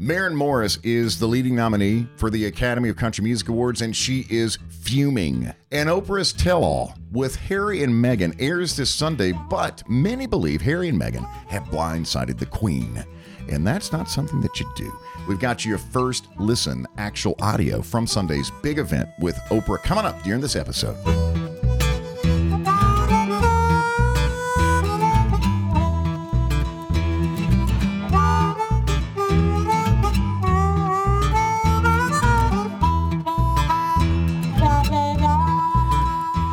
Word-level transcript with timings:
Maren 0.00 0.36
Morris 0.36 0.78
is 0.84 1.18
the 1.18 1.26
leading 1.26 1.56
nominee 1.56 2.06
for 2.14 2.30
the 2.30 2.44
Academy 2.46 2.88
of 2.88 2.94
Country 2.94 3.24
Music 3.24 3.48
Awards, 3.48 3.82
and 3.82 3.96
she 3.96 4.24
is 4.30 4.56
fuming. 4.68 5.52
And 5.72 5.88
Oprah's 5.88 6.32
Tell 6.32 6.62
All 6.62 6.94
with 7.10 7.34
Harry 7.34 7.82
and 7.82 7.92
Meghan 7.92 8.36
airs 8.40 8.76
this 8.76 8.90
Sunday, 8.90 9.32
but 9.50 9.82
many 9.88 10.28
believe 10.28 10.60
Harry 10.60 10.88
and 10.88 11.00
Meghan 11.00 11.28
have 11.48 11.64
blindsided 11.64 12.38
the 12.38 12.46
Queen. 12.46 13.04
And 13.50 13.66
that's 13.66 13.90
not 13.90 14.08
something 14.08 14.40
that 14.42 14.60
you 14.60 14.70
do. 14.76 14.96
We've 15.26 15.40
got 15.40 15.64
your 15.64 15.78
first 15.78 16.28
listen, 16.38 16.86
actual 16.96 17.34
audio 17.40 17.82
from 17.82 18.06
Sunday's 18.06 18.52
big 18.62 18.78
event 18.78 19.08
with 19.18 19.34
Oprah 19.48 19.82
coming 19.82 20.04
up 20.04 20.22
during 20.22 20.40
this 20.40 20.54
episode. 20.54 21.27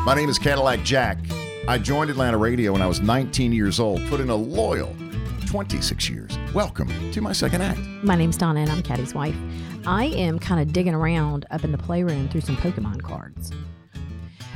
My 0.06 0.14
name 0.14 0.28
is 0.28 0.38
Cadillac 0.38 0.84
Jack. 0.84 1.18
I 1.66 1.78
joined 1.78 2.10
Atlanta 2.10 2.38
Radio 2.38 2.74
when 2.74 2.80
I 2.80 2.86
was 2.86 3.00
19 3.00 3.50
years 3.50 3.80
old, 3.80 4.00
put 4.06 4.20
in 4.20 4.30
a 4.30 4.36
loyal 4.36 4.94
26 5.46 6.08
years. 6.08 6.38
Welcome 6.54 7.10
to 7.10 7.20
my 7.20 7.32
second 7.32 7.62
act. 7.62 7.80
My 8.04 8.14
name's 8.14 8.36
Donna, 8.36 8.60
and 8.60 8.70
I'm 8.70 8.84
Caddy's 8.84 9.14
wife. 9.14 9.34
I 9.84 10.04
am 10.04 10.38
kind 10.38 10.60
of 10.60 10.72
digging 10.72 10.94
around 10.94 11.44
up 11.50 11.64
in 11.64 11.72
the 11.72 11.78
playroom 11.78 12.28
through 12.28 12.42
some 12.42 12.56
Pokemon 12.56 13.02
cards. 13.02 13.50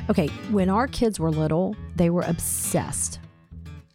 Okay, 0.09 0.29
when 0.53 0.71
our 0.71 0.87
kids 0.87 1.19
were 1.19 1.33
little, 1.33 1.75
they 1.97 2.11
were 2.11 2.23
obsessed 2.23 3.19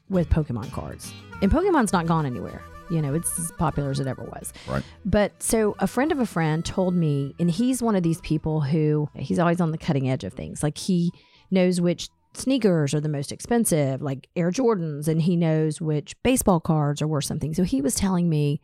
with 0.10 0.30
Pokemon 0.30 0.74
cards. 0.74 1.14
And 1.42 1.50
Pokemon's 1.50 1.94
not 1.94 2.06
gone 2.06 2.26
anywhere. 2.26 2.62
You 2.90 3.02
know, 3.02 3.14
it's 3.14 3.40
as 3.40 3.54
popular 3.54 3.92
as 3.92 4.02
it 4.02 4.08
ever 4.08 4.24
was. 4.24 4.52
Right. 4.68 4.84
But 5.06 5.42
so 5.42 5.78
a 5.80 5.88
friend 5.88 6.12
of 6.12 6.20
a 6.20 6.26
friend 6.26 6.66
told 6.66 6.96
me, 6.96 7.34
and 7.40 7.50
he's 7.50 7.82
one 7.82 7.96
of 7.96 8.04
these 8.04 8.20
people 8.20 8.60
who 8.60 9.08
he's 9.16 9.40
always 9.40 9.62
on 9.62 9.72
the 9.72 9.78
cutting 9.78 10.10
edge 10.10 10.26
of 10.26 10.34
things. 10.34 10.62
Like 10.62 10.78
he 10.78 11.14
knows 11.56 11.82
which 11.82 12.10
sneakers 12.34 12.94
are 12.94 13.00
the 13.02 13.10
most 13.10 13.32
expensive, 13.32 14.02
like 14.02 14.28
Air 14.36 14.52
Jordans, 14.52 15.08
and 15.08 15.22
he 15.22 15.36
knows 15.36 15.82
which 15.82 16.16
baseball 16.22 16.60
cards 16.60 17.02
are 17.02 17.08
worth 17.08 17.26
something. 17.26 17.54
So 17.54 17.64
he 17.64 17.82
was 17.82 17.96
telling 17.96 18.30
me 18.30 18.62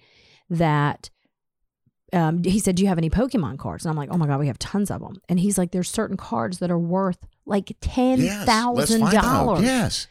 that 0.50 1.10
um, 2.14 2.44
he 2.44 2.60
said, 2.60 2.76
Do 2.76 2.84
you 2.84 2.90
have 2.90 2.98
any 2.98 3.10
Pokemon 3.10 3.58
cards? 3.58 3.86
And 3.86 3.90
I'm 3.90 3.98
like, 3.98 4.10
Oh 4.12 4.18
my 4.18 4.28
God, 4.28 4.40
we 4.40 4.48
have 4.48 4.60
tons 4.60 4.92
of 4.92 5.02
them. 5.02 5.22
And 5.30 5.40
he's 5.40 5.58
like, 5.58 5.72
There's 5.72 5.90
certain 5.90 6.18
cards 6.18 6.60
that 6.60 6.70
are 6.70 6.78
worth 6.80 7.26
like 7.46 7.68
Yes, 7.68 8.48
let's 8.76 8.92
find 8.92 9.16
out. 9.16 9.58
$10,000. 9.58 9.64
Yes. 9.64 10.08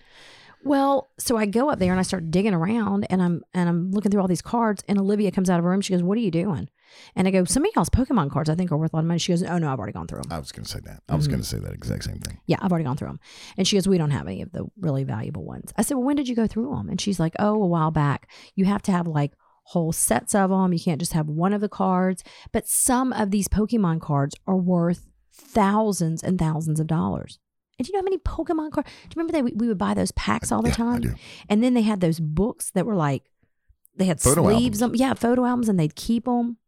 Well, 0.62 1.10
so 1.18 1.36
I 1.36 1.46
go 1.46 1.70
up 1.70 1.78
there 1.78 1.90
and 1.92 1.98
I 2.00 2.02
start 2.02 2.30
digging 2.30 2.54
around 2.54 3.06
and 3.08 3.22
I'm 3.22 3.42
and 3.54 3.68
I'm 3.68 3.90
looking 3.92 4.10
through 4.10 4.20
all 4.20 4.28
these 4.28 4.42
cards 4.42 4.82
and 4.88 4.98
Olivia 4.98 5.30
comes 5.30 5.48
out 5.48 5.58
of 5.58 5.64
her 5.64 5.70
room. 5.70 5.80
She 5.80 5.92
goes, 5.92 6.02
What 6.02 6.18
are 6.18 6.20
you 6.20 6.30
doing? 6.30 6.68
And 7.16 7.26
I 7.26 7.30
go, 7.30 7.44
Some 7.44 7.64
of 7.64 7.70
y'all's 7.74 7.88
Pokemon 7.88 8.30
cards 8.30 8.50
I 8.50 8.54
think 8.54 8.70
are 8.70 8.76
worth 8.76 8.92
a 8.92 8.96
lot 8.96 9.00
of 9.00 9.06
money. 9.06 9.18
She 9.18 9.32
goes, 9.32 9.42
Oh 9.42 9.58
no, 9.58 9.72
I've 9.72 9.78
already 9.78 9.92
gone 9.92 10.06
through 10.06 10.22
them. 10.22 10.32
I 10.32 10.38
was 10.38 10.52
going 10.52 10.64
to 10.64 10.70
say 10.70 10.80
that. 10.84 11.02
I 11.08 11.14
was 11.14 11.28
going 11.28 11.40
to 11.40 11.46
say 11.46 11.58
that 11.58 11.72
exact 11.72 12.04
same 12.04 12.18
thing. 12.18 12.40
Yeah, 12.46 12.58
I've 12.60 12.70
already 12.70 12.84
gone 12.84 12.96
through 12.96 13.08
them. 13.08 13.20
And 13.56 13.66
she 13.66 13.76
goes, 13.76 13.88
We 13.88 13.98
don't 13.98 14.10
have 14.10 14.26
any 14.26 14.42
of 14.42 14.52
the 14.52 14.66
really 14.78 15.04
valuable 15.04 15.44
ones. 15.44 15.72
I 15.76 15.82
said, 15.82 15.94
Well, 15.96 16.04
when 16.04 16.16
did 16.16 16.28
you 16.28 16.36
go 16.36 16.46
through 16.46 16.70
them? 16.74 16.88
And 16.88 17.00
she's 17.00 17.18
like, 17.18 17.34
Oh, 17.38 17.54
a 17.54 17.66
while 17.66 17.90
back. 17.90 18.28
You 18.54 18.66
have 18.66 18.82
to 18.82 18.92
have 18.92 19.06
like 19.06 19.32
whole 19.64 19.92
sets 19.92 20.34
of 20.34 20.50
them. 20.50 20.72
You 20.72 20.80
can't 20.80 21.00
just 21.00 21.12
have 21.12 21.28
one 21.28 21.52
of 21.52 21.60
the 21.60 21.68
cards. 21.68 22.22
But 22.52 22.68
some 22.68 23.12
of 23.12 23.30
these 23.30 23.48
Pokemon 23.48 24.00
cards 24.00 24.34
are 24.46 24.56
worth 24.56 25.06
thousands 25.32 26.22
and 26.22 26.38
thousands 26.38 26.80
of 26.80 26.86
dollars. 26.86 27.38
And 27.80 27.86
do 27.86 27.90
you 27.90 27.94
know 27.94 28.00
how 28.00 28.04
many 28.04 28.18
Pokemon 28.18 28.72
cards? 28.72 28.88
Do 28.90 29.14
you 29.16 29.22
remember 29.22 29.32
that 29.32 29.44
we, 29.44 29.52
we 29.52 29.66
would 29.68 29.78
buy 29.78 29.94
those 29.94 30.12
packs 30.12 30.52
all 30.52 30.60
the 30.60 30.68
Yeah, 30.68 30.74
I 30.74 30.76
time? 30.76 31.00
do. 31.00 31.14
And 31.48 31.64
then 31.64 31.72
they 31.72 31.80
had 31.82 32.00
those 32.00 32.20
books 32.20 32.70
that 32.72 32.84
were 32.84 32.94
like, 32.94 33.24
they 33.96 34.04
had 34.04 34.20
Photo 34.20 34.44
sleeves. 34.44 34.80
albums. 34.82 34.98
Them, 34.98 35.08
yeah, 35.08 35.14
photo 35.14 35.44
albums, 35.46 35.68
and 35.70 35.80
they'd 35.80 35.94
keep 35.96 36.26
them. 36.26 36.58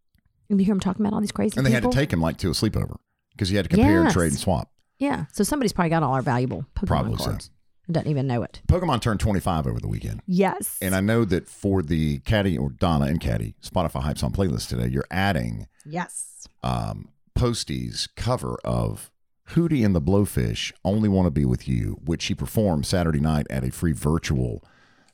And 0.48 0.58
you 0.58 0.64
hear 0.64 0.74
them 0.74 0.80
talking 0.80 1.04
about 1.04 1.14
all 1.14 1.20
these 1.20 1.30
crazy 1.32 1.56
And 1.58 1.66
they 1.66 1.70
had 1.70 1.82
people. 1.82 1.92
to 1.92 1.96
take 1.98 2.12
him 2.12 2.20
like 2.22 2.38
to 2.38 2.48
a 2.48 2.52
sleepover 2.52 2.96
because 3.32 3.50
you 3.50 3.56
had 3.58 3.64
to 3.64 3.69
compare, 3.69 4.04
Yes. 4.04 4.12
trade, 4.14 4.30
and 4.32 4.38
swap. 4.38 4.70
Yeah, 4.98 5.27
so 5.32 5.44
somebody's 5.44 5.72
probably 5.74 5.91
got 5.91 6.02
all 6.02 6.14
our 6.14 6.22
valuable 6.22 6.64
Pokemon 6.77 6.86
Probably 6.86 7.16
cards. 7.16 7.50
and 7.87 7.94
Doesn't 7.94 8.10
even 8.10 8.26
know 8.26 8.42
it. 8.42 8.62
Pokemon 8.69 9.00
turned 9.03 9.20
25 9.20 9.66
over 9.66 9.81
the 9.81 9.88
weekend. 9.88 10.22
Yes. 10.26 10.78
And 10.81 10.94
I 10.94 11.00
know 11.00 11.25
that 11.26 11.47
for 11.48 11.82
the 11.82 12.20
Caddy 12.20 12.56
or 12.56 12.70
Donna 12.70 13.04
and 13.06 13.20
Caddy 13.20 13.54
Spotify 13.62 14.00
Hype 14.03 14.16
Song 14.19 14.32
playlist 14.32 14.69
today, 14.69 14.88
you're 14.88 15.06
adding 15.10 15.66
yes. 15.84 16.47
um, 16.62 17.10
Posty's 17.34 18.08
cover 18.16 18.58
of 18.64 19.10
Hootie 19.50 19.84
and 19.84 19.94
the 19.94 20.00
Blowfish 20.00 20.72
Only 20.84 21.08
Want 21.08 21.26
to 21.26 21.30
Be 21.30 21.44
With 21.44 21.69
You, 21.69 21.98
which 22.04 22.25
he 22.26 22.34
performed 22.34 22.86
Saturday 22.86 23.20
night 23.20 23.47
at 23.50 23.64
a 23.64 23.70
free 23.70 23.92
virtual 23.92 24.62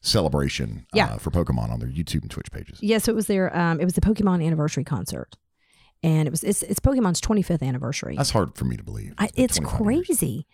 celebration 0.01 0.87
Yeah. 0.95 1.07
uh, 1.15 1.19
for 1.19 1.31
Pokemon 1.31 1.71
on 1.71 1.81
their 1.81 1.89
YouTube 1.89 2.23
and 2.23 2.31
Twitch 2.31 2.51
pages. 2.53 2.79
Yeah, 2.81 2.99
so 2.99 3.11
it 3.13 3.15
was 3.17 3.27
their 3.27 3.55
um 3.57 3.81
it 3.81 3.85
was 3.85 3.95
the 3.95 4.01
Pokemon 4.01 4.45
anniversary 4.45 4.85
concert. 4.85 5.37
And 6.03 6.29
it 6.29 6.31
was 6.31 6.45
it's 6.45 6.63
it's 6.63 6.79
Pokemon's 6.81 7.21
25th 7.21 7.63
anniversary. 7.63 8.17
That's 8.17 8.31
hard 8.31 8.57
for 8.57 8.65
me 8.65 8.77
to 8.77 8.85
believe. 8.85 9.15
I, 9.19 9.29
it's 9.35 9.57
25 9.59 9.87
years. 9.97 10.07
crazy. 10.07 10.47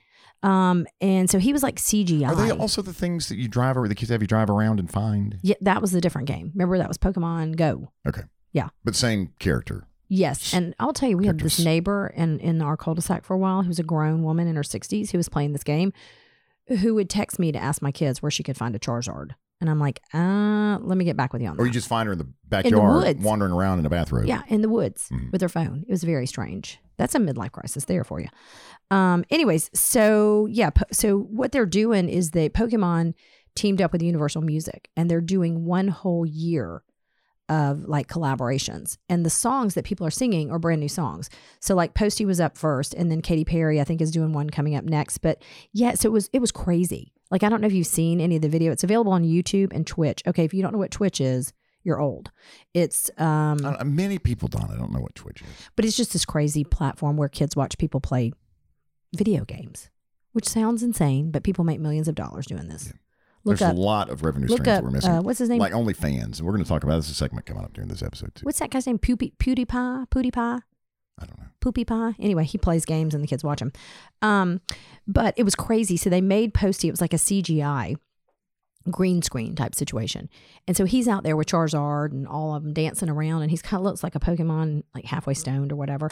Um 0.42 0.86
and 1.02 1.28
so 1.28 1.38
he 1.38 1.52
was 1.52 1.62
like 1.62 1.76
CGI. 1.76 2.28
Are 2.28 2.34
they 2.34 2.50
also 2.50 2.80
the 2.80 2.94
things 2.94 3.28
that 3.28 3.36
you 3.36 3.48
drive 3.48 3.76
or 3.76 3.86
the 3.86 3.94
kids 3.94 4.10
have 4.10 4.22
you 4.22 4.26
drive 4.28 4.48
around 4.48 4.80
and 4.80 4.90
find? 4.90 5.38
yeah, 5.42 5.56
that 5.60 5.82
was 5.82 5.94
a 5.94 6.00
different 6.00 6.26
game. 6.28 6.50
Remember 6.54 6.78
that 6.78 6.88
was 6.88 6.96
Pokemon 6.98 7.56
Go. 7.56 7.90
Okay. 8.08 8.22
Yeah. 8.52 8.68
But 8.84 8.94
same 8.96 9.32
character. 9.38 9.86
Yes, 10.09 10.53
and 10.54 10.75
I'll 10.78 10.92
tell 10.92 11.09
you, 11.09 11.16
we 11.16 11.26
had 11.26 11.41
this 11.41 11.59
neighbor 11.59 12.12
in 12.16 12.38
in 12.41 12.60
our 12.62 12.76
cul-de-sac 12.76 13.25
for 13.25 13.34
a 13.34 13.38
while 13.38 13.62
who 13.62 13.69
was 13.69 13.78
a 13.78 13.82
grown 13.84 14.22
woman 14.22 14.47
in 14.47 14.56
her 14.56 14.62
60s 14.62 15.10
who 15.10 15.19
was 15.19 15.28
playing 15.28 15.53
this 15.53 15.65
game, 15.65 15.92
who 16.69 16.94
would 16.94 17.09
text 17.10 17.38
me 17.38 17.53
to 17.53 17.59
ask 17.59 17.81
my 17.82 17.91
kids 17.92 18.22
where 18.22 18.31
she 18.31 18.43
could 18.43 18.56
find 18.56 18.75
a 18.76 18.78
Charizard, 18.78 19.31
and 19.60 19.70
I'm 19.70 19.78
like, 19.81 20.00
uh, 20.12 20.78
let 20.82 20.98
me 20.98 21.04
get 21.04 21.16
back 21.16 21.32
with 21.32 21.41
you 21.43 21.48
on 21.48 21.56
that. 21.56 21.62
Or 21.62 21.66
you 21.66 21.72
just 21.72 21.88
find 21.88 22.06
her 22.06 22.12
in 22.12 22.19
the 22.19 22.28
backyard 22.48 23.03
woods. 23.03 23.22
wandering 23.25 23.53
around 23.53 23.78
in 23.78 23.87
a 23.87 23.91
bathrobe. 23.91 24.26
Yeah, 24.26 24.43
in 24.48 24.60
the 24.60 24.69
woods 24.69 25.09
Mhm. 25.10 25.32
with 25.32 25.41
her 25.41 25.48
phone. 25.48 25.84
It 25.88 25.91
was 25.91 26.04
very 26.04 26.26
strange. 26.26 26.78
That's 26.97 27.14
a 27.14 27.19
midlife 27.19 27.53
crisis 27.53 27.87
there 27.87 28.04
for 28.04 28.20
you. 28.20 28.28
Um, 28.91 29.25
anyways, 29.31 29.70
so 29.75 30.47
yeah, 30.50 30.70
po- 30.70 30.84
so 30.93 31.19
what 31.19 31.50
they're 31.53 31.66
doing 31.66 32.09
is 32.09 32.31
that 32.32 32.53
Pokemon 32.54 33.14
teamed 33.56 33.81
up 33.81 33.93
with 33.93 34.03
Universal 34.03 34.43
Music 34.43 34.91
and 34.97 35.10
they're 35.10 35.20
doing 35.20 35.64
one 35.64 35.88
whole 35.88 36.25
year 36.26 36.82
of 37.49 37.84
like 37.84 38.09
collaborations. 38.09 38.97
And 39.09 39.25
the 39.25 39.31
songs 39.31 39.75
that 39.75 39.84
people 39.84 40.06
are 40.06 40.10
singing 40.10 40.50
are 40.50 40.59
brand 40.59 40.81
new 40.81 40.88
songs. 40.88 41.28
So 41.60 41.75
like 41.75 41.94
Posty 41.94 42.25
was 42.25 42.41
up 42.41 42.56
first 42.56 42.94
and 42.94 43.10
then 43.10 43.21
Katy 43.21 43.44
Perry 43.44 43.81
I 43.81 43.84
think 43.84 44.00
is 44.00 44.10
doing 44.10 44.32
one 44.32 44.50
coming 44.50 44.75
up 44.75 44.84
next. 44.84 45.19
But 45.19 45.43
yeah, 45.72 45.94
so 45.94 46.09
it 46.09 46.12
was 46.12 46.31
it 46.32 46.41
was 46.41 46.53
crazy. 46.53 47.12
Like 47.31 47.43
I 47.43 47.49
don't 47.49 47.60
know 47.60 47.66
if 47.66 47.72
you've 47.72 47.87
seen 47.87 48.21
any 48.21 48.37
of 48.37 48.43
the 48.43 48.49
video. 48.49 48.72
It's 48.72 48.84
available 48.84 49.12
on 49.12 49.25
YouTube 49.25 49.72
and 49.72 49.87
Twitch. 49.87 50.22
Okay, 50.27 50.44
if 50.44 50.55
you 50.55 50.62
don't 50.62 50.72
know 50.72 50.78
what 50.78 50.91
Twitch 50.91 51.21
is, 51.21 51.53
you're 51.82 52.00
old. 52.00 52.31
It's 52.72 53.10
um 53.19 53.59
many 53.84 54.19
people 54.19 54.49
don't. 54.49 54.71
I 54.71 54.76
don't 54.76 54.93
know 54.93 55.00
what 55.00 55.15
Twitch 55.15 55.43
is. 55.43 55.49
but 55.76 55.84
it's 55.84 55.97
just 55.97 56.12
this 56.15 56.25
crazy 56.25 56.65
platform 56.65 57.16
where 57.16 57.28
kids 57.28 57.55
watch 57.55 57.76
people 57.76 58.00
play 58.00 58.32
video 59.15 59.44
games, 59.44 59.91
which 60.32 60.49
sounds 60.49 60.82
insane, 60.82 61.31
but 61.31 61.44
people 61.44 61.65
make 61.65 61.78
millions 61.81 62.09
of 62.09 62.15
dollars 62.15 62.47
doing 62.47 62.69
this. 62.69 62.93
Look 63.44 63.59
There's 63.59 63.71
up, 63.71 63.77
a 63.77 63.78
lot 63.78 64.09
of 64.10 64.22
revenue 64.25 64.47
look 64.47 64.60
streams 64.60 64.69
up. 64.69 64.82
that 64.82 64.84
we're 64.84 64.91
missing. 64.91 65.10
Uh, 65.10 65.22
what's 65.22 65.38
his 65.38 65.50
name? 65.50 65.59
like 65.59 65.72
OnlyFans. 65.72 66.38
And 66.38 66.41
we're 66.41 66.53
going 66.53 66.62
to 66.65 66.69
talk 66.69 66.82
about 66.82 66.97
this. 66.97 67.10
A 67.10 67.15
segment 67.15 67.44
coming 67.47 67.62
up 67.62 67.75
during 67.75 67.88
this 67.88 68.03
episode, 68.03 68.34
too. 68.34 68.44
what's 68.44 68.59
that 68.59 68.71
guy's 68.71 68.87
name? 68.87 68.99
Pewpie, 68.99 69.37
PewDiePie, 69.37 70.09
PewDiePie, 70.09 70.62
I 71.19 71.27
don't 71.27 71.38
know. 71.38 71.47
Poopy 71.60 71.84
Pie. 71.84 72.15
Anyway, 72.19 72.44
he 72.44 72.59
plays 72.59 72.84
games 72.84 73.15
and 73.15 73.22
the 73.22 73.28
kids 73.28 73.44
watch 73.44 73.60
him. 73.60 73.72
Um, 74.22 74.60
but 75.06 75.34
it 75.37 75.44
was 75.44 75.55
crazy. 75.55 75.97
So 75.97 76.10
they 76.10 76.21
made 76.21 76.55
Posty. 76.55 76.88
It 76.88 76.91
was 76.91 77.00
like 77.00 77.12
a 77.12 77.19
CGI 77.19 77.97
green 78.91 79.22
screen 79.22 79.55
type 79.55 79.75
situation, 79.75 80.28
and 80.69 80.76
so 80.76 80.84
he's 80.84 81.09
out 81.09 81.22
there 81.22 81.37
with 81.37 81.47
Charizard 81.47 82.12
and 82.12 82.28
all 82.28 82.55
of 82.55 82.62
them 82.62 82.75
dancing 82.75 83.09
around, 83.09 83.41
and 83.41 83.50
he's 83.50 83.62
kind 83.62 83.81
of 83.81 83.84
looks 83.84 84.03
like 84.03 84.15
a 84.15 84.21
Pokemon, 84.21 84.82
like 84.94 85.06
halfway 85.06 85.32
stoned 85.32 85.72
or 85.72 85.76
whatever, 85.76 86.11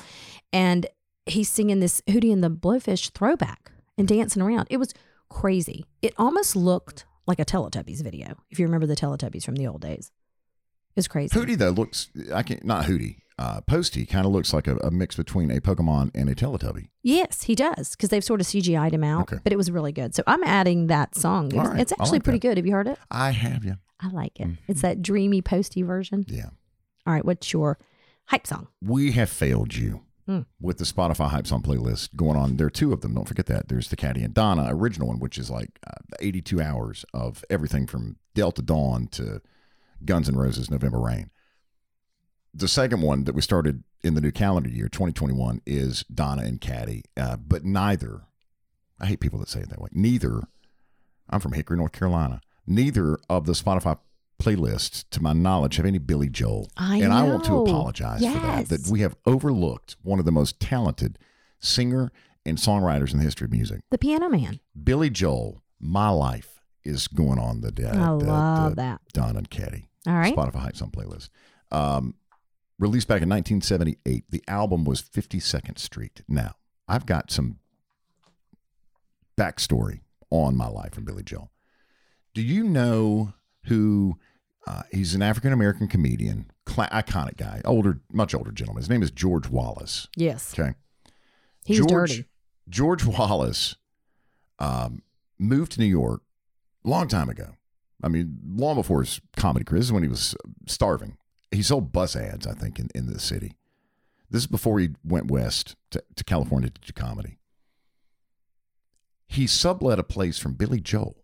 and 0.55 0.87
he's 1.27 1.51
singing 1.51 1.81
this 1.81 2.01
Hootie 2.07 2.33
and 2.33 2.43
the 2.43 2.51
Blowfish 2.51 3.11
throwback 3.11 3.73
and 3.99 4.09
dancing 4.09 4.41
around. 4.41 4.69
It 4.71 4.79
was 4.79 4.95
crazy. 5.29 5.85
It 6.01 6.15
almost 6.17 6.57
looked 6.57 7.05
like 7.27 7.39
a 7.39 7.45
Teletubbies 7.45 8.03
video, 8.03 8.37
if 8.51 8.59
you 8.59 8.67
remember 8.67 8.87
the 8.87 8.97
Teletubbies 8.97 9.45
from 9.45 9.57
the 9.57 9.67
old 9.67 9.81
days. 9.83 10.11
It 10.95 10.97
was 10.97 11.09
crazy. 11.09 11.39
Hootie, 11.39 11.57
though, 11.57 11.71
looks, 11.71 12.09
I 12.35 12.43
can't, 12.43 12.65
not 12.65 12.85
Hootie. 12.85 13.19
Uh, 13.39 13.61
Posty 13.63 14.05
kind 14.05 14.27
of 14.27 14.33
looks 14.33 14.53
like 14.53 14.67
a, 14.67 14.77
a 14.79 14.91
mix 14.91 15.17
between 15.17 15.51
a 15.51 15.59
Pokemon 15.61 16.11
and 16.15 16.29
a 16.29 16.35
Teletubby. 16.35 16.89
Yes, 17.03 17.45
he 17.45 17.55
does 17.55 17.93
because 17.97 18.11
they've 18.11 18.23
sort 18.23 18.41
of 18.43 18.47
CGI'd 18.47 18.93
him 18.93 19.03
out, 19.03 19.23
Okay. 19.23 19.39
but 19.43 19.53
it 19.53 19.57
was 19.57 19.71
really 19.71 19.91
good. 19.93 20.15
So 20.15 20.23
I'm 20.27 20.45
adding 20.45 20.89
that 20.89 21.15
song. 21.17 21.51
It 21.51 21.57
was- 21.57 21.69
right. 21.69 21.81
It's 21.81 21.93
actually 21.93 22.11
like 22.19 22.25
pretty 22.25 22.39
that. 22.41 22.49
good. 22.49 22.57
Have 22.59 22.67
you 22.67 22.73
heard 22.73 22.87
it? 22.89 22.99
I 23.11 23.31
have 23.31 23.65
you. 23.65 23.77
I 24.01 24.09
like 24.11 24.39
it. 24.39 24.49
Mhm. 24.49 24.59
It's 24.69 24.83
that 24.83 25.01
dreamy, 25.01 25.41
posty 25.41 25.83
version. 25.83 26.25
Yeah. 26.29 26.51
All 27.07 27.15
right, 27.15 27.25
what's 27.25 27.53
your 27.53 27.79
hype 28.27 28.47
song? 28.47 28.69
We 28.83 29.13
have 29.13 29.31
failed 29.31 29.75
you 29.75 30.03
Hmm. 30.27 30.41
with 30.61 30.79
the 30.79 30.85
Spotify 30.85 31.31
Hype 31.31 31.49
Song 31.49 31.63
playlist 31.63 32.15
going 32.15 32.37
on. 32.37 32.57
There 32.57 32.69
are 32.69 32.71
two 32.71 32.93
of 32.93 33.01
them. 33.01 33.15
Don't 33.15 33.27
forget 33.27 33.47
that. 33.47 33.67
There's 33.67 33.89
the 33.89 33.97
Caddy 33.97 34.23
and 34.23 34.33
Donna 34.33 34.69
original 34.71 35.09
one, 35.09 35.19
which 35.19 35.37
is 35.37 35.51
like 35.51 35.81
uh, 35.85 36.01
82 36.21 36.63
hours 36.63 37.05
of 37.13 37.45
everything 37.51 37.89
from 37.89 38.19
Delta 38.35 38.63
Dawn 38.63 39.09
to 39.09 39.43
Guns 40.05 40.29
N' 40.29 40.37
Roses 40.37 40.71
November 40.71 41.01
Rain. 41.01 41.31
The 42.55 42.69
second 42.69 43.03
one 43.03 43.25
that 43.25 43.35
we 43.35 43.43
started 43.43 43.83
in 44.05 44.15
the 44.15 44.21
new 44.21 44.31
calendar 44.31 44.69
year, 44.69 44.89
2021, 44.89 45.61
is 45.67 46.05
Donna 46.05 46.43
and 46.43 46.61
Caddy. 46.61 47.03
Uh, 47.17 47.37
but 47.37 47.65
neither, 47.65 48.23
I 49.01 49.07
hate 49.07 49.21
people 49.21 49.41
that 49.41 49.49
say 49.49 49.61
it 49.61 49.71
that 49.71 49.81
way, 49.81 49.89
neither, 49.93 50.43
I'm 51.31 51.41
from 51.41 51.53
Hickory, 51.53 51.77
North 51.79 51.93
Carolina, 51.93 52.41
neither 52.67 53.19
of 53.29 53.47
the 53.47 53.55
Spotify 53.55 53.99
playlists, 54.43 55.05
to 55.11 55.23
my 55.23 55.33
knowledge, 55.33 55.77
have 55.77 55.87
any 55.87 55.99
Billy 55.99 56.29
Joel. 56.29 56.69
I 56.77 56.97
and 56.99 57.13
I 57.13 57.23
want 57.23 57.45
to 57.45 57.51
know. 57.51 57.63
apologize 57.65 58.25
for 58.25 58.33
that. 58.33 58.69
That 58.69 58.89
we 58.91 59.01
have 59.01 59.15
overlooked 59.27 59.97
one 60.03 60.19
of 60.19 60.25
the 60.25 60.33
most 60.33 60.59
talented 60.61 61.19
singer 61.61 62.11
and 62.45 62.59
songwriters 62.59 63.13
in 63.13 63.19
the 63.19 63.25
history 63.25 63.45
of 63.45 63.53
music. 63.53 63.81
The 63.91 63.99
Piano 63.99 64.29
Man. 64.29 64.59
Billy 64.83 65.11
Joel, 65.11 65.63
My 65.79 66.09
Life 66.11 66.61
is 66.85 67.07
going 67.07 67.39
on 67.39 67.61
the, 67.61 67.69
uh, 67.69 67.91
I 67.91 67.95
the- 68.19 68.25
love 68.25 68.71
the 68.71 68.77
that. 68.77 69.01
Don 69.13 69.37
and 69.37 69.49
Caddy 69.49 69.87
All 70.07 70.15
right. 70.15 70.35
Spotify 70.35 70.57
Hype 70.57 70.77
Song 70.77 70.91
playlist. 70.91 71.29
Um, 71.71 72.15
released 72.81 73.07
back 73.07 73.23
in 73.23 73.29
1978. 73.29 74.25
The 74.31 74.43
album 74.49 74.85
was 74.85 75.01
52nd 75.01 75.79
Street. 75.79 76.23
Now, 76.29 76.57
I've 76.89 77.07
got 77.07 77.31
some 77.31 77.59
backstory 79.39 80.01
on 80.31 80.57
my 80.57 80.67
life 80.69 80.95
from 80.95 81.05
Billy 81.05 81.23
Joel. 81.23 81.51
Do 82.35 82.43
you 82.43 82.65
know 82.65 83.35
who? 83.67 84.19
Uh, 84.67 84.83
he's 84.93 85.15
an 85.15 85.23
African 85.23 85.53
American 85.53 85.89
comedian, 85.89 86.51
cla 86.67 86.89
iconic 86.91 87.37
guy, 87.37 87.61
older, 87.65 88.01
much 88.13 88.35
older 88.35 88.53
gentleman. 88.53 88.81
His 88.81 88.91
name 88.91 89.03
is 89.03 89.11
George 89.11 89.49
Wallace. 89.49 90.07
Yes. 90.17 90.57
Okay. 90.59 90.75
He's 91.65 91.79
George, 91.79 92.11
dirty. 92.11 92.25
George 92.69 93.05
Wallace 93.05 93.77
um, 94.59 95.03
moved 95.39 95.73
to 95.73 95.81
New 95.81 95.87
York 95.87 96.23
a 96.85 96.89
long 96.89 97.09
time 97.09 97.29
ago. 97.29 97.57
I 98.03 98.09
mean, 98.09 98.39
long 98.45 98.77
before 98.77 99.03
his 99.03 99.21
comedy 99.37 99.65
career. 99.65 99.81
This 99.81 99.87
is 99.87 99.93
when 99.93 100.03
he 100.03 100.09
was 100.09 100.35
starving. 100.67 101.17
He 101.51 101.63
sold 101.63 101.93
bus 101.93 102.17
ads, 102.17 102.47
I 102.47 102.55
think, 102.55 102.79
in, 102.79 102.89
in 102.95 103.07
the 103.07 103.21
city. 103.21 103.57
This 104.31 104.43
is 104.43 104.47
before 104.47 104.81
he 104.81 104.91
went 105.05 105.31
west 105.31 105.77
to, 105.91 106.03
to 106.17 106.25
California 106.25 106.71
to 106.71 106.81
do 106.81 106.93
comedy. 106.93 107.39
He 109.27 109.47
sublet 109.47 109.99
a 109.99 110.03
place 110.03 110.39
from 110.39 110.55
Billy 110.55 110.81
Joel. 110.81 111.22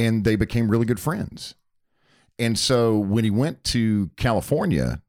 And 0.00 0.24
they 0.24 0.36
became 0.36 0.70
really 0.70 0.86
good 0.86 1.00
friends. 1.00 1.54
And 2.38 2.58
so 2.58 2.96
when 2.98 3.24
he 3.24 3.30
went 3.30 3.64
to 3.64 4.10
California, 4.16 5.02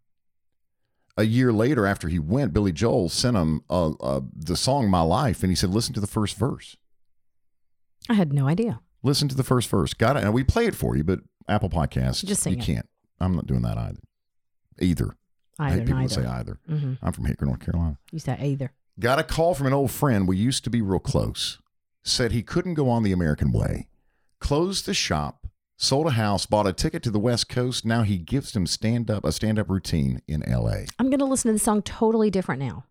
a 1.18 1.24
year 1.24 1.54
later 1.54 1.86
after 1.86 2.08
he 2.10 2.20
went, 2.20 2.52
Billy 2.54 2.72
Joel 2.72 3.08
sent 3.10 3.38
him 3.38 3.62
uh, 3.70 3.92
uh, 3.92 4.22
the 4.36 4.58
song 4.58 4.90
"My 4.90 5.02
Life," 5.02 5.44
and 5.44 5.50
he 5.52 5.56
said, 5.56 5.70
"Listen 5.70 5.94
to 5.94 6.00
the 6.02 6.08
first 6.08 6.36
verse. 6.38 6.76
I 8.10 8.14
had 8.16 8.34
no 8.34 8.48
idea. 8.48 8.82
Listen 9.04 9.28
to 9.30 9.36
the 9.36 9.44
first 9.44 9.70
verse." 9.70 9.94
Got 9.94 10.18
it? 10.18 10.24
And 10.24 10.34
we 10.34 10.44
play 10.44 10.66
it 10.66 10.76
for 10.76 10.98
you, 10.98 11.04
but 11.04 11.20
Apple 11.48 11.70
Podcasts, 11.70 12.26
Just 12.26 12.44
sing 12.44 12.54
you 12.54 12.60
it. 12.60 12.66
can't. 12.66 12.90
I'm 13.20 13.36
not 13.36 13.48
doing 13.48 13.62
that 13.62 13.78
either. 13.78 14.00
Either. 14.82 15.16
I 15.60 15.68
Either, 15.68 15.76
hate 15.78 15.86
people 15.86 16.00
neither. 16.02 16.16
that 16.16 16.22
say 16.24 16.28
either. 16.28 16.60
hmm 16.68 16.94
I'm 17.02 17.14
from 17.14 17.26
Hickory, 17.26 17.48
North 17.48 17.60
Carolina. 17.60 17.98
You 18.12 18.20
said 18.20 18.42
either. 18.42 18.74
Got 19.00 19.20
a 19.20 19.24
call 19.24 19.54
from 19.54 19.68
an 19.68 19.74
old 19.74 19.92
friend. 19.92 20.28
We 20.28 20.38
used 20.38 20.64
to 20.66 20.70
be 20.70 20.82
real 20.82 21.00
close. 21.00 21.60
Said 22.04 22.32
he 22.32 22.42
couldn't 22.42 22.74
go 22.74 22.90
on 22.90 23.04
the 23.04 23.12
American 23.12 23.52
way. 23.52 23.88
Closed 24.42 24.86
the 24.86 24.94
shop, 24.94 25.48
sold 25.78 26.08
a 26.08 26.12
house, 26.12 26.46
bought 26.46 26.68
a 26.68 26.74
ticket 26.74 27.04
to 27.04 27.12
the 27.12 27.20
West 27.20 27.48
Coast. 27.48 27.86
Now 27.86 28.02
he 28.02 28.18
gives 28.18 28.54
him 28.56 28.68
stand 28.68 29.10
up 29.10 29.24
a 29.24 29.32
stand 29.32 29.58
up 29.60 29.70
routine 29.70 30.22
in 30.28 30.44
L.A. 30.44 30.88
I'm 31.00 31.10
going 31.10 31.20
to 31.20 31.26
listen 31.26 31.50
to 31.50 31.54
the 31.54 31.60
song 31.60 31.82
totally 31.84 32.30
different 32.30 32.60
now. 32.62 32.86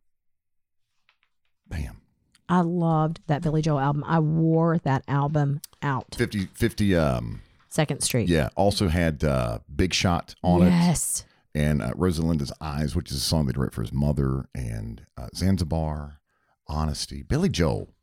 Bam. 1.68 2.00
I 2.48 2.60
loved 2.62 3.20
that 3.26 3.42
Billy 3.42 3.62
Joel 3.62 3.80
album. 3.80 4.04
I 4.06 4.18
wore 4.20 4.78
that 4.78 5.04
album 5.06 5.60
out. 5.82 6.14
50, 6.14 6.46
50 6.54 6.96
um, 6.96 7.42
Second 7.68 8.00
Street. 8.00 8.28
Yeah, 8.28 8.48
also 8.56 8.88
had 8.88 9.22
uh, 9.22 9.58
Big 9.74 9.92
Shot 9.94 10.34
on 10.42 10.62
it 10.62 10.70
yes. 10.70 11.24
and 11.54 11.82
uh, 11.82 11.92
Rosalinda's 11.92 12.52
Eyes, 12.60 12.96
which 12.96 13.10
is 13.10 13.18
a 13.18 13.20
song 13.20 13.46
they 13.46 13.52
wrote 13.56 13.72
for 13.74 13.82
his 13.82 13.92
mother, 13.92 14.48
and 14.54 15.04
uh, 15.16 15.28
Zanzibar, 15.34 16.20
Honesty. 16.66 17.22
Billy 17.22 17.48
Joel, 17.48 17.94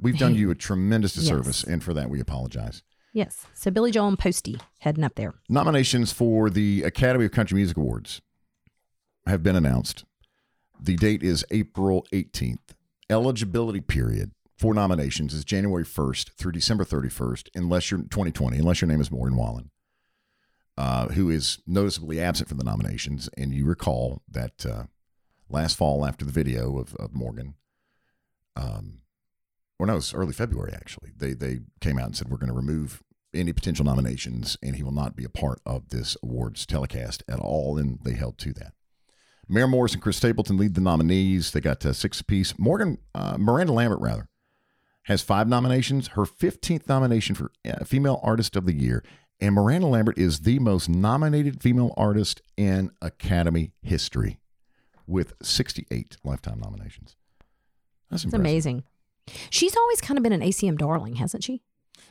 we've 0.00 0.18
done 0.18 0.36
you 0.36 0.50
a 0.50 0.54
tremendous 0.54 1.14
disservice, 1.14 1.64
Yes. 1.64 1.72
and 1.72 1.82
for 1.82 1.92
that 1.94 2.08
we 2.08 2.20
apologize. 2.20 2.82
Yes. 3.16 3.46
So 3.54 3.70
Billy 3.70 3.92
Joel 3.92 4.08
and 4.08 4.18
Posty 4.18 4.58
heading 4.80 5.02
up 5.02 5.14
there. 5.14 5.32
Nominations 5.48 6.12
for 6.12 6.50
the 6.50 6.82
Academy 6.82 7.24
of 7.24 7.30
Country 7.30 7.56
Music 7.56 7.78
Awards 7.78 8.20
have 9.26 9.42
been 9.42 9.56
announced. 9.56 10.04
The 10.78 10.96
date 10.96 11.22
is 11.22 11.42
April 11.50 12.06
18th. 12.12 12.74
Eligibility 13.08 13.80
period 13.80 14.32
for 14.58 14.74
nominations 14.74 15.32
is 15.32 15.46
January 15.46 15.82
1st 15.82 16.32
through 16.32 16.52
December 16.52 16.84
31st, 16.84 17.48
unless 17.54 17.90
you're 17.90 18.00
2020, 18.00 18.58
unless 18.58 18.82
your 18.82 18.88
name 18.88 19.00
is 19.00 19.10
Morgan 19.10 19.38
Wallen, 19.38 19.70
uh, 20.76 21.08
who 21.08 21.30
is 21.30 21.60
noticeably 21.66 22.20
absent 22.20 22.50
from 22.50 22.58
the 22.58 22.64
nominations. 22.64 23.30
And 23.38 23.54
you 23.54 23.64
recall 23.64 24.20
that 24.30 24.66
uh, 24.66 24.82
last 25.48 25.78
fall, 25.78 26.04
after 26.04 26.26
the 26.26 26.32
video 26.32 26.76
of, 26.78 26.94
of 26.96 27.14
Morgan, 27.14 27.54
um, 28.56 29.00
or 29.78 29.86
no, 29.86 29.94
was 29.94 30.12
early 30.12 30.34
February 30.34 30.72
actually. 30.74 31.12
They 31.16 31.32
they 31.32 31.60
came 31.80 31.98
out 31.98 32.06
and 32.06 32.16
said 32.16 32.28
we're 32.28 32.36
going 32.36 32.48
to 32.48 32.54
remove 32.54 33.02
any 33.34 33.52
potential 33.52 33.84
nominations, 33.84 34.56
and 34.62 34.76
he 34.76 34.82
will 34.82 34.92
not 34.92 35.16
be 35.16 35.24
a 35.24 35.28
part 35.28 35.60
of 35.66 35.90
this 35.90 36.16
awards 36.22 36.64
telecast 36.66 37.22
at 37.28 37.38
all. 37.38 37.78
And 37.78 37.98
they 38.02 38.14
held 38.14 38.38
to 38.38 38.52
that. 38.54 38.72
Maren 39.48 39.70
Morris 39.70 39.92
and 39.92 40.02
Chris 40.02 40.16
Stapleton 40.16 40.56
lead 40.56 40.74
the 40.74 40.80
nominees. 40.80 41.52
They 41.52 41.60
got 41.60 41.84
uh, 41.86 41.92
six 41.92 42.20
apiece. 42.20 42.58
Morgan 42.58 42.98
uh, 43.14 43.36
Miranda 43.38 43.72
Lambert 43.72 44.00
rather 44.00 44.28
has 45.04 45.22
five 45.22 45.48
nominations. 45.48 46.08
Her 46.08 46.26
fifteenth 46.26 46.88
nomination 46.88 47.34
for 47.34 47.52
uh, 47.64 47.84
Female 47.84 48.18
Artist 48.24 48.56
of 48.56 48.66
the 48.66 48.74
Year, 48.74 49.04
and 49.40 49.54
Miranda 49.54 49.86
Lambert 49.86 50.18
is 50.18 50.40
the 50.40 50.58
most 50.58 50.88
nominated 50.88 51.62
female 51.62 51.94
artist 51.96 52.42
in 52.56 52.90
Academy 53.00 53.72
history, 53.82 54.40
with 55.06 55.34
sixty-eight 55.42 56.16
lifetime 56.24 56.58
nominations. 56.58 57.14
That's 58.10 58.24
impressive. 58.24 58.40
amazing. 58.40 58.84
She's 59.50 59.76
always 59.76 60.00
kind 60.00 60.18
of 60.18 60.24
been 60.24 60.32
an 60.32 60.40
ACM 60.40 60.76
darling, 60.76 61.16
hasn't 61.16 61.44
she? 61.44 61.62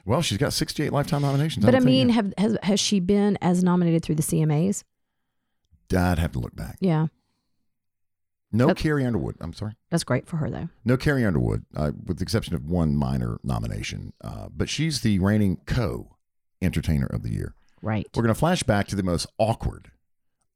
Well, 0.05 0.21
she's 0.21 0.37
got 0.37 0.53
sixty-eight 0.53 0.91
lifetime 0.91 1.21
nominations. 1.21 1.65
But 1.65 1.73
I 1.75 1.79
don't 1.79 1.85
mean, 1.85 2.09
have 2.09 2.33
has, 2.37 2.57
has 2.63 2.79
she 2.79 2.99
been 2.99 3.37
as 3.41 3.63
nominated 3.63 4.03
through 4.03 4.15
the 4.15 4.23
CMAs? 4.23 4.83
I'd 5.95 6.19
have 6.19 6.31
to 6.33 6.39
look 6.39 6.55
back. 6.55 6.77
Yeah. 6.79 7.07
No 8.51 8.67
That- 8.67 8.77
Carrie 8.77 9.05
Underwood. 9.05 9.35
I'm 9.41 9.53
sorry. 9.53 9.73
That's 9.89 10.03
great 10.03 10.27
for 10.27 10.37
her 10.37 10.49
though. 10.49 10.69
No 10.83 10.97
Carrie 10.97 11.25
Underwood, 11.25 11.65
uh, 11.75 11.91
with 12.05 12.17
the 12.19 12.23
exception 12.23 12.55
of 12.55 12.65
one 12.65 12.95
minor 12.95 13.39
nomination. 13.43 14.13
Uh, 14.21 14.47
but 14.55 14.69
she's 14.69 15.01
the 15.01 15.19
reigning 15.19 15.57
co 15.65 16.15
entertainer 16.61 17.07
of 17.07 17.23
the 17.23 17.31
year. 17.31 17.53
Right. 17.81 18.07
We're 18.15 18.23
going 18.23 18.33
to 18.33 18.39
flash 18.39 18.63
back 18.63 18.87
to 18.87 18.95
the 18.95 19.03
most 19.03 19.27
awkward, 19.37 19.91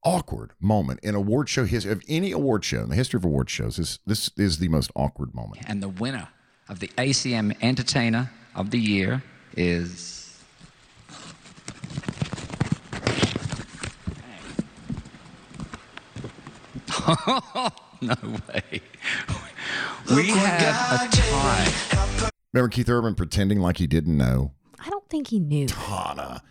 awkward 0.02 0.52
moment 0.60 1.00
in 1.02 1.14
award 1.14 1.48
show 1.48 1.64
history 1.64 1.92
of 1.92 2.02
any 2.08 2.32
award 2.32 2.64
show 2.64 2.80
in 2.82 2.88
the 2.88 2.96
history 2.96 3.18
of 3.18 3.24
award 3.24 3.50
shows. 3.50 3.76
This 3.76 3.98
this 4.06 4.30
is 4.36 4.58
the 4.58 4.68
most 4.68 4.90
awkward 4.96 5.34
moment. 5.34 5.62
And 5.66 5.82
the 5.82 5.88
winner 5.88 6.28
of 6.68 6.80
the 6.80 6.88
ACM 6.96 7.56
Entertainer 7.60 8.30
of 8.54 8.70
the 8.70 8.78
Year 8.78 9.22
is. 9.56 10.18
no 18.00 18.14
way. 18.48 18.82
We 20.14 20.28
have 20.30 21.02
a 21.02 21.16
tie. 21.16 22.30
Remember 22.52 22.68
Keith 22.68 22.88
Urban 22.88 23.14
pretending 23.14 23.60
like 23.60 23.76
he 23.78 23.86
didn't 23.86 24.16
know? 24.16 24.52
I 24.84 24.90
don't 24.90 25.08
think 25.08 25.28
he 25.28 25.38
knew. 25.38 25.66
Tana. 25.66 26.42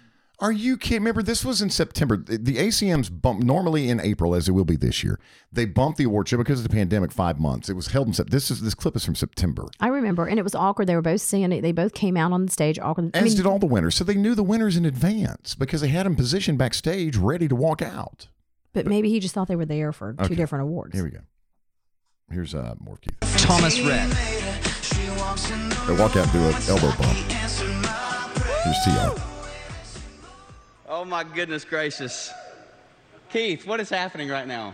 Are 0.41 0.53
you 0.53 0.77
kidding? 0.77 1.01
Remember, 1.01 1.21
this 1.21 1.43
was 1.43 1.61
in 1.61 1.69
September. 1.69 2.15
The 2.15 2.37
the 2.37 2.55
ACMs 2.55 3.09
bump 3.21 3.43
normally 3.43 3.89
in 3.89 3.99
April, 3.99 4.33
as 4.33 4.47
it 4.47 4.53
will 4.53 4.63
be 4.63 4.77
this 4.77 5.03
year. 5.03 5.19
They 5.51 5.65
bumped 5.65 5.97
the 5.97 6.05
award 6.05 6.29
show 6.29 6.37
because 6.37 6.59
of 6.59 6.63
the 6.63 6.73
pandemic 6.73 7.11
five 7.11 7.39
months. 7.41 7.67
It 7.67 7.73
was 7.73 7.87
held 7.87 8.07
in 8.07 8.13
September. 8.13 8.35
This 8.37 8.49
is 8.49 8.61
this 8.61 8.73
clip 8.73 8.95
is 8.95 9.03
from 9.03 9.15
September. 9.15 9.65
I 9.81 9.89
remember, 9.89 10.27
and 10.27 10.39
it 10.39 10.43
was 10.43 10.55
awkward. 10.55 10.87
They 10.87 10.95
were 10.95 11.01
both 11.01 11.19
seeing 11.19 11.51
it. 11.51 11.61
They 11.61 11.73
both 11.73 11.93
came 11.93 12.15
out 12.15 12.31
on 12.31 12.45
the 12.45 12.51
stage 12.51 12.79
awkward. 12.79 13.11
I 13.13 13.19
As 13.19 13.23
mean, 13.25 13.35
did 13.35 13.45
all 13.45 13.59
the 13.59 13.65
winners. 13.65 13.95
So 13.95 14.05
they 14.05 14.15
knew 14.15 14.33
the 14.33 14.43
winners 14.43 14.77
in 14.77 14.85
advance 14.85 15.55
because 15.55 15.81
they 15.81 15.89
had 15.89 16.05
them 16.05 16.15
positioned 16.15 16.57
backstage 16.57 17.17
ready 17.17 17.49
to 17.49 17.55
walk 17.55 17.81
out. 17.81 18.27
but 18.71 18.85
maybe 18.85 19.09
he 19.09 19.19
just 19.19 19.33
thought 19.35 19.49
they 19.49 19.57
were 19.57 19.65
there 19.65 19.91
for 19.91 20.13
two 20.23 20.35
different 20.35 20.63
awards. 20.63 20.93
Here 20.95 21.03
we 21.03 21.09
go. 21.11 21.19
Here's 22.31 22.55
uh, 22.55 22.75
more 22.79 22.93
of 22.93 23.01
Keith. 23.01 23.17
Thomas 23.43 23.77
Rhett. 23.81 24.09
They 25.85 25.95
walk 26.01 26.15
out 26.15 26.23
and 26.23 26.31
do 26.31 26.39
an 26.39 26.53
elbow 26.69 26.95
bump. 26.97 27.17
Here's 28.63 28.77
TR. 28.85 29.38
Oh 30.91 31.05
my 31.05 31.23
goodness 31.23 31.63
gracious. 31.63 32.33
Keith, 33.31 33.67
what 33.67 33.79
is 33.79 33.91
happening 33.91 34.27
right 34.27 34.47
now? 34.47 34.73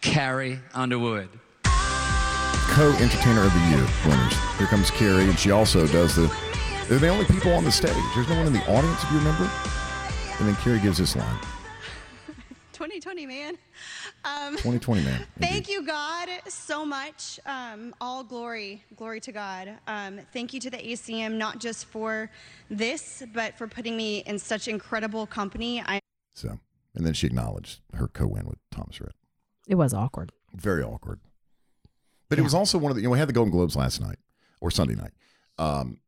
Carrie 0.00 0.60
Underwood. 0.74 1.28
Co-entertainer 1.64 3.42
of 3.42 3.52
the 3.52 3.60
year 3.68 3.84
winners. 4.06 4.34
Here 4.58 4.68
comes 4.68 4.92
Carrie, 4.92 5.24
and 5.24 5.36
she 5.36 5.50
also 5.50 5.88
does 5.88 6.14
the. 6.14 6.32
They're 6.88 7.00
the 7.00 7.08
only 7.08 7.24
people 7.24 7.52
on 7.52 7.64
the 7.64 7.72
stage. 7.72 7.96
There's 8.14 8.28
no 8.28 8.36
one 8.36 8.46
in 8.46 8.52
the 8.52 8.62
audience, 8.70 9.02
if 9.02 9.10
you 9.10 9.18
remember. 9.18 9.50
And 10.38 10.46
then 10.46 10.54
Carrie 10.56 10.78
gives 10.78 10.98
this 10.98 11.16
line. 11.16 11.38
2020, 12.72 13.26
man. 13.26 13.58
Um, 14.24 14.52
2020 14.52 15.02
man. 15.02 15.26
thank 15.40 15.68
you, 15.68 15.84
God, 15.84 16.28
so 16.48 16.84
much. 16.84 17.40
Um, 17.44 17.94
all 18.00 18.22
glory, 18.22 18.84
glory 18.96 19.20
to 19.20 19.32
God. 19.32 19.78
Um, 19.86 20.20
thank 20.32 20.52
you 20.54 20.60
to 20.60 20.70
the 20.70 20.76
ACM, 20.76 21.34
not 21.34 21.58
just 21.58 21.86
for 21.86 22.30
this, 22.70 23.22
but 23.34 23.58
for 23.58 23.66
putting 23.66 23.96
me 23.96 24.18
in 24.26 24.38
such 24.38 24.68
incredible 24.68 25.26
company. 25.26 25.82
I 25.82 26.00
So, 26.34 26.60
and 26.94 27.04
then 27.04 27.14
she 27.14 27.26
acknowledged 27.26 27.80
her 27.94 28.08
co-win 28.08 28.46
with 28.46 28.58
Thomas 28.70 29.00
Rhett. 29.00 29.14
It 29.66 29.74
was 29.74 29.92
awkward. 29.92 30.32
Very 30.54 30.82
awkward. 30.82 31.20
But 32.28 32.38
it 32.38 32.42
was 32.42 32.54
also 32.54 32.78
one 32.78 32.90
of 32.90 32.96
the, 32.96 33.02
you 33.02 33.08
know, 33.08 33.12
we 33.12 33.18
had 33.18 33.28
the 33.28 33.32
Golden 33.34 33.52
Globes 33.52 33.76
last 33.76 34.00
night 34.00 34.16
or 34.60 34.70
Sunday 34.70 34.94
night. 34.94 35.12
Um, 35.58 35.98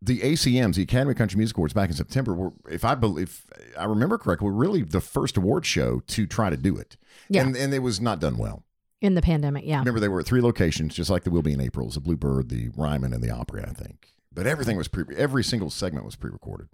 the 0.00 0.20
ACMs, 0.20 0.76
the 0.76 0.82
Academy 0.82 1.12
of 1.12 1.18
Country 1.18 1.38
Music 1.38 1.56
Awards, 1.56 1.74
back 1.74 1.90
in 1.90 1.96
September, 1.96 2.34
were, 2.34 2.52
if 2.70 2.84
I 2.84 2.94
believe, 2.94 3.44
if 3.56 3.78
I 3.78 3.84
remember 3.84 4.18
correctly, 4.18 4.46
were 4.46 4.52
really 4.52 4.82
the 4.82 5.00
first 5.00 5.36
award 5.36 5.66
show 5.66 6.00
to 6.06 6.26
try 6.26 6.50
to 6.50 6.56
do 6.56 6.76
it. 6.76 6.96
Yeah. 7.28 7.42
And, 7.42 7.56
and 7.56 7.74
it 7.74 7.80
was 7.80 8.00
not 8.00 8.20
done 8.20 8.36
well. 8.36 8.64
In 9.00 9.14
the 9.14 9.22
pandemic, 9.22 9.64
yeah. 9.64 9.78
Remember, 9.78 10.00
they 10.00 10.08
were 10.08 10.20
at 10.20 10.26
three 10.26 10.40
locations, 10.40 10.94
just 10.94 11.10
like 11.10 11.24
they 11.24 11.30
will 11.30 11.42
be 11.42 11.52
in 11.52 11.60
April. 11.60 11.88
The 11.88 12.00
Bluebird, 12.00 12.48
the 12.48 12.70
Ryman, 12.76 13.12
and 13.12 13.22
the 13.22 13.30
Opry, 13.30 13.62
I 13.62 13.72
think. 13.72 14.12
But 14.32 14.46
everything 14.46 14.76
was 14.76 14.88
pre, 14.88 15.04
every 15.16 15.44
single 15.44 15.70
segment 15.70 16.04
was 16.04 16.16
pre-recorded. 16.16 16.68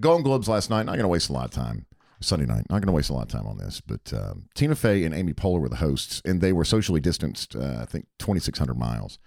Golden 0.00 0.22
Globes 0.22 0.48
last 0.48 0.70
night. 0.70 0.84
Not 0.84 0.92
going 0.92 1.02
to 1.02 1.08
waste 1.08 1.30
a 1.30 1.32
lot 1.32 1.46
of 1.46 1.50
time. 1.50 1.86
Sunday 2.20 2.46
night. 2.46 2.64
Not 2.70 2.80
going 2.80 2.86
to 2.86 2.92
waste 2.92 3.10
a 3.10 3.14
lot 3.14 3.22
of 3.22 3.28
time 3.28 3.46
on 3.46 3.58
this. 3.58 3.80
But 3.80 4.12
um, 4.12 4.46
Tina 4.54 4.74
Fey 4.74 5.04
and 5.04 5.14
Amy 5.14 5.32
Poehler 5.32 5.60
were 5.60 5.68
the 5.68 5.76
hosts, 5.76 6.22
and 6.24 6.40
they 6.40 6.52
were 6.52 6.64
socially 6.64 7.00
distanced. 7.00 7.56
Uh, 7.56 7.78
I 7.80 7.84
think 7.84 8.06
2,600 8.18 8.74
miles. 8.74 9.18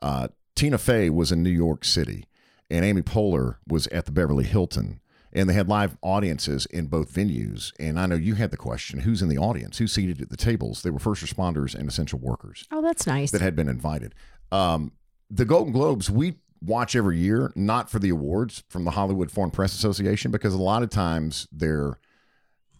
Uh, 0.00 0.28
Tina 0.54 0.78
Fey 0.78 1.10
was 1.10 1.32
in 1.32 1.42
New 1.42 1.50
York 1.50 1.84
City, 1.84 2.24
and 2.70 2.84
Amy 2.84 3.02
Poehler 3.02 3.56
was 3.66 3.86
at 3.88 4.04
the 4.06 4.12
Beverly 4.12 4.44
Hilton. 4.44 5.00
And 5.30 5.46
they 5.48 5.52
had 5.54 5.68
live 5.68 5.98
audiences 6.00 6.64
in 6.66 6.86
both 6.86 7.12
venues. 7.12 7.72
And 7.78 8.00
I 8.00 8.06
know 8.06 8.14
you 8.14 8.34
had 8.36 8.50
the 8.50 8.56
question 8.56 9.00
who's 9.00 9.20
in 9.20 9.28
the 9.28 9.36
audience? 9.36 9.76
Who's 9.76 9.92
seated 9.92 10.22
at 10.22 10.30
the 10.30 10.38
tables? 10.38 10.82
They 10.82 10.88
were 10.90 10.98
first 10.98 11.22
responders 11.22 11.74
and 11.74 11.86
essential 11.86 12.18
workers 12.18 12.64
Oh, 12.72 12.80
that's 12.80 13.06
nice. 13.06 13.30
that 13.32 13.42
had 13.42 13.54
been 13.54 13.68
invited. 13.68 14.14
Um, 14.50 14.92
the 15.30 15.44
Golden 15.44 15.72
Globes, 15.74 16.10
we 16.10 16.38
watch 16.62 16.96
every 16.96 17.18
year, 17.18 17.52
not 17.54 17.90
for 17.90 17.98
the 17.98 18.08
awards 18.08 18.64
from 18.70 18.84
the 18.84 18.92
Hollywood 18.92 19.30
Foreign 19.30 19.50
Press 19.50 19.74
Association, 19.74 20.30
because 20.30 20.54
a 20.54 20.58
lot 20.58 20.82
of 20.82 20.88
times 20.88 21.46
they're 21.52 21.98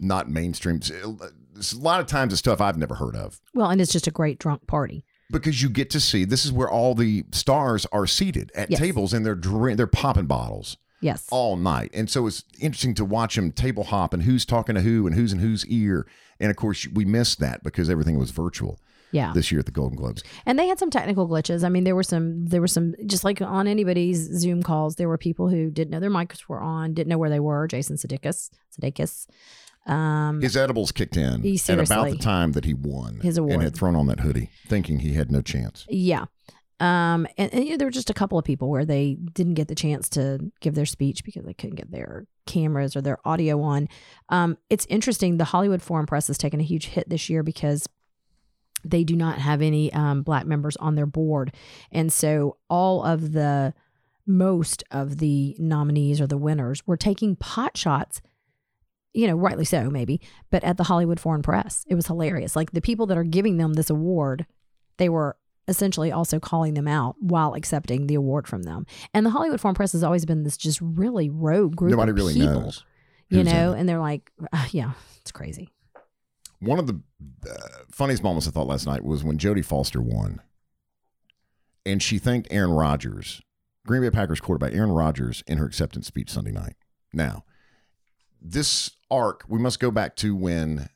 not 0.01 0.31
mainstream. 0.31 0.81
A 1.03 1.77
lot 1.77 2.01
of 2.01 2.07
times 2.07 2.33
it's 2.33 2.39
stuff 2.41 2.61
I've 2.63 2.79
never 2.79 2.95
heard 2.95 3.15
of 3.17 3.41
well, 3.53 3.69
and 3.69 3.81
it's 3.81 3.93
just 3.93 4.07
a 4.07 4.11
great 4.13 4.39
drunk 4.39 4.67
party. 4.67 5.05
Because 5.31 5.63
you 5.63 5.69
get 5.69 5.91
to 5.91 6.01
see 6.01 6.25
this 6.25 6.45
is 6.45 6.53
where 6.53 6.71
all 6.71 6.95
the 6.95 7.25
stars 7.33 7.87
are 7.93 8.07
seated 8.07 8.51
at 8.55 8.71
Yes. 8.71 8.81
tables 8.81 9.13
and 9.13 9.25
they're 9.27 9.35
drink, 9.35 9.77
they're 9.77 9.87
popping 9.87 10.27
bottles 10.27 10.77
Yes. 11.01 11.27
all 11.31 11.57
night. 11.57 11.91
And 11.95 12.09
so 12.11 12.27
it's 12.27 12.45
interesting 12.61 12.95
to 12.95 13.05
watch 13.05 13.37
them 13.37 13.53
table 13.53 13.85
hop 13.85 14.13
and 14.15 14.23
who's 14.25 14.45
talking 14.45 14.75
to 14.75 14.81
who 14.81 15.07
and 15.07 15.15
who's 15.15 15.33
in 15.33 15.39
whose 15.39 15.67
ear. 15.67 16.07
And 16.41 16.51
of 16.51 16.57
course, 16.57 16.87
we 16.93 17.05
missed 17.05 17.41
that 17.41 17.63
because 17.63 17.89
everything 17.91 18.19
was 18.19 18.31
virtual 18.31 18.81
yeah. 19.13 19.33
this 19.33 19.51
year 19.53 19.59
at 19.61 19.67
the 19.67 19.73
Golden 19.73 19.97
Globes. 19.97 20.23
And 20.47 20.59
they 20.59 20.67
had 20.67 20.79
some 20.79 20.91
technical 20.91 21.29
glitches. 21.29 21.65
I 21.65 21.69
mean, 21.69 21.85
there 21.85 21.95
were 21.97 22.03
some, 22.03 22.47
there 22.47 22.61
were 22.61 22.67
some, 22.69 22.95
just 23.07 23.25
like 23.25 23.41
on 23.41 23.67
anybody's 23.67 24.19
Zoom 24.39 24.63
calls, 24.63 24.97
there 24.97 25.09
were 25.09 25.19
people 25.19 25.49
who 25.49 25.71
didn't 25.71 25.91
know 25.91 26.01
their 26.01 26.11
mics 26.11 26.49
were 26.49 26.61
on, 26.61 26.95
didn't 26.95 27.09
know 27.09 27.19
where 27.19 27.31
they 27.31 27.41
were. 27.41 27.67
Jason 27.69 27.97
Sudeikis, 27.97 28.51
Sudeikis. 28.79 29.27
Um, 29.89 30.41
His 30.43 30.57
edibles 30.57 30.93
kicked 30.93 31.17
in 31.17 31.43
He- 31.43 31.61
at 31.69 31.79
about 31.81 32.11
the 32.11 32.19
time 32.19 32.53
that 32.53 32.65
he 32.65 32.75
won 32.75 33.21
His 33.21 33.39
award 33.39 33.55
and 33.55 33.63
had 33.63 33.75
thrown 33.75 33.97
on 33.97 34.07
that 34.09 34.21
hoodie, 34.21 34.51
thinking 34.67 35.01
he 35.01 35.15
had 35.15 35.31
no 35.33 35.41
chance. 35.43 35.87
yeah. 35.89 36.27
Um, 36.81 37.27
and, 37.37 37.53
and 37.53 37.65
you 37.65 37.71
know, 37.73 37.77
there 37.77 37.89
were 37.89 37.93
just 37.93 38.09
a 38.09 38.15
couple 38.15 38.39
of 38.39 38.45
people 38.45 38.71
where 38.71 38.85
they 38.85 39.15
didn't 39.15 39.55
get 39.55 39.67
the 39.67 39.75
chance 39.75 40.09
to 40.11 40.53
give 40.61 40.77
their 40.77 40.87
speech 40.87 41.25
because 41.25 41.45
they 41.45 41.53
couldn't 41.55 41.75
get 41.75 41.91
their 41.91 42.29
cameras 42.47 42.95
or 42.95 43.01
their 43.01 43.19
audio 43.27 43.61
on. 43.63 43.89
Um, 44.29 44.57
it's 44.71 44.87
interesting. 44.89 45.39
The 45.39 45.45
Hollywood 45.47 45.83
Foreign 45.83 46.07
Press 46.07 46.29
has 46.29 46.39
taken 46.39 46.61
a 46.61 46.63
huge 46.63 46.87
hit 46.87 47.09
this 47.09 47.29
year 47.29 47.43
because 47.43 47.89
they 48.85 49.03
do 49.03 49.17
not 49.17 49.39
have 49.41 49.61
any 49.61 49.93
um, 49.93 50.23
black 50.23 50.47
members 50.47 50.77
on 50.77 50.95
their 50.95 51.05
board. 51.07 51.53
And 51.91 52.13
so 52.13 52.59
all 52.71 53.03
of 53.03 53.33
the 53.33 53.75
most 54.25 54.85
of 54.93 55.19
the 55.19 55.57
nominees 55.59 56.21
or 56.21 56.29
the 56.29 56.39
winners 56.39 56.87
were 56.87 56.97
taking 56.97 57.35
pot 57.35 57.77
shots, 57.77 58.21
you 59.19 59.27
know, 59.27 59.35
rightly 59.35 59.65
so, 59.65 59.91
maybe, 59.91 60.21
but 60.49 60.63
at 60.63 60.77
the 60.77 60.85
Hollywood 60.85 61.19
Foreign 61.19 61.43
Press. 61.43 61.85
It 61.89 61.97
was 61.97 62.07
hilarious. 62.07 62.55
Like 62.55 62.71
the 62.71 62.81
people 62.81 63.05
that 63.07 63.19
are 63.19 63.25
giving 63.25 63.57
them 63.57 63.73
this 63.73 63.91
award, 63.91 64.47
they 64.99 65.09
were 65.09 65.37
essentially 65.67 66.13
also 66.13 66.39
calling 66.39 66.75
them 66.75 66.87
out 66.87 67.17
while 67.19 67.55
accepting 67.55 68.07
the 68.07 68.15
award 68.15 68.47
from 68.47 68.63
them. 68.63 68.87
And 69.13 69.27
the 69.27 69.31
Hollywood 69.31 69.61
Foreign 69.61 69.75
Press 69.75 69.91
has 69.91 70.05
always 70.05 70.25
been 70.25 70.45
this 70.45 70.57
just 70.57 70.81
really 70.81 71.29
rogue 71.31 71.75
group 71.75 71.91
Nobody 71.91 72.11
of 72.11 72.17
really 72.17 72.35
people, 72.35 72.61
knows. 72.61 72.85
you 73.29 73.43
know, 73.43 73.73
and 73.73 73.89
they're 73.89 73.99
like, 73.99 74.31
uh, 74.53 74.67
yeah, 74.71 74.93
it's 75.21 75.33
crazy. 75.33 75.69
One 76.61 76.79
of 76.79 76.87
the 76.87 77.01
uh, 77.51 77.55
funniest 77.91 78.23
moments 78.23 78.47
I 78.47 78.53
thought 78.53 78.69
last 78.69 78.87
night 78.87 79.05
was 79.05 79.25
when 79.25 79.37
Jodie 79.37 79.65
Foster 79.65 80.01
won, 80.01 80.41
and 81.85 82.01
she 82.01 82.21
thanked 82.21 82.47
Aaron 82.53 82.71
Rodgers, 82.71 83.43
Green 83.85 84.03
Bay 84.03 84.11
Packers 84.11 84.39
quarterback 84.39 84.75
Aaron 84.75 84.93
Rodgers, 84.93 85.43
in 85.49 85.59
her 85.59 85.67
acceptance 85.67 86.07
speech 86.07 86.31
Sunday 86.31 86.53
night. 86.53 86.77
Now, 87.13 87.43
this 88.41 88.91
arc 89.11 89.45
we 89.49 89.59
must 89.59 89.81
go 89.81 89.91
back 89.91 90.17
to 90.17 90.35
when 90.35 90.89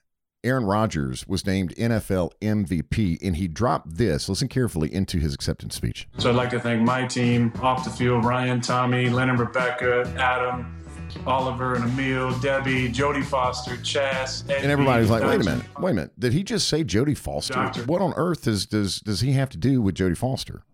Aaron 0.44 0.64
Rodgers 0.64 1.26
was 1.28 1.46
named 1.46 1.74
NFL 1.76 2.32
MVP, 2.40 3.18
and 3.22 3.36
he 3.36 3.46
dropped 3.46 3.96
this. 3.96 4.28
Listen 4.28 4.48
carefully 4.48 4.92
into 4.92 5.18
his 5.18 5.34
acceptance 5.34 5.76
speech. 5.76 6.08
So 6.18 6.30
I'd 6.30 6.36
like 6.36 6.50
to 6.50 6.58
thank 6.58 6.82
my 6.82 7.06
team 7.06 7.52
off 7.62 7.84
the 7.84 7.90
field 7.90 8.24
Ryan, 8.24 8.60
Tommy, 8.60 9.08
Lynn 9.08 9.30
and 9.30 9.38
Rebecca, 9.38 10.12
Adam, 10.18 10.82
Oliver 11.26 11.74
and 11.74 11.84
Emil, 11.84 12.36
Debbie, 12.40 12.88
Jodie 12.88 13.24
Foster, 13.24 13.76
Chas, 13.82 14.44
Ed 14.48 14.62
And 14.62 14.72
everybody's 14.72 15.10
like, 15.10 15.22
"Wait 15.22 15.40
a 15.40 15.44
minute, 15.44 15.64
wait 15.78 15.90
a 15.92 15.94
minute! 15.94 16.18
Did 16.18 16.32
he 16.32 16.42
just 16.42 16.68
say 16.68 16.82
Jodie 16.82 17.16
Foster? 17.16 17.54
Doctor. 17.54 17.84
What 17.84 18.00
on 18.00 18.12
earth 18.16 18.44
does 18.44 18.66
does 18.66 19.00
does 19.00 19.20
he 19.20 19.32
have 19.32 19.48
to 19.50 19.58
do 19.58 19.80
with 19.80 19.94
Jody 19.94 20.14
Foster?" 20.14 20.64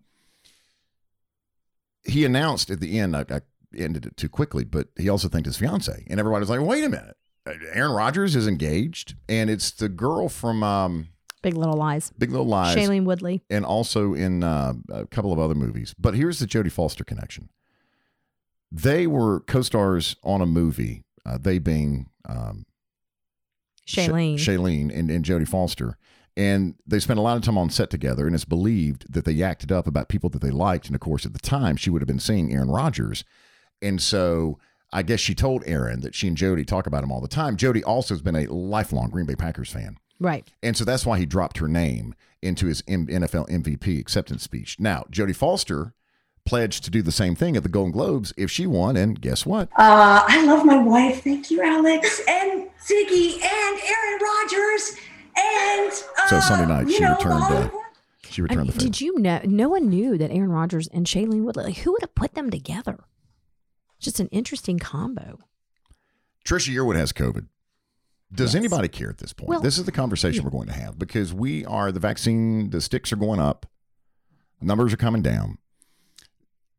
He 2.03 2.25
announced 2.25 2.71
at 2.71 2.79
the 2.79 2.97
end. 2.97 3.15
I, 3.15 3.25
I 3.29 3.41
ended 3.77 4.05
it 4.05 4.17
too 4.17 4.29
quickly, 4.29 4.63
but 4.63 4.87
he 4.97 5.09
also 5.09 5.27
thanked 5.27 5.45
his 5.45 5.57
fiance, 5.57 6.05
and 6.09 6.19
everybody's 6.19 6.49
like, 6.49 6.61
"Wait 6.61 6.83
a 6.83 6.89
minute! 6.89 7.15
Aaron 7.73 7.91
Rodgers 7.91 8.35
is 8.35 8.47
engaged, 8.47 9.15
and 9.27 9.49
it's 9.49 9.71
the 9.71 9.89
girl 9.89 10.29
from 10.29 10.63
um, 10.63 11.09
Big 11.41 11.55
Little 11.55 11.77
Lies. 11.77 12.11
Big 12.17 12.31
Little 12.31 12.45
Lies, 12.45 12.75
Shailene 12.75 13.05
Woodley. 13.05 13.43
and 13.49 13.65
also 13.65 14.13
in 14.13 14.43
uh, 14.43 14.73
a 14.89 15.05
couple 15.07 15.31
of 15.33 15.39
other 15.39 15.55
movies. 15.55 15.95
But 15.97 16.15
here's 16.15 16.39
the 16.39 16.45
Jodie 16.45 16.71
Foster 16.71 17.03
connection. 17.03 17.49
They 18.71 19.07
were 19.07 19.39
co-stars 19.41 20.15
on 20.23 20.41
a 20.41 20.45
movie. 20.45 21.03
Uh, 21.25 21.37
they 21.39 21.59
being 21.59 22.09
um, 22.27 22.65
Sha- 23.85 24.03
Shailene. 24.03 24.35
Shailene 24.35 24.97
and, 24.97 25.09
and 25.09 25.25
Jodie 25.25 25.47
Foster. 25.47 25.97
And 26.37 26.75
they 26.85 26.99
spent 26.99 27.19
a 27.19 27.23
lot 27.23 27.35
of 27.35 27.43
time 27.43 27.57
on 27.57 27.69
set 27.69 27.89
together, 27.89 28.25
and 28.25 28.35
it's 28.35 28.45
believed 28.45 29.11
that 29.11 29.25
they 29.25 29.33
yaked 29.33 29.71
up 29.71 29.87
about 29.87 30.07
people 30.07 30.29
that 30.29 30.41
they 30.41 30.51
liked. 30.51 30.85
And 30.85 30.95
of 30.95 31.01
course, 31.01 31.25
at 31.25 31.33
the 31.33 31.39
time, 31.39 31.75
she 31.75 31.89
would 31.89 32.01
have 32.01 32.07
been 32.07 32.19
seeing 32.19 32.53
Aaron 32.53 32.69
Rodgers. 32.69 33.25
And 33.81 34.01
so 34.01 34.59
I 34.91 35.03
guess 35.03 35.19
she 35.19 35.35
told 35.35 35.63
Aaron 35.65 36.01
that 36.01 36.15
she 36.15 36.27
and 36.27 36.35
Jodie 36.37 36.65
talk 36.65 36.87
about 36.87 37.03
him 37.03 37.11
all 37.11 37.21
the 37.21 37.27
time. 37.27 37.57
Jodie 37.57 37.83
also 37.85 38.13
has 38.13 38.21
been 38.21 38.35
a 38.35 38.45
lifelong 38.51 39.09
Green 39.09 39.25
Bay 39.25 39.35
Packers 39.35 39.71
fan. 39.71 39.97
right. 40.19 40.47
And 40.63 40.75
so 40.75 40.83
that's 40.85 41.05
why 41.05 41.17
he 41.19 41.25
dropped 41.25 41.57
her 41.59 41.67
name 41.67 42.15
into 42.41 42.65
his 42.67 42.83
M- 42.87 43.07
NFL 43.07 43.49
MVP 43.49 43.99
acceptance 43.99 44.43
speech. 44.43 44.77
Now, 44.79 45.03
Jodie 45.11 45.35
Foster 45.35 45.93
pledged 46.45 46.83
to 46.85 46.89
do 46.89 47.01
the 47.01 47.11
same 47.11 47.35
thing 47.35 47.55
at 47.55 47.63
the 47.63 47.69
Golden 47.69 47.91
Globes 47.91 48.33
if 48.37 48.49
she 48.49 48.65
won. 48.65 48.97
And 48.97 49.19
guess 49.21 49.45
what? 49.45 49.69
Uh, 49.77 50.23
I 50.27 50.43
love 50.45 50.65
my 50.65 50.81
wife. 50.81 51.23
Thank 51.23 51.51
you, 51.51 51.61
Alex, 51.61 52.21
and 52.27 52.67
Ziggy, 52.83 53.33
and 53.43 53.79
Aaron 53.79 54.19
Rodgers, 54.21 54.95
and 55.37 55.91
uh, 56.17 56.27
So 56.27 56.39
Sunday 56.39 56.65
night, 56.65 56.89
she 56.89 56.99
know, 57.01 57.11
returned, 57.15 57.33
uh, 57.33 57.39
Hollywood- 57.39 57.71
She 58.29 58.41
I 58.41 58.43
returned 58.43 58.59
mean, 58.61 58.67
the 58.67 58.73
favor. 58.73 58.83
did 58.85 59.01
you 59.01 59.19
know? 59.19 59.41
No 59.43 59.69
one 59.69 59.89
knew 59.89 60.17
that 60.17 60.31
Aaron 60.31 60.51
Rodgers 60.51 60.87
and 60.87 61.05
Shailene 61.05 61.43
Woodley. 61.43 61.65
Like, 61.65 61.77
who 61.77 61.91
would 61.91 62.01
have 62.01 62.15
put 62.15 62.33
them 62.33 62.49
together? 62.49 62.99
Just 63.99 64.19
an 64.19 64.27
interesting 64.27 64.79
combo. 64.79 65.39
Trisha 66.45 66.73
Yearwood 66.73 66.95
has 66.95 67.11
COVID. 67.11 67.47
Does 68.31 68.53
Yes. 68.53 68.59
anybody 68.59 68.87
care 68.87 69.09
at 69.09 69.17
this 69.17 69.33
point? 69.33 69.49
Well, 69.49 69.59
this 69.59 69.77
is 69.77 69.85
the 69.85 69.91
conversation 69.91 70.41
yeah. 70.41 70.45
we're 70.45 70.51
going 70.51 70.67
to 70.67 70.73
have 70.73 70.99
because 70.99 71.33
we 71.33 71.65
are 71.65 71.91
the 71.91 71.99
vaccine, 71.99 72.69
the 72.69 72.79
sticks 72.79 73.11
are 73.11 73.15
going 73.17 73.39
up, 73.39 73.65
numbers 74.61 74.93
are 74.93 74.97
coming 74.97 75.21
down. 75.21 75.57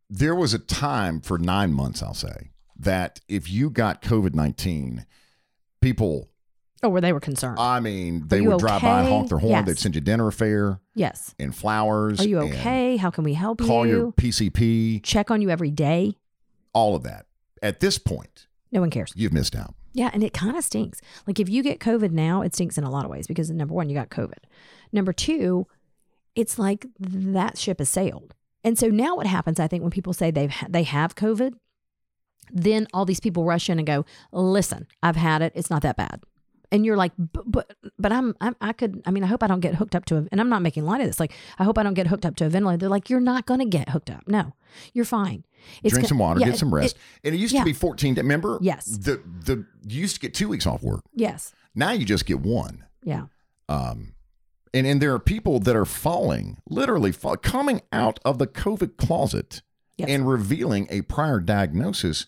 There 0.08 0.34
was 0.34 0.54
a 0.54 0.58
time 0.58 1.20
for 1.20 1.38
nine 1.38 1.72
months, 1.72 2.02
I'll 2.02 2.14
say, 2.14 2.50
that 2.76 3.20
if 3.28 3.50
you 3.50 3.70
got 3.70 4.00
COVID 4.02 4.34
19, 4.34 5.06
people, 5.80 6.30
Oh, 6.82 6.88
where 6.88 7.02
they 7.02 7.12
were 7.12 7.20
concerned. 7.20 7.58
I 7.58 7.78
mean, 7.80 8.26
they 8.28 8.40
would 8.40 8.58
drive 8.58 8.80
by 8.80 9.00
and 9.00 9.08
honk 9.08 9.28
their 9.28 9.36
horn. 9.36 9.50
Yes. 9.50 9.66
They'd 9.66 9.78
send 9.78 9.94
you 9.96 10.00
dinner 10.00 10.30
fare 10.30 10.80
yes. 10.94 11.34
and 11.38 11.54
flowers. 11.54 12.20
Are 12.20 12.28
you 12.28 12.38
okay? 12.38 12.96
How 12.96 13.10
can 13.10 13.22
we 13.22 13.34
help 13.34 13.58
Call 13.58 13.66
you? 13.66 13.68
Call 13.68 13.86
your 13.86 14.12
PCP, 14.12 15.02
Check 15.02 15.30
on 15.30 15.42
you 15.42 15.50
every 15.50 15.70
day. 15.70 16.16
All 16.72 16.94
of 16.94 17.02
that. 17.02 17.26
At 17.62 17.80
this 17.80 17.98
point, 17.98 18.46
No 18.72 18.80
one 18.80 18.90
cares. 18.90 19.12
you've 19.16 19.32
missed 19.32 19.54
out. 19.56 19.74
Yeah, 19.92 20.10
and 20.12 20.22
it 20.22 20.32
kind 20.32 20.56
of 20.56 20.64
stinks. 20.64 21.00
Like 21.26 21.40
if 21.40 21.48
you 21.48 21.62
get 21.62 21.80
COVID 21.80 22.12
now, 22.12 22.42
it 22.42 22.54
stinks 22.54 22.78
in 22.78 22.84
a 22.84 22.90
lot 22.90 23.04
of 23.04 23.10
ways 23.10 23.26
because 23.26 23.50
number 23.50 23.74
one, 23.74 23.88
you 23.88 23.94
got 23.94 24.08
COVID. 24.08 24.38
Number 24.92 25.12
two, 25.12 25.66
it's 26.34 26.58
like 26.58 26.86
that 26.98 27.58
ship 27.58 27.80
has 27.80 27.88
sailed. 27.88 28.34
And 28.62 28.78
so 28.78 28.86
now 28.88 29.16
what 29.16 29.26
happens? 29.26 29.58
I 29.58 29.66
think 29.66 29.82
when 29.82 29.90
people 29.90 30.12
say 30.12 30.30
they've 30.30 30.54
they 30.68 30.84
have 30.84 31.14
COVID, 31.16 31.54
then 32.52 32.86
all 32.92 33.04
these 33.04 33.20
people 33.20 33.44
rush 33.44 33.68
in 33.68 33.78
and 33.78 33.86
go, 33.86 34.04
"Listen, 34.32 34.86
I've 35.02 35.16
had 35.16 35.42
it. 35.42 35.52
It's 35.56 35.70
not 35.70 35.82
that 35.82 35.96
bad." 35.96 36.22
And 36.72 36.86
you're 36.86 36.96
like, 36.96 37.12
"But 37.18 37.50
but, 37.50 37.74
but 37.98 38.12
I'm, 38.12 38.34
I'm 38.40 38.54
I 38.60 38.72
could. 38.72 39.02
I 39.04 39.10
mean, 39.10 39.24
I 39.24 39.26
hope 39.26 39.42
I 39.42 39.48
don't 39.48 39.60
get 39.60 39.74
hooked 39.74 39.96
up 39.96 40.04
to 40.06 40.16
a. 40.18 40.26
And 40.30 40.40
I'm 40.40 40.48
not 40.48 40.62
making 40.62 40.84
light 40.86 41.00
of 41.00 41.06
this. 41.08 41.18
Like, 41.18 41.32
I 41.58 41.64
hope 41.64 41.78
I 41.78 41.82
don't 41.82 41.94
get 41.94 42.06
hooked 42.06 42.24
up 42.24 42.36
to 42.36 42.46
a 42.46 42.48
ventilator. 42.48 42.78
They're 42.78 42.88
like, 42.88 43.10
"You're 43.10 43.18
not 43.20 43.44
going 43.46 43.60
to 43.60 43.66
get 43.66 43.88
hooked 43.88 44.08
up. 44.10 44.22
No, 44.28 44.54
you're 44.92 45.04
fine. 45.04 45.44
It's 45.82 45.92
Drink 45.92 46.04
go- 46.04 46.08
some 46.08 46.18
water, 46.18 46.40
yeah, 46.40 46.46
get 46.46 46.58
some 46.58 46.68
it- 46.72 46.76
rest. 46.76 46.96
and 47.24 47.34
it 47.34 47.38
used 47.38 47.52
yeah. 47.52 47.60
to 47.60 47.64
be 47.66 47.72
14. 47.72 48.14
Remember? 48.14 48.58
Yes. 48.62 48.86
The, 48.86 49.20
the, 49.44 49.66
you 49.86 50.00
used 50.00 50.14
to 50.14 50.20
get 50.20 50.32
two 50.32 50.48
weeks 50.48 50.66
off 50.66 50.82
work. 50.82 51.02
yes. 51.14 51.52
Now 51.74 51.90
you 51.92 52.04
just 52.06 52.24
get 52.24 52.40
one. 52.40 52.84
Yeah. 53.04 53.26
Um, 53.68 54.14
and, 54.72 54.86
and 54.86 55.00
there 55.02 55.12
are 55.14 55.18
people 55.18 55.58
that 55.60 55.76
are 55.76 55.84
falling, 55.84 56.58
literally 56.68 57.12
fall, 57.12 57.36
coming 57.36 57.82
out 57.92 58.18
of 58.24 58.38
the 58.38 58.46
COVID 58.46 58.96
closet 58.96 59.62
Yes. 59.96 60.08
and 60.08 60.26
revealing 60.26 60.86
a 60.88 61.02
prior 61.02 61.40
diagnosis 61.40 62.26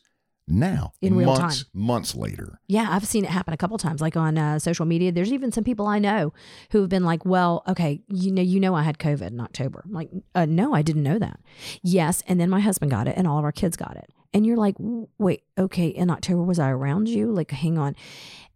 now, 0.53 0.93
In 1.01 1.17
real 1.17 1.35
months, 1.35 1.65
months 1.73 2.15
later. 2.15 2.61
Yeah, 2.69 2.89
I've 2.91 3.07
seen 3.07 3.25
it 3.25 3.31
happen 3.31 3.55
a 3.55 3.57
couple 3.57 3.79
times, 3.79 4.01
like 4.01 4.17
on 4.17 4.37
uh, 4.39 4.59
social 4.59 4.87
media. 4.87 5.11
There's 5.11 5.33
even 5.33 5.51
some 5.51 5.65
people 5.65 5.87
I 5.87 5.99
know 5.99 6.33
who 6.71 6.81
have 6.81 6.89
been 6.89 7.05
like, 7.05 7.25
"Well, 7.25 7.63
okay, 7.67 8.03
you 8.09 8.31
know, 8.31 8.43
you 8.43 8.61
know, 8.61 8.75
I 8.75 8.83
had 8.83 8.99
COVID 8.99 9.29
in 9.29 9.41
October." 9.41 9.83
I'm 9.85 9.93
like, 9.93 10.11
uh, 10.35 10.45
no, 10.45 10.75
I 10.75 10.83
didn't 10.83 11.03
know 11.03 11.19
that. 11.19 11.41
Yes, 11.83 12.23
and 12.27 12.39
then 12.39 12.51
my 12.51 12.61
husband 12.61 12.91
got 12.91 13.09
it, 13.09 13.17
and 13.17 13.27
all 13.27 13.39
of 13.39 13.45
our 13.45 13.53
kids 13.53 13.77
got 13.77 13.97
it. 13.97 14.11
And 14.35 14.47
you're 14.47 14.57
like, 14.57 14.77
wait, 15.19 15.43
okay, 15.59 15.89
in 15.89 16.09
October 16.09 16.43
was 16.43 16.59
I 16.59 16.71
around 16.71 17.09
you? 17.09 17.31
Like, 17.31 17.51
hang 17.51 17.77
on. 17.77 17.95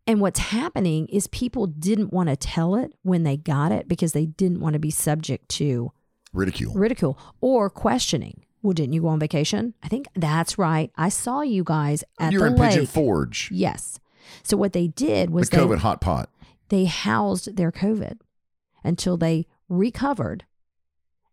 And 0.06 0.22
what's 0.22 0.38
happening 0.38 1.06
is 1.08 1.26
people 1.26 1.66
didn't 1.66 2.14
want 2.14 2.30
to 2.30 2.36
tell 2.36 2.76
it 2.76 2.94
when 3.02 3.24
they 3.24 3.36
got 3.36 3.72
it 3.72 3.86
because 3.86 4.12
they 4.12 4.24
didn't 4.24 4.60
want 4.60 4.72
to 4.72 4.78
be 4.78 4.90
subject 4.90 5.50
to 5.50 5.92
Ridicule. 6.32 6.72
ridicule 6.74 7.18
or 7.42 7.68
questioning. 7.68 8.45
Well, 8.66 8.72
didn't 8.72 8.94
you 8.94 9.02
go 9.02 9.08
on 9.08 9.20
vacation? 9.20 9.74
I 9.80 9.86
think 9.86 10.08
that's 10.16 10.58
right. 10.58 10.90
I 10.96 11.08
saw 11.08 11.42
you 11.42 11.62
guys 11.62 12.02
at 12.18 12.32
You're 12.32 12.50
the 12.50 12.56
in 12.56 12.70
Pigeon. 12.70 12.86
Forge, 12.86 13.48
Yes. 13.52 14.00
So 14.42 14.56
what 14.56 14.72
they 14.72 14.88
did 14.88 15.28
the 15.28 15.34
was 15.34 15.50
they, 15.50 15.58
COVID 15.58 15.78
hot 15.78 16.00
pot. 16.00 16.28
they 16.68 16.86
housed 16.86 17.56
their 17.56 17.70
COVID 17.70 18.18
until 18.82 19.16
they 19.16 19.46
recovered. 19.68 20.46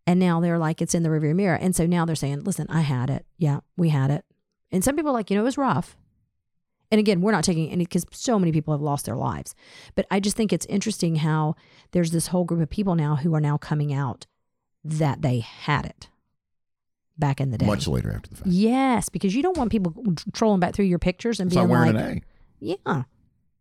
And 0.06 0.20
now 0.20 0.42
they're 0.42 0.60
like, 0.60 0.80
it's 0.80 0.94
in 0.94 1.02
the 1.02 1.10
rearview 1.10 1.34
mirror. 1.34 1.56
And 1.56 1.75
so 1.75 1.88
now 1.88 2.06
they're 2.06 2.16
saying, 2.16 2.44
listen, 2.44 2.68
I 2.70 2.82
had 2.82 3.10
it. 3.10 3.25
Yeah, 3.40 3.62
we 3.75 3.90
had 3.90 4.12
it. 4.12 4.25
And 4.72 4.84
some 4.84 4.96
people 4.96 5.10
are 5.10 5.16
like, 5.16 5.32
you 5.32 5.36
know, 5.36 5.42
it 5.42 5.46
was 5.46 5.58
rough. 5.58 5.98
And 6.92 7.00
again, 7.00 7.22
we're 7.22 7.32
not 7.32 7.44
taking 7.44 7.72
any 7.72 7.86
because 7.86 8.06
so 8.12 8.38
many 8.38 8.52
people 8.52 8.75
have 8.75 8.82
lost 8.82 9.08
their 9.08 9.16
lives. 9.16 9.56
But 9.96 10.06
I 10.12 10.20
just 10.20 10.38
think 10.38 10.54
it's 10.54 10.68
interesting 10.68 11.16
how 11.16 11.56
there's 11.94 12.12
this 12.12 12.28
whole 12.28 12.46
group 12.46 12.62
of 12.62 12.70
people 12.70 12.94
now 12.94 13.16
who 13.16 13.34
are 13.34 13.42
now 13.42 13.58
coming 13.58 13.92
out 13.92 14.28
that 14.84 15.24
they 15.24 15.40
had 15.40 15.88
it 15.88 16.10
back 17.17 17.39
in 17.41 17.51
the 17.51 17.58
day. 17.58 17.65
Much 17.65 17.88
later 17.88 18.12
after 18.13 18.29
the 18.29 18.36
fact. 18.36 18.48
Yes, 18.50 19.10
because 19.10 19.36
you 19.36 19.43
don't 19.43 19.58
want 19.58 19.72
people 19.72 19.93
trolling 20.34 20.60
back 20.60 20.74
through 20.74 20.86
your 20.86 21.00
pictures 21.00 21.39
and 21.39 21.48
It's 21.50 21.55
like 21.55 21.63
being 21.67 21.70
wearing 21.72 21.96
like, 21.96 22.05
an 22.05 22.24
A. 22.62 22.75
yeah. 22.88 23.03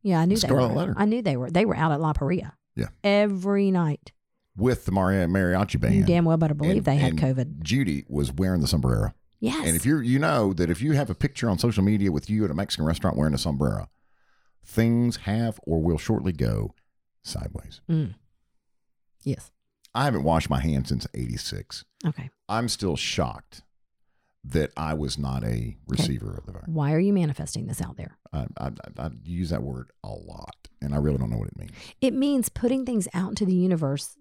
Yeah, 0.03 0.21
I 0.21 0.25
knew 0.25 0.35
they 0.37 0.41
Scarlet 0.49 0.69
were. 0.71 0.75
Letter. 0.75 0.95
I 0.97 1.05
knew 1.05 1.23
they 1.23 1.37
were. 1.37 1.51
They 1.51 1.65
were 1.65 1.77
out 1.77 1.93
at 1.93 2.01
La 2.01 2.13
Paria. 2.13 2.55
Yeah. 2.75 2.89
Every 3.05 3.71
night. 3.71 4.13
with 4.57 4.85
the 4.85 4.93
Mari- 4.93 5.27
mariachi 5.27 5.81
band. 5.81 5.95
You 5.95 6.05
damn 6.05 6.25
well 6.25 6.37
better 6.37 6.55
believe 6.55 6.77
And- 6.77 6.85
they 6.85 6.97
had 6.97 7.15
COVID. 7.17 7.63
Judy 7.63 8.05
was 8.09 8.33
wearing 8.33 8.61
the 8.61 8.67
sombrero. 8.67 9.15
Yes. 9.41 9.67
And 9.67 9.75
if 9.77 9.85
you're, 9.87 10.03
you 10.03 10.19
know 10.19 10.53
that 10.53 10.71
if 10.71 10.81
you 10.83 10.93
have 10.93 11.09
a 11.11 11.15
picture 11.15 11.49
on 11.49 11.59
social 11.59 11.83
media 11.83 12.13
with 12.13 12.29
you 12.31 12.45
at 12.45 12.51
a 12.51 12.55
Mexican 12.55 12.85
restaurant 12.85 13.17
wearing 13.17 13.35
a 13.35 13.39
sombrero, 13.39 13.89
things 14.65 15.17
have 15.19 15.59
or 15.65 15.81
will 15.83 15.99
shortly 15.99 16.33
go 16.33 16.75
sideways. 17.23 17.81
Mm. 17.91 18.15
Yes. 19.25 19.51
I 19.95 20.05
haven't 20.05 20.23
washed 20.23 20.51
my 20.51 20.61
hands 20.61 20.89
since 20.89 21.07
'86. 21.15 21.85
Okay. 22.07 22.31
I'm 22.49 22.69
still 22.69 22.97
shocked 22.97 23.63
that 24.45 24.73
I 24.77 24.95
was 24.95 25.19
not 25.19 25.45
a 25.45 25.77
receiver 25.87 26.35
of 26.37 26.47
the 26.47 26.53
virus. 26.53 26.69
Why 26.69 26.93
are 26.93 26.99
you 26.99 27.13
manifesting 27.13 27.67
this 27.67 27.81
out 27.81 27.97
there? 27.97 28.19
I, 28.33 28.47
I, 28.59 28.67
I, 28.67 28.71
I 29.05 29.11
use 29.23 29.51
that 29.51 29.63
word 29.63 29.91
a 30.03 30.09
lot, 30.09 30.69
and 30.81 30.95
I 30.95 30.99
really 30.99 31.19
don't 31.19 31.31
know 31.31 31.39
what 31.39 31.49
it 31.49 31.59
means. 31.59 31.71
It 32.01 32.13
means 32.13 32.49
putting 32.49 32.85
things 32.85 33.07
out 33.15 33.31
into 33.31 33.45
the 33.45 33.55
universe 33.55 34.17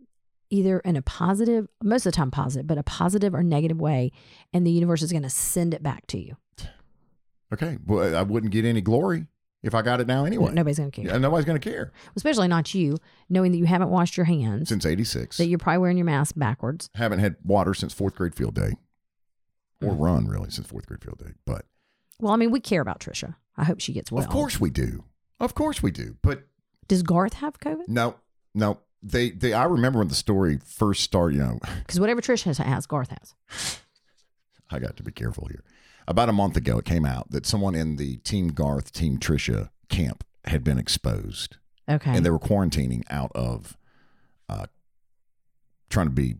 either 0.51 0.79
in 0.81 0.95
a 0.95 1.01
positive, 1.01 1.67
most 1.81 2.05
of 2.05 2.11
the 2.11 2.15
time 2.15 2.29
positive, 2.29 2.67
but 2.67 2.77
a 2.77 2.83
positive 2.83 3.33
or 3.33 3.41
negative 3.41 3.79
way, 3.79 4.11
and 4.53 4.67
the 4.67 4.71
universe 4.71 5.01
is 5.01 5.11
going 5.11 5.23
to 5.23 5.29
send 5.29 5.73
it 5.73 5.81
back 5.81 6.05
to 6.07 6.19
you. 6.19 6.37
Okay, 7.53 7.77
well, 7.85 8.15
I 8.15 8.21
wouldn't 8.21 8.51
get 8.51 8.63
any 8.63 8.81
glory 8.81 9.25
if 9.63 9.73
I 9.75 9.81
got 9.81 9.99
it 10.01 10.07
now 10.07 10.25
anyway. 10.25 10.51
Nobody's 10.53 10.77
going 10.79 10.91
to 10.91 10.95
care. 11.01 11.11
Yeah, 11.11 11.17
nobody's 11.17 11.45
going 11.45 11.59
to 11.59 11.69
care. 11.69 11.91
Especially 12.15 12.47
not 12.47 12.73
you, 12.73 12.97
knowing 13.29 13.51
that 13.51 13.57
you 13.57 13.65
haven't 13.65 13.89
washed 13.89 14.17
your 14.17 14.25
hands, 14.25 14.69
Since 14.69 14.85
'86, 14.85 15.37
that 15.37 15.45
you're 15.47 15.59
probably 15.59 15.79
wearing 15.79 15.97
your 15.97 16.05
mask 16.05 16.35
backwards. 16.37 16.89
haven't 16.95 17.19
had 17.19 17.35
water 17.43 17.73
since 17.73 17.93
fourth 17.93 18.15
grade 18.15 18.35
field 18.35 18.55
day, 18.55 18.73
or 19.81 19.93
Mm. 19.93 19.99
run 19.99 20.27
really 20.27 20.49
since 20.51 20.67
fourth 20.67 20.85
grade 20.87 21.03
field 21.03 21.17
day. 21.19 21.33
But 21.45 21.65
Well, 22.19 22.33
I 22.33 22.37
mean, 22.37 22.51
we 22.51 22.59
care 22.59 22.81
about 22.81 22.99
Trisha. 22.99 23.35
I 23.57 23.63
hope 23.65 23.79
she 23.81 23.93
gets 23.93 24.11
well. 24.11 24.23
of 24.23 24.29
course 24.29 24.59
we 24.59 24.69
do. 24.69 25.03
Of 25.39 25.55
course 25.55 25.81
we 25.83 25.91
do. 25.91 26.17
But 26.21 26.43
Does 26.87 27.03
Garth 27.03 27.33
have 27.35 27.59
COVID? 27.59 27.87
no, 27.87 28.15
no. 28.53 28.79
They, 29.03 29.31
they. 29.31 29.53
I 29.53 29.63
remember 29.63 29.97
when 29.97 30.09
the 30.09 30.13
story 30.15 30.59
first 30.63 31.01
started. 31.03 31.37
You 31.37 31.41
know, 31.43 31.59
Because 31.79 31.99
whatever 31.99 32.21
Trisha 32.21 32.43
has, 32.43 32.59
has, 32.59 32.85
Garth 32.85 33.09
has. 33.09 33.79
I 34.69 34.77
got 34.79 34.95
to 34.97 35.03
be 35.03 35.11
careful 35.11 35.47
here. 35.49 35.63
About 36.07 36.29
a 36.29 36.33
month 36.33 36.57
ago, 36.57 36.77
it 36.79 36.85
came 36.85 37.05
out 37.05 37.31
that 37.31 37.45
someone 37.45 37.75
in 37.75 37.95
the 37.97 38.17
Team 38.17 38.49
Garth, 38.49 38.91
Team 38.91 39.17
Trisha 39.17 39.69
camp 39.89 40.23
had 40.45 40.63
been 40.63 40.77
exposed, 40.77 41.57
Okay. 41.89 42.11
and 42.15 42.25
they 42.25 42.29
were 42.29 42.39
quarantining 42.39 43.03
out 43.09 43.31
of 43.35 43.77
uh, 44.49 44.65
trying 45.89 46.07
to 46.07 46.11
be 46.13 46.35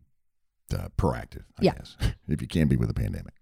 uh, 0.74 0.88
proactive. 0.98 1.44
I 1.60 1.64
Yeah. 1.64 1.74
guess 1.76 1.96
if 2.28 2.42
you 2.42 2.48
can 2.48 2.68
be 2.68 2.76
with 2.78 2.90
a 2.90 2.94
pandemic. 2.94 3.34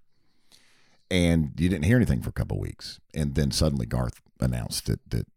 And 1.12 1.54
you 1.58 1.70
didn't 1.70 1.86
hear 1.86 1.96
anything 1.98 2.22
for 2.22 2.30
a 2.30 2.34
couple 2.34 2.58
of 2.58 2.62
weeks, 2.62 3.00
and 3.16 3.34
then 3.36 3.50
suddenly 3.52 3.86
Garth 3.88 4.22
announced 4.40 4.86
that 4.86 5.00
that 5.10 5.28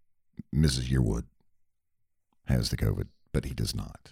Mrs. 0.54 0.88
Yearwood 0.90 1.24
has 2.46 2.68
the 2.70 2.76
COVID, 2.76 3.06
but 3.32 3.44
he 3.46 3.54
does 3.54 3.74
not. 3.74 4.10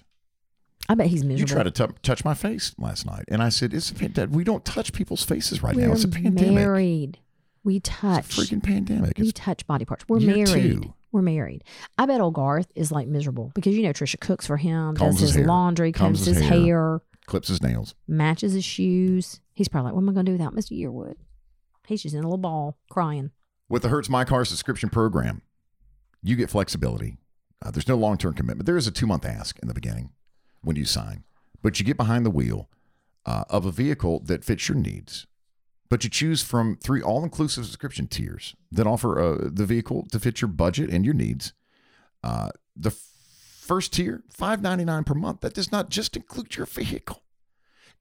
I 0.91 0.95
bet 0.95 1.07
he's 1.07 1.23
miserable. 1.25 1.41
You 1.41 1.47
tried 1.47 1.73
to 1.75 1.87
t- 1.87 1.95
touch 2.03 2.25
my 2.25 2.35
face 2.35 2.75
last 2.79 3.07
night, 3.07 3.25
and 3.29 3.43
I 3.43 3.49
said, 3.49 3.73
"It's 3.73 3.91
a 3.91 3.95
pandemic. 3.95 4.35
We 4.35 4.43
don't 4.43 4.65
touch 4.65 4.93
people's 4.93 5.23
faces 5.23 5.63
right 5.63 5.77
We're 5.77 5.87
now. 5.87 5.93
It's 5.93 6.03
a 6.03 6.09
pandemic. 6.09 6.53
married. 6.53 7.19
We 7.63 7.77
It's 7.77 7.89
touch. 7.89 8.37
a 8.39 8.41
freaking 8.41 8.63
pandemic. 8.63 9.17
we 9.19 9.29
It's, 9.29 9.39
touch 9.39 9.67
body 9.69 9.85
parts. 9.85 10.05
We're 10.09 10.19
married. 10.21 10.49
two. 10.49 10.95
We're 11.13 11.23
married. 11.23 11.63
I 11.99 12.07
bet 12.07 12.21
old 12.21 12.35
Garth 12.35 12.73
is 12.75 12.91
like 12.91 13.07
miserable 13.07 13.53
because 13.55 13.77
you 13.77 13.83
know 13.83 13.93
Trisha 13.93 14.19
cooks 14.19 14.47
for 14.47 14.57
him, 14.57 14.97
Combs 14.97 15.13
does 15.15 15.21
his 15.21 15.35
his, 15.35 15.47
laundry, 15.47 15.93
Combs 15.93 16.19
combs 16.21 16.27
his 16.27 16.37
his 16.39 16.49
hair. 16.49 16.61
hair. 16.61 17.01
clips 17.27 17.47
his 17.49 17.63
nails. 17.63 17.95
matches 18.09 18.53
his 18.55 18.65
shoes. 18.65 19.41
He's 19.55 19.69
probably 19.69 19.89
like, 19.91 19.95
what 19.95 20.03
am 20.03 20.09
I 20.09 20.13
going 20.13 20.27
to 20.27 20.33
do 20.33 20.39
without 20.39 20.55
Mr. 20.55 20.77
Yearwood? 20.77 21.15
He's 21.87 22.03
just 22.03 22.15
in 22.15 22.21
a 22.21 22.27
little 22.27 22.39
ball 22.39 22.79
crying. 22.91 23.31
With 23.69 23.83
the 23.83 23.89
Hertz 23.91 24.09
My 24.09 24.25
Car 24.25 24.45
subscription 24.45 24.89
program, 24.91 25.43
you 26.23 26.35
get 26.37 26.51
flexibility. 26.51 27.19
Uh, 27.65 27.71
there's 27.71 27.87
no 27.89 27.97
long 27.97 28.17
term 28.17 28.35
commitment. 28.35 28.67
There 28.67 28.77
is 28.77 28.87
a 28.89 28.91
two 28.91 29.07
month 29.07 29.25
ask 29.25 29.59
in 29.61 29.69
the 29.69 29.75
beginning 29.75 30.11
when 30.63 30.77
you 30.77 30.85
sign, 30.85 31.25
but 31.63 31.79
you 31.79 31.87
get 31.87 31.97
behind 31.97 32.25
the 32.25 32.31
wheel 32.31 32.69
uh, 33.27 33.45
of 33.51 33.67
a 33.67 33.73
vehicle 33.73 34.21
that 34.21 34.45
fits 34.45 34.69
your 34.69 34.79
needs. 34.79 35.27
But 35.89 36.05
you 36.05 36.11
choose 36.11 36.43
from 36.43 36.77
three 36.77 37.03
all 37.03 37.25
inclusive 37.25 37.65
subscription 37.65 38.07
tiers 38.07 38.55
that 38.71 38.87
offer 38.87 39.21
uh, 39.21 39.49
the 39.53 39.67
vehicle 39.67 40.07
to 40.13 40.21
fit 40.21 40.41
your 40.41 40.49
budget 40.49 40.91
and 40.91 41.05
your 41.05 41.15
needs. 41.15 41.53
Uh, 42.23 42.51
the 42.77 42.91
f- 42.91 43.09
first 43.61 43.93
tier, 43.95 44.23
five 44.31 44.63
ninety 44.63 44.85
nine 44.85 45.05
per 45.05 45.15
month. 45.15 45.41
That 45.41 45.55
does 45.55 45.73
not 45.73 45.91
just 45.91 46.17
include 46.17 46.57
your 46.57 46.67
vehicle. 46.67 47.25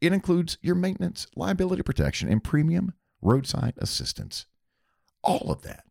It 0.02 0.13
includes 0.13 0.58
your 0.62 0.76
maintenance, 0.76 1.26
liability 1.36 1.82
protection, 1.82 2.30
and 2.30 2.43
premium 2.43 2.93
roadside 3.22 3.74
assistance. 3.78 4.45
All 5.24 5.52
of 5.52 5.63
that 5.63 5.84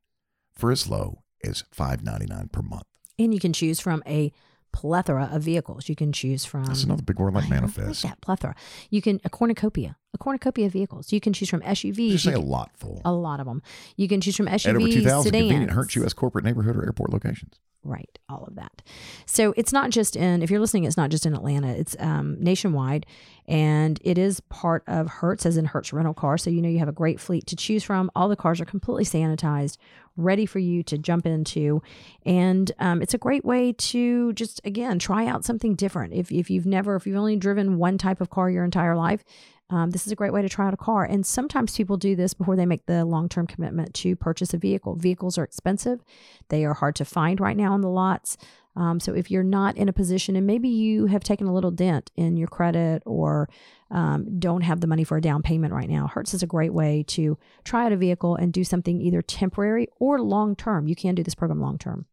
for 0.55 0.71
as 0.71 0.89
low 0.89 1.25
as 1.43 1.65
five 1.73 2.05
ninety 2.05 2.27
nine 2.27 2.49
per 2.49 2.63
month. 2.63 2.87
And 3.19 3.35
you 3.35 3.41
can 3.41 3.53
choose 3.53 3.81
from 3.81 4.05
a 4.07 4.33
plethora 4.79 5.29
of 5.33 5.43
vehicles. 5.43 5.89
You 5.89 5.97
can 5.97 6.13
choose 6.13 6.45
from. 6.45 6.65
That's 6.67 6.85
another 6.85 7.03
big 7.03 7.19
word 7.19 7.35
like 7.35 7.47
I 7.47 7.49
manifest. 7.49 8.05
Like 8.05 8.13
that 8.13 8.21
plethora. 8.21 8.55
You 8.91 9.03
can 9.03 9.21
a 9.25 9.29
cornucopia, 9.29 9.97
a 10.15 10.19
cornucopia 10.19 10.67
of 10.67 10.73
vehicles. 10.73 11.13
You 11.13 11.21
can 11.21 11.33
choose 11.33 11.51
from 11.51 11.63
SUVs. 11.63 12.13
Just 12.13 12.25
you 12.25 12.31
say 12.31 12.35
a 12.35 12.39
lot 12.39 12.71
full. 12.77 13.03
a 13.05 13.13
lot 13.13 13.41
of 13.41 13.47
them. 13.47 13.61
You 13.97 14.07
can 14.07 14.21
choose 14.21 14.37
from 14.37 14.47
At 14.47 14.65
over 14.69 14.79
SUVs, 14.79 14.93
2,000 14.93 15.23
sedans. 15.25 15.43
convenient 15.51 15.73
Hertz 15.73 15.97
U.S. 15.97 16.13
corporate 16.13 16.45
neighborhood 16.45 16.77
or 16.77 16.85
airport 16.85 17.13
locations. 17.13 17.59
Right, 17.85 18.19
all 18.29 18.45
of 18.45 18.57
that. 18.57 18.83
So 19.25 19.55
it's 19.57 19.73
not 19.73 19.91
just 19.91 20.17
in, 20.17 20.43
if 20.43 20.51
you're 20.51 20.61
listening, 20.61 20.85
it's 20.85 20.97
not 20.97 21.11
just 21.11 21.25
in 21.25 21.33
Atlanta, 21.33 21.69
it's 21.69 21.97
um, 22.01 22.37
nationwide. 22.39 23.07
And 23.47 23.99
it 24.05 24.19
is 24.19 24.41
part 24.41 24.83
of 24.87 25.07
Hertz, 25.09 25.47
as 25.47 25.57
in 25.57 25.65
Hertz 25.65 25.93
rental 25.93 26.13
car. 26.13 26.37
So 26.37 26.51
you 26.51 26.61
know 26.61 26.69
you 26.69 26.81
have 26.81 26.89
a 26.89 26.93
great 26.93 27.19
fleet 27.19 27.47
to 27.47 27.57
choose 27.57 27.85
from. 27.85 28.11
All 28.15 28.29
the 28.29 28.37
cars 28.37 28.61
are 28.61 28.67
completely 28.67 29.05
sanitized, 29.05 29.79
ready 30.17 30.45
for 30.45 30.59
you 30.59 30.83
to 30.83 30.99
jump 30.99 31.25
into. 31.25 31.81
And 32.27 32.71
um, 32.79 33.01
it's 33.01 33.15
a 33.15 33.19
great 33.19 33.45
way 33.45 33.73
to 33.73 34.33
just, 34.35 34.61
again, 34.65 34.99
try 34.99 35.27
out 35.27 35.45
something 35.45 35.75
different. 35.75 36.13
If, 36.13 36.31
if 36.33 36.51
you've 36.51 36.67
never, 36.67 36.97
if 36.97 37.07
you've 37.07 37.17
only 37.17 37.37
driven 37.37 37.79
one 37.79 37.97
type 37.97 38.21
of 38.21 38.29
car 38.29 38.51
your 38.51 38.65
entire 38.65 38.97
life, 38.97 39.25
um, 39.71 39.91
this 39.91 40.07
is 40.07 40.13
a 40.13 40.17
great 40.17 40.33
way 40.33 40.43
to 40.43 40.49
try 40.49 40.67
out 40.67 40.75
a 40.75 40.79
car. 40.79 41.05
And 41.05 41.27
sometimes 41.27 41.77
people 41.77 41.97
do 41.97 42.17
this 42.17 42.35
before 42.35 42.57
they 42.57 42.67
make 42.67 42.87
the 42.87 43.05
long 43.05 43.29
term 43.29 43.47
commitment 43.47 43.95
to 43.95 44.17
purchase 44.17 44.55
a 44.55 44.59
vehicle. 44.59 44.97
Vehicles 44.97 45.37
are 45.39 45.45
expensive, 45.45 46.01
they 46.49 46.65
are 46.65 46.75
hard 46.75 46.95
to 46.97 47.05
find 47.05 47.41
right 47.41 47.57
now 47.57 47.73
on 47.73 47.81
the 47.81 47.89
lots. 47.89 48.37
Um, 48.77 49.01
so 49.01 49.13
if 49.13 49.29
you're 49.31 49.43
not 49.43 49.77
in 49.77 49.89
a 49.89 49.93
position 49.93 50.37
and 50.37 50.47
maybe 50.47 50.69
you 50.69 51.07
have 51.07 51.25
taken 51.25 51.49
a 51.49 51.53
little 51.53 51.73
dent 51.73 52.13
in 52.15 52.37
your 52.37 52.47
credit 52.47 53.03
or 53.05 53.49
um, 53.91 54.39
don't 54.39 54.61
have 54.61 54.81
the 54.81 54.87
money 54.87 55.03
for 55.03 55.17
a 55.17 55.21
down 55.21 55.43
payment 55.43 55.75
right 55.75 55.89
now, 55.89 56.07
Hertz 56.07 56.33
is 56.33 56.45
a 56.45 56.47
great 56.47 56.73
way 56.73 57.05
to 57.09 57.37
try 57.65 57.87
out 57.87 57.93
a 57.93 57.97
vehicle 57.97 58.37
and 58.37 58.53
do 58.53 58.63
something 58.63 59.01
either 59.01 59.21
temporary 59.21 59.89
or 59.99 60.21
long 60.21 60.55
term. 60.55 60.87
You 60.87 60.95
can 60.95 61.17
do 61.17 61.25
this 61.25 61.35
program 61.35 61.61
long 61.61 61.77
term. 61.77 62.07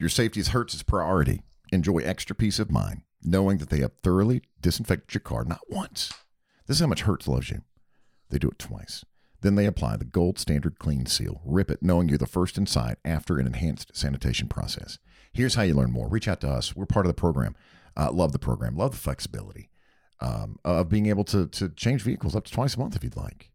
Your 0.00 0.08
safety 0.08 0.40
is 0.40 0.48
Hertz's 0.48 0.82
priority. 0.82 1.42
Enjoy 1.70 1.98
extra 1.98 2.34
peace 2.34 2.58
of 2.58 2.70
mind 2.70 3.02
knowing 3.24 3.58
that 3.58 3.70
they 3.70 3.80
have 3.80 3.92
thoroughly 4.02 4.42
disinfected 4.60 5.14
your 5.14 5.20
car 5.20 5.44
not 5.44 5.60
once. 5.68 6.12
This 6.66 6.78
is 6.78 6.80
how 6.80 6.86
much 6.86 7.02
Hertz 7.02 7.28
loves 7.28 7.50
you. 7.50 7.62
They 8.30 8.38
do 8.38 8.48
it 8.48 8.58
twice. 8.58 9.04
Then 9.42 9.54
they 9.56 9.66
apply 9.66 9.96
the 9.96 10.06
gold 10.06 10.38
standard 10.38 10.78
clean 10.78 11.04
seal. 11.06 11.42
Rip 11.44 11.70
it 11.70 11.82
knowing 11.82 12.08
you're 12.08 12.16
the 12.16 12.26
first 12.26 12.56
inside 12.56 12.96
after 13.04 13.38
an 13.38 13.46
enhanced 13.46 13.94
sanitation 13.94 14.48
process. 14.48 14.98
Here's 15.32 15.54
how 15.54 15.62
you 15.62 15.74
learn 15.74 15.92
more. 15.92 16.08
Reach 16.08 16.28
out 16.28 16.40
to 16.40 16.48
us. 16.48 16.74
We're 16.74 16.86
part 16.86 17.04
of 17.04 17.10
the 17.10 17.20
program. 17.20 17.54
Uh, 17.96 18.10
love 18.10 18.32
the 18.32 18.38
program. 18.38 18.76
Love 18.76 18.92
the 18.92 18.96
flexibility 18.96 19.68
um, 20.20 20.58
of 20.64 20.88
being 20.88 21.06
able 21.06 21.24
to, 21.24 21.46
to 21.48 21.68
change 21.68 22.02
vehicles 22.02 22.34
up 22.34 22.44
to 22.44 22.52
twice 22.52 22.76
a 22.76 22.78
month 22.78 22.96
if 22.96 23.04
you'd 23.04 23.16
like. 23.16 23.50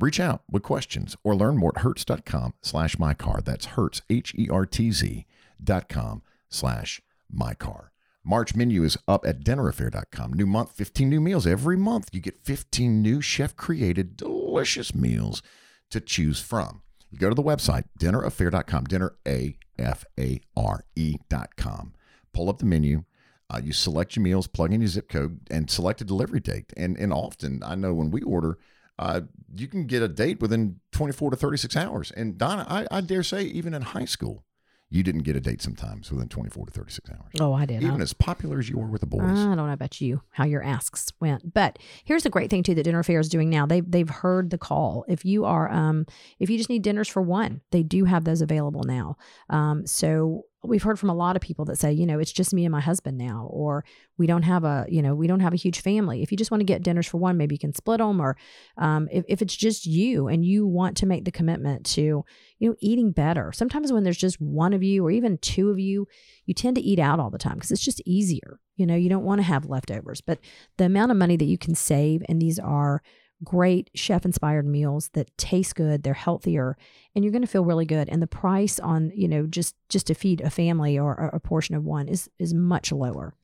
Reach 0.00 0.18
out 0.18 0.42
with 0.50 0.62
questions 0.62 1.16
or 1.22 1.34
learn 1.36 1.56
more 1.56 1.72
at 1.76 1.82
hertz.com 1.82 2.54
slash 2.62 2.98
my 2.98 3.14
car. 3.14 3.40
That's 3.40 3.66
hertz, 3.66 4.02
H 4.10 4.34
E 4.36 4.48
R 4.48 4.66
T 4.66 4.90
Z 4.90 5.26
dot 5.62 5.88
com 5.88 6.22
slash 6.48 7.00
my 7.30 7.54
car. 7.54 7.92
March 8.28 8.54
menu 8.54 8.84
is 8.84 8.98
up 9.08 9.24
at 9.24 9.42
dinnerafare.com. 9.42 10.34
New 10.34 10.44
month, 10.44 10.72
15 10.72 11.08
new 11.08 11.18
meals. 11.18 11.46
Every 11.46 11.78
month, 11.78 12.10
you 12.12 12.20
get 12.20 12.38
15 12.38 13.00
new 13.00 13.22
chef 13.22 13.56
created 13.56 14.18
delicious 14.18 14.94
meals 14.94 15.42
to 15.90 15.98
choose 15.98 16.38
from. 16.38 16.82
You 17.10 17.18
go 17.18 17.30
to 17.30 17.34
the 17.34 17.42
website, 17.42 17.84
dinnerafare.com, 17.98 18.84
dinner 18.84 19.16
A 19.26 19.56
F 19.78 20.04
A 20.20 20.42
R 20.54 20.84
E.com. 20.94 21.94
Pull 22.34 22.50
up 22.50 22.58
the 22.58 22.66
menu. 22.66 23.04
Uh, 23.48 23.62
you 23.64 23.72
select 23.72 24.14
your 24.14 24.22
meals, 24.22 24.46
plug 24.46 24.74
in 24.74 24.82
your 24.82 24.88
zip 24.88 25.08
code, 25.08 25.40
and 25.50 25.70
select 25.70 26.02
a 26.02 26.04
delivery 26.04 26.40
date. 26.40 26.70
And, 26.76 26.98
and 26.98 27.14
often, 27.14 27.62
I 27.64 27.76
know 27.76 27.94
when 27.94 28.10
we 28.10 28.20
order, 28.20 28.58
uh, 28.98 29.22
you 29.54 29.68
can 29.68 29.86
get 29.86 30.02
a 30.02 30.08
date 30.08 30.42
within 30.42 30.80
24 30.92 31.30
to 31.30 31.36
36 31.38 31.74
hours. 31.76 32.10
And 32.10 32.36
Donna, 32.36 32.66
I, 32.68 32.86
I 32.90 33.00
dare 33.00 33.22
say, 33.22 33.44
even 33.44 33.72
in 33.72 33.80
high 33.80 34.04
school, 34.04 34.44
you 34.90 35.02
didn't 35.02 35.22
get 35.22 35.36
a 35.36 35.40
date 35.40 35.60
sometimes 35.60 36.10
within 36.10 36.28
24 36.28 36.66
to 36.66 36.72
36 36.72 37.10
hours. 37.10 37.32
Oh, 37.40 37.52
I 37.52 37.66
did. 37.66 37.82
Even 37.82 38.00
I- 38.00 38.02
as 38.02 38.12
popular 38.14 38.58
as 38.58 38.68
you 38.70 38.78
were 38.78 38.86
with 38.86 39.02
the 39.02 39.06
boys. 39.06 39.22
I 39.22 39.54
don't 39.54 39.56
know 39.56 39.70
about 39.70 40.00
you, 40.00 40.22
how 40.30 40.44
your 40.44 40.62
asks 40.62 41.12
went, 41.20 41.52
but 41.52 41.78
here's 42.04 42.24
a 42.24 42.30
great 42.30 42.48
thing 42.50 42.62
too 42.62 42.74
that 42.74 42.84
Dinner 42.84 43.02
Fair 43.02 43.20
is 43.20 43.28
doing 43.28 43.50
now. 43.50 43.66
They 43.66 43.80
they've 43.80 44.08
heard 44.08 44.50
the 44.50 44.58
call. 44.58 45.04
If 45.08 45.24
you 45.24 45.44
are 45.44 45.70
um 45.70 46.06
if 46.38 46.48
you 46.48 46.56
just 46.56 46.70
need 46.70 46.82
dinners 46.82 47.08
for 47.08 47.20
one, 47.22 47.60
they 47.70 47.82
do 47.82 48.04
have 48.04 48.24
those 48.24 48.40
available 48.40 48.84
now. 48.84 49.16
Um, 49.50 49.86
so 49.86 50.44
we've 50.64 50.82
heard 50.82 50.98
from 50.98 51.10
a 51.10 51.14
lot 51.14 51.36
of 51.36 51.42
people 51.42 51.64
that 51.64 51.78
say, 51.78 51.92
you 51.92 52.04
know, 52.04 52.18
it's 52.18 52.32
just 52.32 52.52
me 52.52 52.64
and 52.64 52.72
my 52.72 52.80
husband 52.80 53.16
now, 53.16 53.48
or 53.50 53.84
we 54.16 54.26
don't 54.26 54.42
have 54.42 54.64
a, 54.64 54.86
you 54.88 55.00
know, 55.00 55.14
we 55.14 55.28
don't 55.28 55.40
have 55.40 55.52
a 55.52 55.56
huge 55.56 55.80
family. 55.80 56.22
If 56.22 56.32
you 56.32 56.36
just 56.36 56.50
want 56.50 56.60
to 56.60 56.66
get 56.66 56.82
dinners 56.82 57.06
for 57.06 57.18
one, 57.18 57.36
maybe 57.36 57.54
you 57.54 57.60
can 57.60 57.74
split 57.74 57.98
them, 57.98 58.20
or 58.20 58.36
um, 58.76 59.08
if, 59.12 59.24
if 59.28 59.40
it's 59.40 59.54
just 59.54 59.86
you 59.86 60.26
and 60.26 60.44
you 60.44 60.66
want 60.66 60.96
to 60.96 61.06
make 61.06 61.24
the 61.24 61.30
commitment 61.30 61.86
to, 61.86 62.24
you 62.58 62.68
know, 62.68 62.74
eating 62.80 63.12
better. 63.12 63.52
Sometimes 63.52 63.92
when 63.92 64.02
there's 64.02 64.16
just 64.16 64.40
one 64.40 64.72
of 64.72 64.82
you 64.82 65.06
or 65.06 65.10
even 65.12 65.38
two 65.38 65.70
of 65.70 65.78
you, 65.78 66.08
you 66.44 66.54
tend 66.54 66.74
to 66.76 66.82
eat 66.82 66.98
out 66.98 67.20
all 67.20 67.30
the 67.30 67.38
time 67.38 67.54
because 67.54 67.70
it's 67.70 67.84
just 67.84 68.02
easier. 68.04 68.58
You 68.76 68.86
know, 68.86 68.96
you 68.96 69.08
don't 69.08 69.24
want 69.24 69.38
to 69.38 69.44
have 69.44 69.66
leftovers, 69.66 70.20
but 70.20 70.38
the 70.76 70.84
amount 70.84 71.12
of 71.12 71.16
money 71.16 71.36
that 71.36 71.44
you 71.44 71.58
can 71.58 71.74
save, 71.74 72.22
and 72.28 72.42
these 72.42 72.58
are 72.58 73.02
great 73.44 73.90
chef 73.94 74.24
inspired 74.24 74.66
meals 74.66 75.10
that 75.14 75.36
taste 75.38 75.76
good 75.76 76.02
they're 76.02 76.14
healthier 76.14 76.76
and 77.14 77.24
you're 77.24 77.30
going 77.32 77.42
to 77.42 77.48
feel 77.48 77.64
really 77.64 77.86
good 77.86 78.08
and 78.08 78.20
the 78.20 78.26
price 78.26 78.80
on 78.80 79.12
you 79.14 79.28
know 79.28 79.46
just 79.46 79.76
just 79.88 80.08
to 80.08 80.14
feed 80.14 80.40
a 80.40 80.50
family 80.50 80.98
or 80.98 81.14
a, 81.14 81.38
portion 81.38 81.74
of 81.76 81.84
one 81.84 82.08
is 82.08 82.28
is 82.38 82.52
much 82.52 82.90
lower 82.90 83.34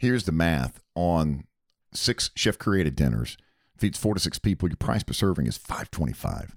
Here's 0.00 0.24
the 0.24 0.32
math 0.32 0.80
on 0.94 1.44
six 1.92 2.30
chef 2.34 2.56
created 2.58 2.96
dinners. 2.96 3.36
Feeds 3.76 3.98
four 3.98 4.14
to 4.14 4.20
six 4.20 4.38
people. 4.38 4.66
Your 4.66 4.76
price 4.76 5.02
per 5.02 5.12
serving 5.12 5.46
is 5.46 5.58
five 5.58 5.90
twenty 5.90 6.14
five. 6.14 6.56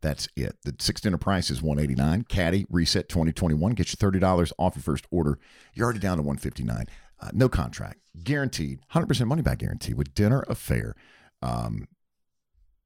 That's 0.00 0.28
it. 0.36 0.58
The 0.62 0.76
six 0.78 1.00
dinner 1.00 1.18
price 1.18 1.50
is 1.50 1.60
one 1.60 1.80
eighty 1.80 1.96
nine. 1.96 2.22
Caddy 2.22 2.66
Reset 2.70 3.08
twenty 3.08 3.32
twenty 3.32 3.56
one 3.56 3.72
gets 3.72 3.92
you 3.92 3.96
thirty 3.96 4.20
dollars 4.20 4.52
off 4.60 4.76
your 4.76 4.84
first 4.84 5.06
order. 5.10 5.40
You're 5.72 5.86
already 5.86 5.98
down 5.98 6.18
to 6.18 6.22
one 6.22 6.36
fifty 6.36 6.62
nine. 6.62 6.86
Uh, 7.18 7.30
no 7.32 7.48
contract, 7.48 7.98
guaranteed, 8.22 8.78
hundred 8.90 9.08
percent 9.08 9.28
money 9.28 9.42
back 9.42 9.58
guarantee 9.58 9.94
with 9.94 10.14
Dinner 10.14 10.44
Affair. 10.48 10.94
Um, 11.42 11.88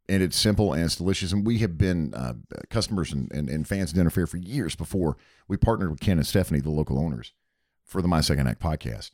and 0.08 0.22
it's 0.22 0.38
simple 0.38 0.72
and 0.72 0.84
it's 0.84 0.96
delicious. 0.96 1.32
And 1.32 1.46
we 1.46 1.58
have 1.58 1.76
been 1.76 2.14
uh, 2.14 2.34
customers 2.70 3.12
and, 3.12 3.30
and, 3.32 3.48
and 3.48 3.68
fans 3.68 3.90
of 3.90 3.96
Dinner 3.96 4.08
Affair 4.08 4.26
for 4.26 4.38
years 4.38 4.74
before 4.74 5.16
we 5.48 5.56
partnered 5.56 5.90
with 5.90 6.00
Ken 6.00 6.18
and 6.18 6.26
Stephanie, 6.26 6.60
the 6.60 6.70
local 6.70 6.98
owners, 6.98 7.32
for 7.84 8.00
the 8.00 8.08
My 8.08 8.20
Second 8.20 8.46
Act 8.46 8.60
podcast 8.60 9.10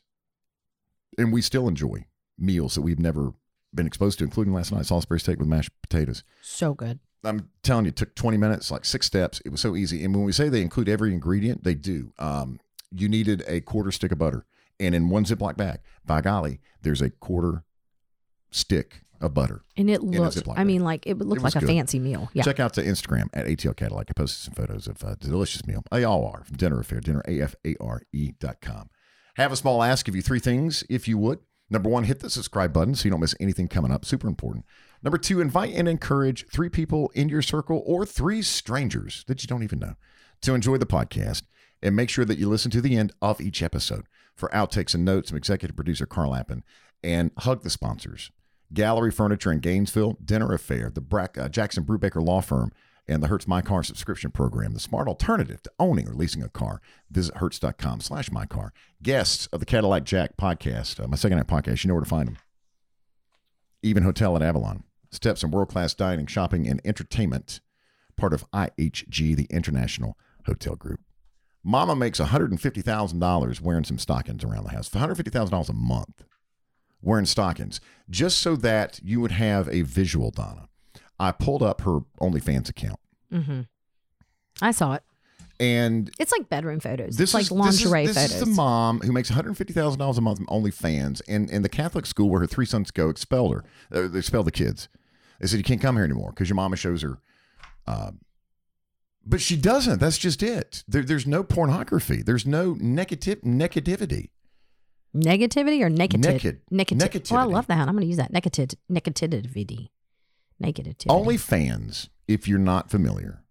and 1.18 1.33
we 1.33 1.42
still 1.42 1.68
enjoy 1.68 2.07
meals 2.38 2.75
that 2.75 2.83
we've 2.83 2.99
never 2.99 3.35
been 3.75 3.87
exposed 3.87 4.18
to, 4.18 4.25
including 4.25 4.53
last 4.53 4.73
night 4.73 4.87
Salisbury 4.87 5.20
steak 5.20 5.38
with 5.38 5.49
mashed 5.49 5.70
potatoes. 5.83 6.23
so 6.40 6.75
good 6.75 6.99
I'm 7.27 7.49
telling 7.62 7.87
you, 7.87 7.88
it 7.88 7.97
took 7.97 8.14
20 8.14 8.37
minutes, 8.37 8.70
like 8.70 8.85
six 8.85 9.07
steps. 9.07 9.40
It 9.47 9.49
was 9.49 9.62
so 9.62 9.77
easy. 9.77 10.05
And 10.05 10.14
when 10.14 10.25
we 10.25 10.33
say 10.33 10.51
they 10.51 10.61
include 10.61 10.90
every 10.90 11.11
ingredient, 11.11 11.64
they 11.64 11.75
do. 11.75 12.12
Um, 12.18 12.61
you 12.90 13.09
needed 13.09 13.42
a 13.49 13.62
quarter 13.62 13.90
stick 13.90 14.12
of 14.12 14.18
butter, 14.18 14.44
and 14.79 14.94
in 14.94 15.09
one 15.09 15.25
Ziploc 15.25 15.57
bag, 15.57 15.81
by 16.05 16.20
golly, 16.20 16.61
there's 16.83 17.01
a 17.01 17.09
quarter 17.09 17.64
stick 18.51 19.04
of 19.20 19.33
butter. 19.35 19.62
and 19.77 19.88
it 19.88 20.03
looked 20.03 20.37
i 20.48 20.55
bag. 20.55 20.66
mean 20.66 20.83
like 20.83 21.07
it 21.07 21.18
looked 21.18 21.42
was 21.42 21.55
like 21.55 21.62
a 21.62 21.66
good. 21.66 21.74
fancy 21.74 21.98
meal 21.98 22.29
yeah 22.35 22.42
Check 22.42 22.61
out 22.61 22.74
the 22.74 22.83
Instagram 22.83 23.29
at 23.33 23.46
ATL 23.46 23.77
Cadillac. 23.77 24.07
I 24.11 24.12
posted 24.12 24.44
some 24.44 24.55
photos 24.55 24.87
of 24.87 25.03
uh, 25.05 25.14
delicious 25.18 25.66
meal. 25.66 25.83
They 25.90 26.05
all 26.05 26.27
are 26.27 26.44
from 26.44 26.57
Dinner 26.57 26.81
Affair, 26.81 27.00
dinner, 27.00 27.22
A-F-A-R-E 27.27 28.33
dot 28.38 28.61
com. 28.61 28.90
Have 29.37 29.53
a 29.53 29.57
small 29.57 29.83
ask 29.83 30.09
of 30.09 30.14
you 30.16 30.22
three 30.22 30.38
things, 30.40 30.85
if 30.88 31.09
you 31.09 31.18
would. 31.18 31.38
Number 31.70 31.88
one, 31.88 32.05
hit 32.05 32.20
the 32.20 32.29
subscribe 32.31 32.72
button 32.72 32.94
so 32.94 33.05
you 33.07 33.11
don't 33.11 33.20
miss 33.20 33.35
anything 33.40 33.68
coming 33.68 33.90
up. 33.90 34.05
Super 34.05 34.29
important. 34.29 34.64
Number 35.03 35.18
two, 35.18 35.40
invite 35.40 35.74
and 35.74 35.88
encourage 35.88 36.46
three 36.48 36.68
people 36.68 37.11
in 37.14 37.29
your 37.29 37.42
circle 37.42 37.83
or 37.87 38.05
three 38.05 38.42
strangers 38.42 39.24
that 39.27 39.42
you 39.42 39.46
don't 39.46 39.62
even 39.62 39.79
know 39.79 39.94
to 40.42 40.55
enjoy 40.55 40.77
the 40.77 40.87
podcast. 40.87 41.42
And 41.83 41.96
make 41.96 42.09
sure 42.11 42.24
that 42.24 42.38
you 42.38 42.48
listen 42.48 42.70
to 42.72 42.81
the 42.81 42.96
end 42.96 43.12
of 43.20 43.40
each 43.40 43.62
episode 43.62 44.07
for 44.35 44.48
outtakes 44.50 44.94
and 44.94 45.05
notes 45.05 45.31
from 45.31 45.37
executive 45.37 45.77
producer 45.77 46.07
Carl 46.07 46.35
Appen. 46.35 46.62
And 47.03 47.31
hug 47.38 47.62
the 47.62 47.70
sponsors. 47.70 48.31
Gallery 48.72 49.11
Furniture 49.11 49.53
in 49.53 49.61
Gainesville, 49.61 50.18
Dinner 50.24 50.53
Affair, 50.53 50.90
the 50.92 51.00
Brack, 51.00 51.38
uh, 51.38 51.48
Jackson 51.48 51.85
Brubaker 51.85 52.24
Law 52.24 52.40
Firm, 52.40 52.72
and 53.07 53.22
the 53.22 53.29
Hertz 53.29 53.46
My 53.46 53.61
Car 53.61 53.83
subscription 53.83 54.31
program, 54.31 54.72
the 54.72 54.81
smart 54.81 55.09
alternative 55.09 55.62
to 55.62 55.72
owning 55.79 56.09
or 56.09 56.14
leasing 56.14 56.42
a 56.42 56.48
car. 56.48 56.81
Visit 57.11 57.37
hertz.com 57.37 58.00
slash 58.00 58.31
my 58.31 58.46
car. 58.46 58.72
Guests 59.03 59.46
of 59.48 59.61
the 59.61 59.66
Cadillac 59.66 60.05
Jack 60.05 60.37
podcast, 60.37 61.03
uh, 61.03 61.07
my 61.07 61.16
second 61.16 61.38
night 61.38 61.46
podcast, 61.46 61.85
you 61.85 61.88
know 61.88 61.94
where 61.94 62.05
to 62.05 62.09
find 62.09 62.29
them. 62.29 62.38
Even 63.83 64.03
Hotel 64.03 64.35
at 64.37 64.42
Avalon. 64.42 64.85
Steps 65.11 65.42
in 65.42 65.50
world 65.50 65.68
class 65.68 65.94
dining, 65.94 66.27
shopping, 66.27 66.66
and 66.66 66.81
entertainment, 66.85 67.61
part 68.16 68.33
of 68.33 68.50
IHG, 68.50 69.37
the 69.37 69.46
International 69.50 70.16
Hotel 70.46 70.74
Group. 70.74 71.00
Mama 71.62 71.94
makes 71.94 72.20
$150,000 72.20 73.61
wearing 73.61 73.85
some 73.85 73.98
stockings 73.98 74.44
around 74.44 74.64
the 74.64 74.70
house. 74.70 74.88
$150,000 74.88 75.68
a 75.68 75.72
month 75.72 76.24
wearing 77.05 77.27
stockings, 77.27 77.81
just 78.11 78.38
so 78.38 78.57
that 78.57 79.01
you 79.03 79.21
would 79.21 79.33
have 79.33 79.69
a 79.69 79.83
visual, 79.83 80.31
Donna. 80.31 80.69
I 81.19 81.33
pulled 81.33 81.62
up 81.62 81.83
her 81.83 82.01
OnlyFans 82.21 82.69
account, 82.69 82.99
mm-hmm. 83.33 83.62
i 84.61 84.71
saw 84.73 84.95
it 84.95 85.03
and 85.61 86.11
it's 86.19 86.33
like 86.33 86.49
bedroom 86.49 86.81
photos 86.81 87.17
this 87.17 87.29
it's 87.29 87.35
like 87.35 87.45
is 87.45 87.51
lingerie 87.53 88.07
this 88.07 88.17
is, 88.17 88.23
this 88.23 88.33
photos 88.33 88.43
is 88.43 88.49
the 88.49 88.62
mom 88.62 89.01
who 89.01 89.12
makes 89.12 89.31
one 89.31 89.37
hundred 89.37 89.57
fifty 89.57 89.73
thousand 89.73 89.99
dollars 89.99 90.19
a 90.19 90.21
month 90.21 90.38
from 90.38 90.47
OnlyFans, 90.47 91.23
and 91.29 91.51
and 91.51 91.64
the 91.64 91.69
Catholic 91.69 92.07
school 92.07 92.29
where 92.29 92.40
her 92.40 92.47
three 92.47 92.67
sons 92.67 92.90
go 92.90 93.09
expelled 93.09 93.55
her. 93.55 93.64
Uh, 93.93 94.09
they 94.09 94.19
expelled 94.19 94.47
the 94.47 94.53
kids. 94.53 94.88
They 95.40 95.47
said 95.47 95.59
you 95.59 95.64
can't 95.64 95.81
come 95.81 95.97
here 95.97 96.05
anymore 96.05 96.31
because 96.31 96.49
your 96.49 96.57
mama 96.57 96.77
shows 96.77 97.03
her. 97.03 97.19
Uh, 97.87 98.12
but 99.27 99.40
she 99.40 99.57
doesn't. 99.57 100.01
That's 100.01 100.19
just 100.19 100.43
it. 100.43 100.85
There, 100.87 101.03
there's 101.03 101.27
no 101.27 101.43
pornography. 101.43 102.23
There's 102.23 102.47
no 102.47 102.77
negative 102.81 103.40
negativity. 103.43 104.31
Negativity 105.14 105.81
or 105.81 105.88
negative? 105.88 106.33
Naked. 106.33 106.61
Negative. 106.70 107.22
Oh, 107.31 107.37
I 107.37 107.44
love 107.44 107.68
that. 107.68 107.87
I'm 107.87 107.94
going 107.94 108.00
to 108.00 108.07
use 108.07 108.16
that. 108.16 108.33
Negative. 108.33 108.70
Negativity. 108.90 109.90
Negativity. 110.62 111.07
OnlyFans, 111.07 112.09
if 112.27 112.48
you're 112.48 112.59
not 112.59 112.90
familiar, 112.90 113.43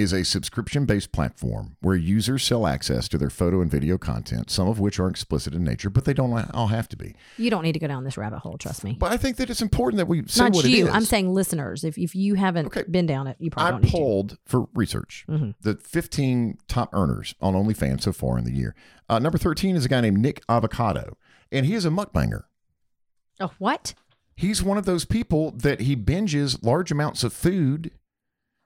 is 0.00 0.12
a 0.12 0.24
subscription 0.24 0.86
based 0.86 1.12
platform 1.12 1.76
where 1.80 1.94
users 1.94 2.42
sell 2.42 2.66
access 2.66 3.06
to 3.08 3.18
their 3.18 3.30
photo 3.30 3.60
and 3.60 3.70
video 3.70 3.98
content, 3.98 4.50
some 4.50 4.66
of 4.66 4.80
which 4.80 4.98
are 4.98 5.08
explicit 5.08 5.54
in 5.54 5.62
nature, 5.62 5.90
but 5.90 6.04
they 6.04 6.14
don't 6.14 6.32
all 6.54 6.68
have 6.68 6.88
to 6.88 6.96
be. 6.96 7.14
You 7.36 7.50
don't 7.50 7.62
need 7.62 7.72
to 7.72 7.78
go 7.78 7.86
down 7.86 8.04
this 8.04 8.16
rabbit 8.16 8.38
hole. 8.38 8.56
Trust 8.58 8.82
me. 8.82 8.96
But 8.98 9.12
I 9.12 9.16
think 9.16 9.36
that 9.36 9.50
it's 9.50 9.60
important 9.62 9.98
that 9.98 10.06
we 10.06 10.26
say 10.26 10.44
Not 10.44 10.54
what 10.54 10.64
you. 10.64 10.86
it 10.86 10.88
is. 10.88 10.94
I'm 10.94 11.04
saying 11.04 11.32
listeners. 11.32 11.84
If 11.84 11.98
if 11.98 12.14
you 12.14 12.34
haven't 12.34 12.66
Okay. 12.66 12.84
been 12.90 13.06
down 13.06 13.26
it, 13.26 13.36
you 13.38 13.50
probably 13.50 13.68
I 13.68 13.70
don't 13.72 13.82
need 13.84 13.90
polled 13.92 14.38
for 14.46 14.66
research 14.74 15.24
Mhm. 15.28 15.54
the 15.60 15.74
15 15.76 16.58
top 16.66 16.90
earners 16.94 17.34
on 17.40 17.54
OnlyFans 17.54 18.02
so 18.02 18.12
far 18.12 18.38
in 18.38 18.44
the 18.44 18.52
year. 18.52 18.74
Uh, 19.08 19.18
number 19.18 19.38
13 19.38 19.76
is 19.76 19.84
a 19.84 19.88
guy 19.88 20.00
named 20.00 20.18
Nick 20.18 20.42
Avocado, 20.48 21.16
and 21.52 21.66
he 21.66 21.74
is 21.74 21.84
a 21.84 21.90
mukbanger. 21.90 22.42
Oh, 23.40 23.50
what? 23.58 23.94
He's 24.36 24.62
one 24.62 24.78
of 24.78 24.86
those 24.86 25.04
people 25.04 25.50
that 25.50 25.80
he 25.80 25.94
binges 25.96 26.62
large 26.64 26.90
amounts 26.90 27.22
of 27.24 27.32
food 27.32 27.90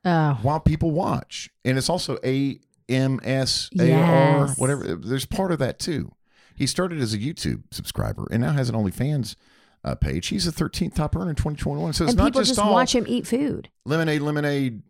Oh, 0.05 0.39
while 0.43 0.61
people 0.61 0.91
watch. 0.91 1.49
And 1.65 1.79
it's 1.79 1.89
also 1.89 2.19
A 2.25 2.59
M 2.89 3.21
S 3.25 3.71
A 3.79 3.93
R, 3.93 4.47
Yes. 4.47 4.59
whatever. 4.59 4.95
There's 4.97 5.25
part 5.27 5.51
of 5.53 5.59
that 5.61 5.79
too. 5.79 6.13
He 6.55 6.67
started 6.67 7.01
as 7.01 7.15
a 7.15 7.19
YouTube 7.19 7.63
subscriber 7.73 8.29
and 8.31 8.43
now 8.43 8.53
has 8.53 8.69
an 8.69 8.75
OnlyFans 8.75 9.35
uh, 9.83 9.95
page. 9.95 10.29
He's 10.29 10.45
the 10.45 10.53
13th 10.65 10.95
top 10.95 11.17
earner 11.17 11.31
in 11.31 11.37
2021. 11.37 11.93
So 11.95 12.05
it's 12.05 12.13
and 12.13 12.19
not 12.19 12.27
people 12.27 12.43
just, 12.43 12.59
watch 12.59 12.95
him 12.95 13.05
eat 13.09 13.27
food. 13.27 13.71
lemonade, 13.85 14.21
lemonade, 14.23 14.83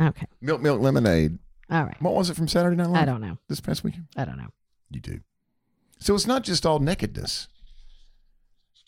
Okay. 0.00 0.26
milk, 0.40 0.60
milk, 0.60 0.80
lemonade. 0.80 1.38
All 1.70 1.84
right. 1.84 2.00
What 2.02 2.14
was 2.14 2.30
it 2.30 2.34
from 2.36 2.48
Saturday 2.48 2.76
Night 2.76 2.88
Live? 2.88 3.02
I 3.02 3.04
don't 3.06 3.20
know. 3.20 3.38
This 3.48 3.60
past 3.60 3.82
weekend? 3.82 4.06
I 4.16 4.24
don't 4.24 4.36
know. 4.36 4.48
You 4.90 5.00
do. 5.00 5.20
So 5.98 6.14
it's 6.14 6.26
not 6.26 6.44
just 6.44 6.66
all 6.66 6.78
nakedness. 6.78 7.48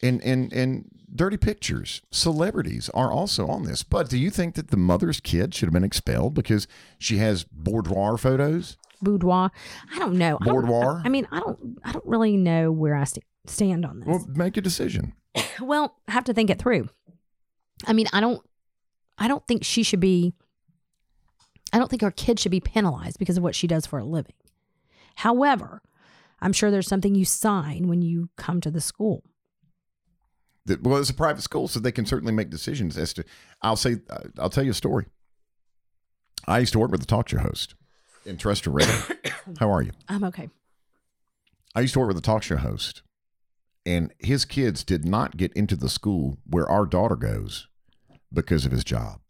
And, 0.03 0.23
and, 0.23 0.53
and 0.53 0.85
dirty 1.15 1.37
pictures. 1.37 2.03
Celebrities 2.11 2.91
are 2.95 3.11
also 3.11 3.47
on 3.47 3.65
this. 3.65 3.83
But 3.83 4.09
do 4.09 4.19
you 4.19 4.31
think 4.31 4.55
that 4.55 4.69
the 4.69 4.77
mother's 4.77 5.21
kid 5.21 5.55
should 5.55 5.67
have 5.67 5.75
been 5.75 5.85
expelled 5.85 6.35
because 6.35 6.67
she 6.99 7.19
has 7.19 7.45
boudoir 7.45 8.19
photos? 8.19 8.77
Boudoir. 9.01 9.51
I 9.95 9.99
don't 9.99 10.15
know. 10.15 10.39
I 10.41 10.45
Boudoir? 10.45 11.03
I 11.05 11.09
mean, 11.09 11.29
I 11.31 11.41
don't. 11.41 11.79
I 11.85 11.93
don't 11.93 12.07
really 12.07 12.37
know 12.37 12.73
where 12.73 12.97
I 12.97 13.05
st- 13.05 13.25
stand 13.47 13.87
on 13.87 14.01
this. 14.01 14.09
Well, 14.09 14.27
make 14.35 14.57
a 14.57 14.61
decision. 14.61 15.15
well, 15.61 15.97
I 16.09 16.13
have 16.13 16.25
to 16.25 16.35
think 16.35 16.51
it 16.51 16.59
through. 16.59 16.89
I 17.87 17.93
mean, 17.93 18.09
I 18.13 18.21
don't 18.21 18.43
I 19.19 19.29
don't 19.29 19.47
think 19.47 19.65
she 19.65 19.83
should 19.83 20.01
be 20.01 20.33
I 21.73 21.79
don't 21.79 21.91
think 21.91 22.03
our 22.03 22.11
kid 22.11 22.41
should 22.41 22.53
be 22.53 22.61
penalized 22.61 23.19
because 23.19 23.37
of 23.37 23.43
what 23.43 23.55
she 23.55 23.67
does 23.67 23.85
for 23.85 23.99
a 23.99 24.05
living. 24.05 24.35
However, 25.17 25.83
I'm 26.41 26.53
sure 26.53 26.71
there's 26.71 26.89
something 26.89 27.15
you 27.15 27.25
sign 27.25 27.89
when 27.89 28.01
you 28.01 28.31
come 28.37 28.61
to 28.63 28.71
the 28.71 28.81
school. 28.81 29.23
That, 30.67 30.83
well, 30.83 30.99
it's 30.99 31.11
a 31.11 31.15
private 31.15 31.43
school, 31.43 31.69
so 31.69 31.81
they 31.81 31.93
can 31.93 32.07
certainly 32.07 32.33
make 32.33 32.51
decisions 32.51 32.99
as 32.99 33.13
to. 33.15 33.25
I'll 33.63 33.77
say, 33.77 33.97
uh, 34.11 34.25
I'll 34.39 34.51
tell 34.51 34.65
you 34.65 34.73
a 34.73 34.75
story. 34.75 35.07
I 36.47 36.59
used 36.59 36.73
to 36.73 36.79
work 36.79 36.91
with 36.91 37.03
a 37.03 37.07
talk 37.07 37.29
show 37.29 37.39
host 37.39 37.75
in 38.25 38.37
Trustor 38.37 38.73
Radio. 38.73 38.95
How 39.59 39.73
are 39.73 39.83
you? 39.83 39.93
I'm 40.09 40.25
okay. 40.25 40.49
I 41.75 41.81
used 41.81 41.95
to 41.95 42.01
work 42.01 42.09
with 42.09 42.19
a 42.19 42.23
talk 42.23 42.43
show 42.43 42.57
host, 42.57 43.03
and 43.87 44.13
his 44.19 44.45
kids 44.45 44.85
did 44.85 45.05
not 45.05 45.37
get 45.37 45.53
into 45.53 45.77
the 45.77 45.89
school 45.89 46.39
where 46.47 46.69
our 46.69 46.87
daughter 46.87 47.17
goes 47.17 47.69
because 48.33 48.67
of 48.67 48.73
his 48.73 48.85
job, 48.85 49.21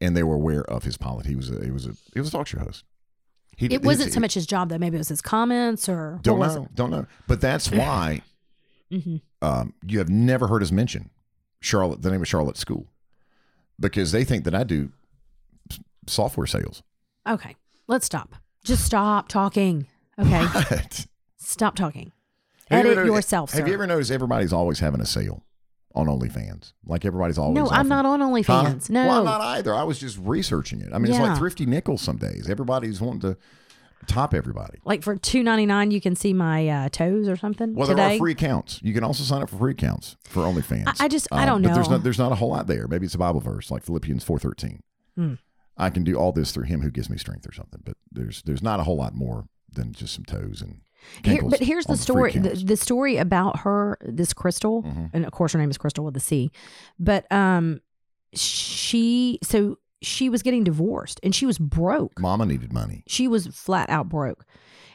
and 0.00 0.16
they 0.16 0.22
were 0.22 0.34
aware 0.34 0.64
of 0.64 0.84
his 0.84 0.96
politics. 0.96 1.28
He 1.28 1.36
was 1.36 1.50
a, 1.50 1.64
he 1.64 1.70
was 1.70 1.86
a 1.86 1.92
he 2.12 2.20
was 2.20 2.28
a 2.28 2.32
talk 2.32 2.46
show 2.46 2.58
host. 2.58 2.84
He, 3.56 3.66
It 3.66 3.84
wasn't 3.84 4.12
so 4.12 4.20
much 4.20 4.34
his 4.34 4.46
job 4.46 4.68
though. 4.68 4.78
Maybe 4.78 4.96
it 4.96 4.98
was 4.98 5.08
his 5.08 5.22
comments 5.22 5.88
or 5.88 6.18
Don't 6.22 6.40
know, 6.40 6.68
don't 6.74 6.90
know. 6.90 7.06
But 7.28 7.40
that's 7.40 7.70
why 7.70 8.22
Mhm. 8.94 9.20
um, 9.42 9.74
you 9.86 9.98
have 9.98 10.08
never 10.08 10.46
heard 10.46 10.62
us 10.62 10.70
mention 10.72 11.10
Charlotte, 11.60 12.02
the 12.02 12.10
name 12.10 12.22
of 12.22 12.28
Charlotte 12.28 12.56
School, 12.56 12.86
because 13.80 14.12
they 14.12 14.24
think 14.24 14.44
that 14.44 14.54
I 14.54 14.64
do 14.64 14.92
software 16.06 16.46
sales. 16.46 16.82
Okay, 17.28 17.56
let's 17.88 18.06
stop. 18.06 18.36
Just 18.64 18.84
stop 18.84 19.28
talking. 19.28 19.86
Okay, 20.18 20.44
What? 20.46 21.06
stop 21.38 21.74
talking. 21.76 22.12
Have 22.70 22.80
Edit 22.80 22.92
ever 22.92 23.00
noticed- 23.06 23.14
yourself, 23.16 23.52
Have 23.52 23.60
sir. 23.62 23.66
you 23.66 23.74
ever 23.74 23.86
noticed 23.86 24.10
everybody's 24.10 24.52
always 24.52 24.78
having 24.78 25.00
a 25.00 25.06
sale 25.06 25.44
on 25.94 26.06
OnlyFans? 26.06 26.72
Like 26.86 27.04
everybody's 27.04 27.36
always. 27.38 27.54
No, 27.56 27.68
I'm 27.70 27.88
not 27.88 28.06
on 28.06 28.20
Huh? 28.20 28.26
OnlyFans. 28.28 28.90
No. 28.90 29.06
well, 29.06 29.18
I'm 29.18 29.24
not 29.24 29.40
either. 29.40 29.74
I 29.74 29.82
was 29.82 29.98
just 29.98 30.18
researching 30.18 30.80
it. 30.80 30.92
I 30.92 30.98
mean, 30.98 31.12
it's 31.12 31.20
like 31.20 31.36
thrifty 31.36 31.66
nickels 31.66 32.00
some 32.02 32.16
days. 32.16 32.48
Everybody's 32.48 33.00
wanting 33.00 33.20
to 33.32 33.36
top 34.04 34.34
everybody. 34.34 34.78
Like 34.84 35.02
for 35.02 35.16
two 35.16 35.42
ninety 35.42 35.66
nine, 35.66 35.90
you 35.90 36.00
can 36.00 36.14
see 36.16 36.32
my 36.32 36.68
uh, 36.68 36.88
toes 36.88 37.28
or 37.28 37.36
something. 37.36 37.74
Well, 37.74 37.86
today. 37.88 38.02
there 38.02 38.14
are 38.14 38.18
free 38.18 38.32
accounts. 38.32 38.80
You 38.82 38.94
can 38.94 39.04
also 39.04 39.22
sign 39.24 39.42
up 39.42 39.50
for 39.50 39.56
free 39.56 39.72
accounts 39.72 40.16
for 40.24 40.42
OnlyFans. 40.42 40.86
Um, 40.86 40.94
I- 41.00 41.04
I 41.04 41.08
just- 41.08 41.28
I 41.32 41.44
don't 41.46 41.62
But 41.62 41.74
there's 41.74 41.88
know. 41.88 41.96
not 41.96 42.04
there's 42.04 42.18
not 42.18 42.32
a 42.32 42.36
whole 42.36 42.50
lot 42.50 42.66
there. 42.66 42.86
Maybe 42.88 43.06
it's 43.06 43.14
a 43.14 43.18
Bible 43.18 43.40
verse 43.40 43.70
like 43.70 43.82
Philippians 43.84 44.22
four 44.24 44.38
thirteen. 44.38 44.82
Hmm. 45.16 45.34
I 45.76 45.90
can 45.90 46.04
do 46.04 46.14
all 46.16 46.30
this 46.32 46.52
through 46.52 46.64
Him 46.64 46.82
who 46.82 46.90
gives 46.90 47.10
me 47.10 47.18
strength, 47.18 47.48
or 47.48 47.52
something. 47.52 47.80
But 47.84 47.96
there's 48.12 48.42
there's 48.42 48.62
not 48.62 48.78
a 48.80 48.84
whole 48.84 48.96
lot 48.96 49.14
more 49.14 49.46
than 49.72 49.92
just 49.92 50.14
some 50.14 50.24
toes 50.24 50.62
and. 50.62 50.80
Here, 51.22 51.42
but 51.42 51.60
here's 51.60 51.84
the 51.84 51.98
story. 51.98 52.32
The, 52.32 52.50
the 52.64 52.76
story 52.78 53.18
about 53.18 53.58
her, 53.60 53.98
this 54.00 54.32
Crystal, 54.32 54.82
Mm-hmm. 54.84 55.06
and 55.12 55.26
of 55.26 55.32
course 55.32 55.52
her 55.52 55.58
name 55.58 55.68
is 55.68 55.76
Crystal 55.76 56.02
with 56.02 56.16
a 56.16 56.20
C. 56.20 56.50
But 56.98 57.30
um, 57.30 57.80
she 58.32 59.38
so 59.42 59.78
she 60.04 60.28
was 60.28 60.42
getting 60.42 60.64
divorced 60.64 61.20
and 61.22 61.34
she 61.34 61.46
was 61.46 61.58
broke. 61.58 62.18
Mama 62.20 62.46
needed 62.46 62.72
money. 62.72 63.02
She 63.06 63.26
was 63.28 63.46
flat 63.48 63.88
out 63.90 64.08
broke. 64.08 64.44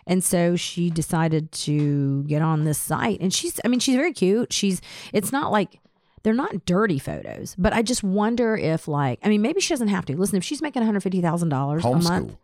And 0.08 0.24
so 0.24 0.56
she 0.56 0.90
decided 0.90 1.52
to 1.52 2.24
get 2.24 2.42
on 2.42 2.64
this 2.64 2.80
site. 2.80 3.20
And 3.22 3.32
she's, 3.34 3.60
I 3.64 3.68
mean, 3.68 3.80
she's 3.80 3.96
very 3.96 4.12
cute. 4.14 4.52
She's, 4.52 4.82
it's 5.14 5.32
not 5.32 5.52
like, 5.52 5.80
they're 6.24 6.34
not 6.34 6.66
dirty 6.66 7.00
photos, 7.00 7.56
but 7.58 7.72
I 7.74 7.82
just 7.82 8.04
wonder 8.04 8.56
if, 8.58 8.88
like, 8.88 9.20
I 9.24 9.30
mean, 9.30 9.42
maybe 9.42 9.62
she 9.62 9.74
doesn't 9.74 9.88
have 9.88 10.06
to. 10.08 10.18
Listen, 10.18 10.38
if 10.38 10.44
she's 10.44 10.62
making 10.62 10.82
$150,000 10.84 11.84
a 11.84 12.04
month, 12.04 12.36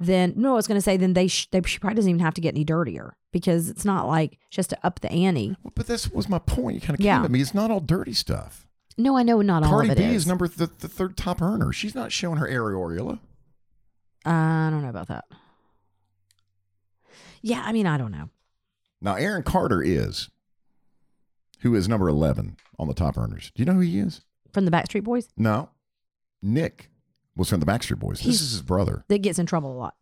then 0.00 0.32
no, 0.36 0.52
I 0.52 0.56
was 0.56 0.66
going 0.66 0.78
to 0.78 0.82
say, 0.82 0.96
then 0.96 1.12
they, 1.12 1.26
sh- 1.26 1.48
they, 1.50 1.60
she 1.66 1.78
probably 1.78 1.96
doesn't 1.96 2.08
even 2.08 2.20
have 2.20 2.32
to 2.34 2.40
get 2.40 2.54
any 2.54 2.64
dirtier 2.64 3.14
because 3.32 3.68
it's 3.68 3.84
not 3.84 4.06
like 4.06 4.38
she 4.48 4.56
has 4.58 4.66
to 4.68 4.78
up 4.86 5.00
the 5.00 5.10
ante. 5.12 5.54
But 5.74 5.86
that 5.88 6.08
was 6.14 6.28
my 6.28 6.38
point. 6.38 6.76
You 6.76 6.80
kind 6.80 6.98
of 6.98 7.04
Yeah. 7.04 7.16
came 7.18 7.24
at 7.26 7.30
me. 7.30 7.40
It's 7.42 7.52
not 7.54 7.70
all 7.70 7.80
dirty 7.80 8.14
stuff. 8.14 8.66
No, 9.02 9.16
I 9.16 9.22
know 9.22 9.40
not 9.42 9.62
all 9.62 9.70
Cardi 9.70 9.90
of 9.90 9.96
B 9.96 10.02
it 10.04 10.10
is 10.10 10.22
is. 10.22 10.26
number 10.26 10.46
th- 10.48 10.70
the 10.78 10.88
third 10.88 11.16
top 11.16 11.40
earner. 11.42 11.72
She's 11.72 11.94
not 11.94 12.12
showing 12.12 12.36
her 12.38 12.46
areola. 12.48 13.18
I 14.24 14.68
don't 14.70 14.82
know 14.82 14.90
about 14.90 15.08
that. 15.08 15.24
Yeah, 17.42 17.62
I 17.64 17.72
mean, 17.72 17.86
I 17.86 17.96
don't 17.96 18.12
know. 18.12 18.28
Now, 19.00 19.14
Aaron 19.14 19.42
Carter 19.42 19.82
is, 19.82 20.28
who 21.60 21.74
is 21.74 21.88
number 21.88 22.08
11 22.08 22.56
on 22.78 22.86
the 22.88 22.94
top 22.94 23.16
earners. 23.16 23.50
Do 23.54 23.62
you 23.62 23.64
know 23.66 23.72
who 23.74 23.80
he 23.80 23.98
is? 23.98 24.20
From 24.52 24.64
the 24.66 24.70
Backstreet 24.70 25.04
Boys, 25.04 25.28
No. 25.36 25.70
Nick 26.42 26.90
was 27.36 27.48
from 27.48 27.60
the 27.60 27.66
Backstreet 27.66 27.98
Boys. 27.98 28.20
This 28.20 28.40
is 28.40 28.50
his 28.52 28.62
brother. 28.62 29.04
that 29.08 29.18
gets 29.22 29.38
in 29.38 29.46
trouble 29.46 29.72
a 29.72 29.78
lot. 29.78 29.94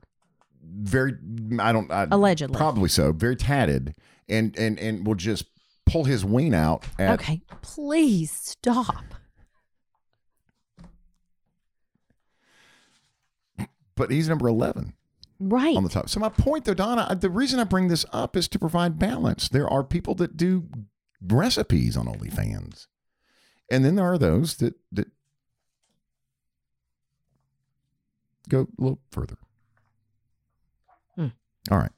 Very, 0.62 1.12
I 1.60 1.72
don't, 1.72 1.90
I, 1.92 2.06
Allegedly. 2.10 2.56
Probably 2.56 2.88
so. 2.88 3.12
Very 3.12 3.36
tatted 3.36 3.94
and, 4.28 4.56
and, 4.58 4.78
and 4.78 5.06
will 5.06 5.14
just 5.14 5.44
pull 5.90 6.04
his 6.04 6.24
ween 6.24 6.54
out 6.54 6.84
at, 6.98 7.18
Okay, 7.20 7.42
please 7.62 8.30
stop. 8.30 9.04
but 13.94 14.10
he's 14.10 14.28
number 14.28 14.46
11 14.46 14.94
Right. 15.40 15.76
on 15.76 15.82
the 15.84 15.88
top. 15.88 16.08
So 16.08 16.20
my 16.20 16.28
point 16.28 16.64
though, 16.64 16.74
Donna, 16.74 17.16
the 17.20 17.30
reason 17.30 17.58
I 17.60 17.64
bring 17.64 17.88
this 17.88 18.04
up 18.12 18.36
is 18.36 18.48
to 18.48 18.58
provide 18.58 18.98
balance. 18.98 19.48
There 19.48 19.68
are 19.68 19.82
people 19.84 20.14
that 20.16 20.36
do 20.36 20.68
recipes 21.20 21.96
on 21.96 22.06
OnlyFans. 22.06 22.86
And 23.70 23.84
then 23.84 23.96
there 23.96 24.06
are 24.06 24.18
those 24.18 24.56
that, 24.56 24.74
that 24.92 25.08
go 28.48 28.62
a 28.78 28.82
little 28.82 29.00
further. 29.10 29.36
Hmm. 31.16 31.26
All 31.70 31.78
right. 31.78 31.92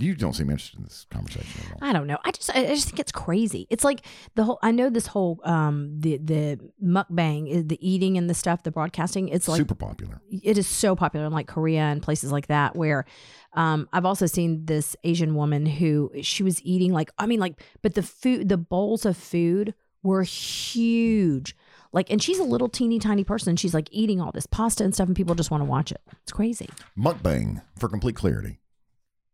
You 0.00 0.14
don't 0.14 0.32
seem 0.32 0.48
interested 0.50 0.78
in 0.78 0.84
this 0.84 1.06
conversation 1.10 1.60
at 1.66 1.72
all. 1.72 1.78
I 1.88 1.92
don't 1.92 2.06
know. 2.06 2.18
I 2.24 2.30
just 2.30 2.50
I 2.50 2.64
just 2.66 2.86
think 2.88 2.98
it's 3.00 3.12
crazy. 3.12 3.66
It's 3.70 3.84
like 3.84 4.04
the 4.34 4.44
whole 4.44 4.58
I 4.62 4.70
know 4.70 4.88
this 4.90 5.06
whole 5.06 5.40
um 5.44 5.94
the 6.00 6.16
the 6.18 6.58
mukbang 6.82 7.48
is 7.48 7.66
the 7.66 7.78
eating 7.86 8.16
and 8.16 8.28
the 8.30 8.34
stuff, 8.34 8.62
the 8.62 8.70
broadcasting, 8.70 9.28
it's 9.28 9.46
like 9.46 9.58
Super 9.58 9.74
popular. 9.74 10.20
it 10.30 10.56
is 10.58 10.66
so 10.66 10.96
popular 10.96 11.26
in 11.26 11.32
like 11.32 11.46
Korea 11.46 11.82
and 11.82 12.02
places 12.02 12.32
like 12.32 12.46
that 12.46 12.74
where 12.74 13.04
um 13.52 13.88
I've 13.92 14.06
also 14.06 14.26
seen 14.26 14.64
this 14.64 14.96
Asian 15.04 15.34
woman 15.34 15.66
who 15.66 16.10
she 16.22 16.42
was 16.42 16.62
eating 16.64 16.92
like 16.92 17.10
I 17.18 17.26
mean 17.26 17.40
like 17.40 17.60
but 17.82 17.94
the 17.94 18.02
food 18.02 18.48
the 18.48 18.56
bowls 18.58 19.04
of 19.04 19.16
food 19.16 19.74
were 20.02 20.22
huge. 20.22 21.54
Like 21.92 22.10
and 22.10 22.22
she's 22.22 22.38
a 22.38 22.44
little 22.44 22.68
teeny 22.68 22.98
tiny 22.98 23.24
person. 23.24 23.56
She's 23.56 23.74
like 23.74 23.88
eating 23.90 24.20
all 24.20 24.32
this 24.32 24.46
pasta 24.46 24.84
and 24.84 24.94
stuff 24.94 25.08
and 25.08 25.16
people 25.16 25.34
just 25.34 25.50
want 25.50 25.60
to 25.60 25.66
watch 25.66 25.90
it. 25.92 26.00
It's 26.22 26.32
crazy. 26.32 26.68
Mukbang, 26.98 27.62
for 27.78 27.88
complete 27.88 28.14
clarity, 28.16 28.60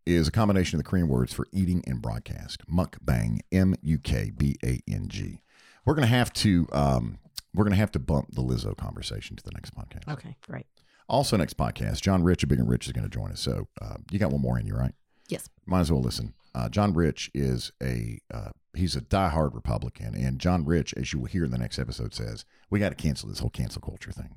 is 0.06 0.28
a 0.28 0.32
combination 0.32 0.78
of 0.78 0.84
the 0.84 0.88
Korean 0.88 1.08
words 1.08 1.32
for 1.32 1.46
eating 1.52 1.82
and 1.86 2.00
broadcast. 2.00 2.66
Mukbang, 2.66 3.40
M 3.52 3.74
U 3.82 3.98
K 3.98 4.30
B 4.36 4.56
A 4.64 4.80
N 4.88 5.08
G. 5.08 5.42
We're 5.84 5.94
gonna 5.94 6.06
have 6.06 6.32
to 6.34 6.66
um, 6.72 7.18
we're 7.54 7.64
gonna 7.64 7.76
have 7.76 7.92
to 7.92 7.98
bump 7.98 8.34
the 8.34 8.42
Lizzo 8.42 8.76
conversation 8.76 9.36
to 9.36 9.42
the 9.42 9.52
next 9.52 9.74
podcast. 9.74 10.10
Okay, 10.12 10.36
great. 10.46 10.66
Also, 11.08 11.36
next 11.36 11.56
podcast, 11.56 12.00
John 12.00 12.22
Rich 12.24 12.42
of 12.42 12.48
Big 12.48 12.58
and 12.58 12.68
Rich 12.68 12.86
is 12.86 12.92
going 12.92 13.08
to 13.08 13.10
join 13.10 13.30
us. 13.30 13.40
So 13.40 13.68
uh, 13.80 13.94
you 14.10 14.18
got 14.18 14.32
one 14.32 14.40
more 14.40 14.58
in 14.58 14.66
you, 14.66 14.74
right? 14.74 14.92
Yes. 15.28 15.48
Might 15.64 15.80
as 15.80 15.92
well 15.92 16.02
listen. 16.02 16.34
Uh, 16.54 16.68
John 16.68 16.94
Rich 16.94 17.30
is 17.34 17.70
a 17.82 18.18
uh, 18.32 18.50
he's 18.74 18.96
a 18.96 19.00
diehard 19.00 19.54
Republican, 19.54 20.14
and 20.14 20.38
John 20.38 20.64
Rich, 20.64 20.94
as 20.96 21.12
you 21.12 21.18
will 21.18 21.26
hear 21.26 21.44
in 21.44 21.50
the 21.50 21.58
next 21.58 21.78
episode, 21.78 22.14
says 22.14 22.44
we 22.70 22.80
got 22.80 22.88
to 22.88 22.94
cancel 22.94 23.28
this 23.28 23.40
whole 23.40 23.50
cancel 23.50 23.82
culture 23.82 24.10
thing. 24.10 24.36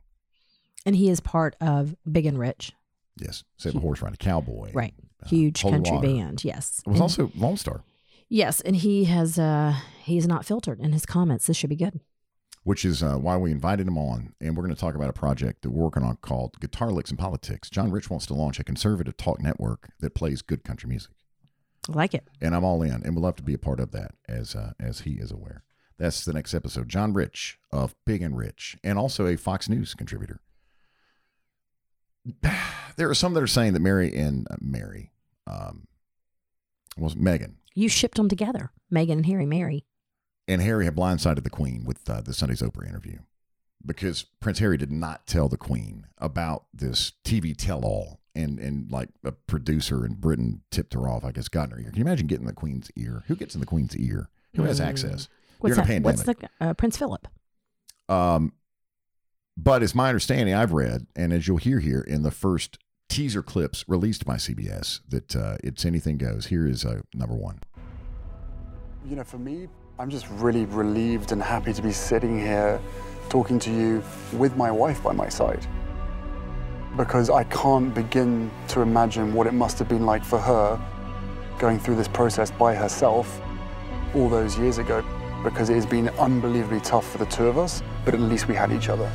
And 0.85 0.95
he 0.95 1.09
is 1.09 1.19
part 1.19 1.55
of 1.59 1.95
Big 2.09 2.25
and 2.25 2.37
Rich. 2.37 2.73
Yes, 3.17 3.43
save 3.57 3.75
a 3.75 3.79
horse, 3.79 4.01
ride 4.01 4.13
a 4.13 4.17
cowboy. 4.17 4.71
Right. 4.73 4.93
Uh, 5.23 5.27
Huge 5.27 5.61
Holy 5.61 5.73
country 5.75 5.95
Water. 5.95 6.07
band. 6.07 6.43
Yes. 6.43 6.81
It 6.85 6.89
was 6.89 6.95
And- 6.95 7.01
also 7.01 7.31
Lone 7.35 7.57
Star. 7.57 7.83
Yes, 8.29 8.61
and 8.61 8.75
he 8.75 9.05
has 9.05 9.39
uh 9.39 9.75
he's 10.03 10.27
not 10.27 10.45
filtered 10.45 10.79
in 10.79 10.91
his 10.93 11.05
comments. 11.05 11.47
This 11.47 11.57
should 11.57 11.69
be 11.69 11.75
good. 11.75 11.99
which 12.63 12.83
is 12.85 13.01
uh, 13.01 13.15
why 13.15 13.35
we 13.37 13.51
invited 13.51 13.87
him 13.87 13.97
on. 13.97 14.33
And 14.39 14.55
we're 14.55 14.63
going 14.63 14.75
to 14.75 14.79
talk 14.79 14.93
about 14.93 15.09
a 15.09 15.13
project 15.13 15.61
that 15.63 15.71
we're 15.71 15.85
working 15.85 16.03
on 16.03 16.17
called 16.17 16.59
Guitar 16.59 16.91
Licks 16.91 17.09
and 17.09 17.17
Politics. 17.17 17.69
John 17.69 17.89
Rich 17.89 18.09
wants 18.11 18.25
to 18.27 18.33
launch 18.35 18.59
a 18.59 18.63
conservative 18.63 19.15
talk 19.17 19.41
network 19.41 19.89
that 20.01 20.13
plays 20.13 20.41
good 20.43 20.63
country 20.63 20.87
music. 20.89 21.11
I 21.89 21.93
like 21.93 22.13
it. 22.13 22.27
And 22.41 22.53
I'm 22.53 22.65
all 22.65 22.83
in 22.83 22.91
and 23.03 23.15
would 23.15 23.23
love 23.23 23.37
to 23.37 23.43
be 23.43 23.53
a 23.55 23.57
part 23.57 23.79
of 23.79 23.91
that 23.93 24.11
as, 24.27 24.55
uh, 24.55 24.73
as 24.79 24.99
he 25.01 25.13
is 25.13 25.31
aware. 25.31 25.63
That's 25.97 26.23
the 26.25 26.33
next 26.33 26.53
episode. 26.53 26.89
John 26.89 27.13
Rich 27.13 27.57
of 27.71 27.95
Big 28.05 28.21
and 28.21 28.37
Rich 28.37 28.77
and 28.83 28.99
also 28.99 29.25
a 29.25 29.37
Fox 29.37 29.67
News 29.69 29.95
contributor. 29.95 30.41
There 32.97 33.09
are 33.09 33.15
some 33.15 33.33
that 33.33 33.41
are 33.41 33.47
saying 33.47 33.73
that 33.73 33.79
Mary 33.79 34.13
and 34.13 34.45
uh, 34.51 34.55
Mary, 34.59 35.11
um, 35.47 35.87
was 36.97 37.15
Meghan 37.15 37.53
You 37.75 37.87
shipped 37.87 38.17
them 38.17 38.27
together, 38.27 38.71
Meghan 38.93 39.13
and 39.13 39.25
Harry 39.25 39.45
Mary. 39.45 39.85
and 40.49 40.61
Harry 40.61 40.83
had 40.83 40.95
blindsided 40.97 41.43
the 41.43 41.49
Queen 41.49 41.85
with 41.85 42.09
uh, 42.09 42.19
the 42.19 42.33
Sunday's 42.33 42.61
Oprah 42.61 42.89
interview 42.89 43.19
because 43.85 44.23
Prince 44.41 44.59
Harry 44.59 44.75
did 44.75 44.91
not 44.91 45.27
tell 45.27 45.47
the 45.47 45.55
Queen 45.57 46.07
about 46.17 46.65
this 46.73 47.13
TV 47.23 47.55
tell-all, 47.55 48.19
and 48.35 48.59
and 48.59 48.91
like 48.91 49.09
a 49.23 49.31
producer 49.31 50.05
in 50.05 50.15
Britain 50.15 50.61
tipped 50.71 50.93
her 50.93 51.07
off. 51.07 51.23
I 51.23 51.31
guess 51.31 51.47
got 51.47 51.69
in 51.69 51.71
her 51.71 51.79
ear. 51.79 51.89
Can 51.91 51.99
you 51.99 52.03
imagine 52.05 52.27
getting 52.27 52.43
in 52.43 52.47
the 52.47 52.53
Queen's 52.53 52.91
ear? 52.97 53.23
Who 53.27 53.35
gets 53.37 53.53
in 53.53 53.61
the 53.61 53.65
Queen's 53.65 53.95
ear? 53.95 54.29
Who 54.55 54.63
has 54.63 54.81
access? 54.81 55.29
What's 55.59 55.77
You're 55.77 55.85
that? 55.85 55.91
in 55.93 56.01
a 56.01 56.05
What's 56.05 56.23
pandemic. 56.23 56.51
the 56.59 56.65
uh, 56.67 56.73
Prince 56.73 56.97
Philip? 56.97 57.27
Um, 58.09 58.51
but 59.63 59.83
it's 59.83 59.95
my 59.95 60.07
understanding 60.09 60.55
I've 60.55 60.71
read, 60.71 61.07
and 61.15 61.33
as 61.33 61.47
you'll 61.47 61.57
hear 61.57 61.79
here 61.79 62.01
in 62.01 62.23
the 62.23 62.31
first 62.31 62.77
teaser 63.09 63.43
clips 63.43 63.83
released 63.87 64.25
by 64.25 64.35
CBS, 64.35 65.01
that 65.09 65.35
uh, 65.35 65.57
it's 65.63 65.83
anything 65.85 66.17
goes. 66.17 66.47
Here 66.47 66.67
is 66.67 66.85
uh, 66.85 67.01
number 67.13 67.35
one. 67.35 67.59
you 69.05 69.15
know, 69.15 69.23
for 69.23 69.39
me 69.39 69.67
I'm 69.99 70.09
just 70.09 70.29
really 70.29 70.63
relieved 70.63 71.33
and 71.33 71.43
happy 71.43 71.73
to 71.73 71.81
be 71.81 71.91
sitting 71.91 72.39
here 72.39 72.79
talking 73.27 73.59
to 73.59 73.69
you 73.69 74.01
with 74.31 74.55
my 74.55 74.71
wife 74.71 75.03
by 75.03 75.11
my 75.11 75.27
side. 75.27 75.67
Because 76.95 77.29
I 77.29 77.43
can't 77.43 77.93
begin 77.93 78.49
to 78.69 78.79
imagine 78.79 79.33
what 79.33 79.45
it 79.45 79.53
must 79.53 79.77
have 79.79 79.89
been 79.89 80.05
like 80.05 80.23
for 80.23 80.39
her 80.39 80.79
going 81.59 81.79
through 81.79 81.97
this 81.97 82.07
process 82.07 82.49
by 82.49 82.73
herself 82.73 83.41
all 84.15 84.29
those 84.29 84.57
years 84.57 84.77
ago. 84.77 85.03
Because 85.43 85.69
it 85.69 85.75
has 85.75 85.85
been 85.85 86.07
unbelievably 86.11 86.79
tough 86.79 87.05
for 87.11 87.17
the 87.17 87.25
two 87.25 87.47
of 87.47 87.57
us, 87.57 87.83
but 88.05 88.13
at 88.13 88.21
least 88.21 88.47
we 88.47 88.55
had 88.55 88.71
each 88.71 88.87
other. 88.87 89.11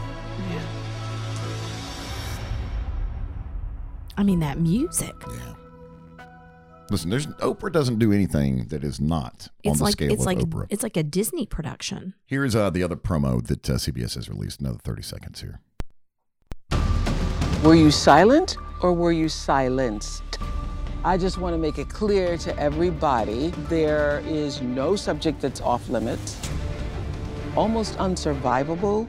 I 4.17 4.23
mean, 4.23 4.41
that 4.41 4.59
music. 4.59 5.15
Yeah. 5.27 5.55
Listen, 6.91 7.09
there's 7.11 7.27
Oprah 7.27 7.73
doesn't 7.73 7.99
do 7.99 8.13
anything 8.13 8.67
that 8.69 8.85
is 8.85 9.01
not 9.01 9.49
on 9.65 9.73
It's 9.73 9.79
the 9.79 9.85
like 9.85 9.93
scale 9.93 10.13
it's 10.13 10.21
of 10.23 10.27
like 10.27 10.39
Oprah. 10.39 10.67
it's 10.69 10.83
like 10.83 10.97
a 10.97 11.03
Disney 11.03 11.47
production. 11.47 12.15
Here's 12.27 12.55
uh, 12.55 12.71
the 12.71 12.83
other 12.83 12.97
promo 12.97 13.45
that 13.47 13.69
uh, 13.69 13.75
CBS 13.75 14.15
has 14.17 14.29
released. 14.29 14.61
Another 14.61 14.79
30 14.79 15.03
seconds 15.03 15.41
here. 15.41 15.61
Were 17.65 17.75
you 17.75 17.91
silent 17.91 18.59
or 18.83 18.93
were 18.93 19.13
you 19.13 19.29
silenced? 19.31 20.23
I 21.05 21.17
just 21.17 21.39
want 21.39 21.55
to 21.55 21.59
make 21.59 21.79
it 21.79 21.89
clear 21.89 22.37
to 22.39 22.59
everybody 22.59 23.49
there 23.69 24.23
is 24.27 24.61
no 24.61 24.95
subject 24.97 25.41
that's 25.41 25.63
off 25.63 25.89
limits. 25.89 26.39
Almost 27.57 27.97
unsurvivable 27.99 29.09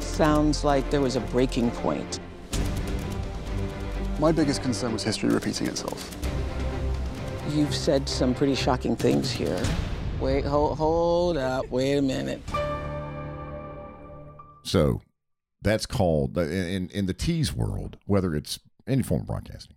sounds 0.00 0.62
like 0.64 0.88
there 0.90 1.00
was 1.00 1.16
a 1.16 1.20
breaking 1.20 1.70
point. 1.72 2.20
My 4.18 4.32
biggest 4.32 4.62
concern 4.62 4.92
was 4.92 5.04
history 5.04 5.30
repeating 5.30 5.68
itself. 5.68 6.16
You've 7.50 7.74
said 7.74 8.08
some 8.08 8.34
pretty 8.34 8.56
shocking 8.56 8.96
things 8.96 9.30
here. 9.30 9.62
Wait, 10.20 10.44
hold, 10.44 10.76
hold 10.76 11.36
up, 11.36 11.68
wait 11.68 11.96
a 11.96 12.02
minute. 12.02 12.42
So 14.64 15.00
that's 15.62 15.86
called 15.86 16.36
in 16.36 16.90
in 16.90 17.06
the 17.06 17.14
tease 17.14 17.54
world, 17.54 17.96
whether 18.06 18.34
it's 18.34 18.58
any 18.88 19.04
form 19.04 19.20
of 19.20 19.28
broadcasting. 19.28 19.76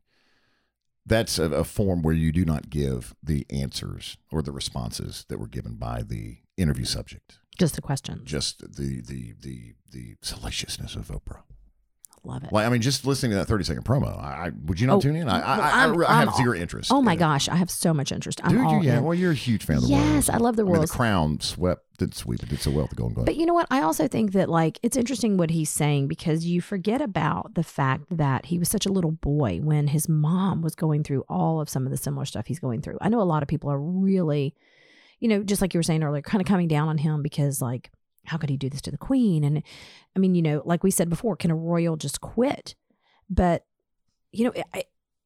That's 1.06 1.38
a, 1.38 1.43
a 1.51 1.63
form 1.63 2.01
where 2.01 2.13
you 2.13 2.32
do 2.32 2.43
not 2.43 2.69
give 2.69 3.15
the 3.21 3.45
answers 3.49 4.17
or 4.32 4.41
the 4.41 4.51
responses 4.51 5.25
that 5.30 5.39
were 5.39 5.47
given 5.47 5.75
by 5.75 6.01
the 6.01 6.38
interview 6.58 6.86
subject. 6.86 7.39
Just 7.58 7.75
the 7.75 7.82
questions. 7.82 8.23
Just 8.23 8.60
the 8.60 9.01
the 9.01 9.34
the 9.39 9.73
the 9.91 10.15
salaciousness 10.21 10.95
of 10.95 11.10
Oprah. 11.10 11.43
Love 12.23 12.43
it. 12.43 12.51
Like 12.53 12.67
I 12.67 12.69
mean, 12.69 12.81
just 12.81 13.05
listening 13.05 13.31
to 13.31 13.38
that 13.38 13.47
thirty 13.47 13.63
second 13.63 13.84
promo, 13.84 14.15
I, 14.23 14.47
I 14.47 14.51
would 14.65 14.79
you 14.79 14.86
not 14.86 14.97
Oh, 14.97 15.01
tune 15.01 15.15
in? 15.15 15.27
I 15.27 15.39
I, 15.39 15.55
I, 15.55 15.57
I, 15.57 15.81
I'm- 15.81 15.95
re- 15.97 16.05
I 16.05 16.19
have 16.19 16.27
I'm 16.29 16.36
zero 16.36 16.55
all- 16.55 16.62
interest. 16.62 16.91
Oh 16.91 17.01
my 17.01 17.13
in 17.13 17.17
it. 17.17 17.19
gosh, 17.19 17.49
I 17.49 17.55
have 17.55 17.71
so 17.71 17.93
much 17.95 18.12
interest. 18.12 18.39
I'm 18.43 18.55
you? 18.57 18.63
all 18.63 18.84
Yeah. 18.84 18.97
in. 18.99 19.03
Well, 19.03 19.15
you're 19.15 19.31
a 19.31 19.36
huge 19.36 19.65
fan 19.65 19.77
of 19.77 19.84
the 19.88 19.91
world. 19.91 20.03
Yes, 20.05 20.29
I 20.29 20.38
love 20.38 20.55
the 20.55 20.62
I 20.63 20.65
mean, 20.71 20.81
the 20.81 20.88
Crown 20.88 21.39
swept 21.39 21.84
did 21.97 22.13
sweep 22.13 22.43
it 22.43 22.49
did 22.49 22.60
so 22.60 22.69
well 22.69 22.84
at 22.84 22.89
the 22.91 22.95
Golden 22.95 23.15
Globe. 23.15 23.25
But 23.25 23.38
you 23.38 23.45
know 23.47 23.55
what? 23.55 23.65
I 23.71 23.81
also 23.81 24.07
think 24.07 24.34
that 24.34 24.49
like 24.49 24.77
it's 24.84 24.95
interesting 24.97 25.38
what 25.38 25.49
he's 25.49 25.69
saying 25.71 26.07
because 26.10 26.45
you 26.45 26.62
forget 26.62 27.01
about 27.01 27.55
the 27.55 27.63
fact 27.63 28.05
that 28.15 28.45
he 28.45 28.60
was 28.60 28.69
such 28.69 28.86
a 28.86 28.91
little 28.91 29.12
boy 29.12 29.60
when 29.63 29.88
his 29.88 30.07
mom 30.07 30.62
was 30.62 30.75
going 30.75 31.03
through 31.03 31.23
all 31.27 31.60
of 31.60 31.69
some 31.69 31.86
of 31.86 31.91
the 31.91 31.97
similar 31.97 32.25
stuff 32.25 32.45
he's 32.45 32.60
going 32.60 32.81
through. 32.84 32.99
I 33.01 33.10
know 33.10 33.21
a 33.21 33.23
lot 33.23 33.41
of 33.41 33.49
people 33.49 33.71
are 33.71 33.79
really, 33.79 34.53
you 35.19 35.27
know, 35.27 35.41
just 35.41 35.60
like 35.62 35.73
you 35.73 35.79
were 35.79 35.84
saying 35.84 36.03
earlier, 36.03 36.21
kind 36.21 36.39
of 36.41 36.47
coming 36.47 36.67
down 36.67 36.88
on 36.88 36.99
him 36.99 37.23
because 37.23 37.62
like, 37.63 37.89
how 38.25 38.38
could 38.38 38.49
he 38.49 38.57
do 38.57 38.69
this 38.69 38.81
to 38.81 38.91
the 38.91 38.97
queen? 38.97 39.43
And 39.43 39.63
I 40.15 40.19
mean, 40.19 40.36
you 40.36 40.41
know, 40.41 40.62
like 40.65 40.84
we 40.84 40.91
said 40.91 41.10
before, 41.10 41.36
can 41.36 41.51
a 41.51 41.55
royal 41.55 41.97
just 41.97 42.21
quit? 42.21 42.75
But 43.29 43.65
you 44.31 44.45
know, 44.45 44.53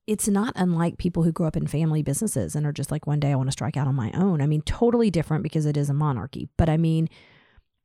it's 0.07 0.27
not 0.27 0.53
unlike 0.55 0.97
people 0.97 1.23
who 1.23 1.31
grow 1.31 1.47
up 1.47 1.57
in 1.57 1.67
family 1.67 2.03
businesses 2.03 2.55
and 2.55 2.65
are 2.65 2.71
just 2.71 2.91
like, 2.91 3.07
one 3.07 3.19
day 3.19 3.31
I 3.31 3.35
want 3.35 3.47
to 3.47 3.53
strike 3.53 3.77
out 3.77 3.87
on 3.87 3.95
my 3.95 4.11
own. 4.11 4.41
I 4.41 4.47
mean, 4.47 4.61
totally 4.61 5.09
different 5.09 5.43
because 5.43 5.65
it 5.65 5.77
is 5.77 5.89
a 5.89 5.93
monarchy. 5.93 6.47
But 6.57 6.69
I 6.69 6.77
mean, 6.77 7.09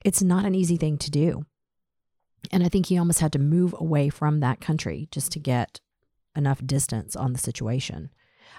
it's 0.05 0.23
not 0.23 0.45
an 0.45 0.55
easy 0.55 0.77
thing 0.77 0.99
to 0.99 1.11
do. 1.11 1.45
And 2.53 2.65
I 2.65 2.69
think 2.69 2.87
he 2.87 2.99
almost 2.99 3.21
had 3.21 3.33
to 3.33 3.39
move 3.39 3.75
away 3.79 4.09
from 4.09 4.41
that 4.41 4.61
country 4.61 5.09
just 5.11 5.33
to 5.33 5.39
get 5.39 5.81
enough 6.37 6.65
distance 6.65 7.17
on 7.17 7.33
the 7.33 7.39
situation. 7.39 8.11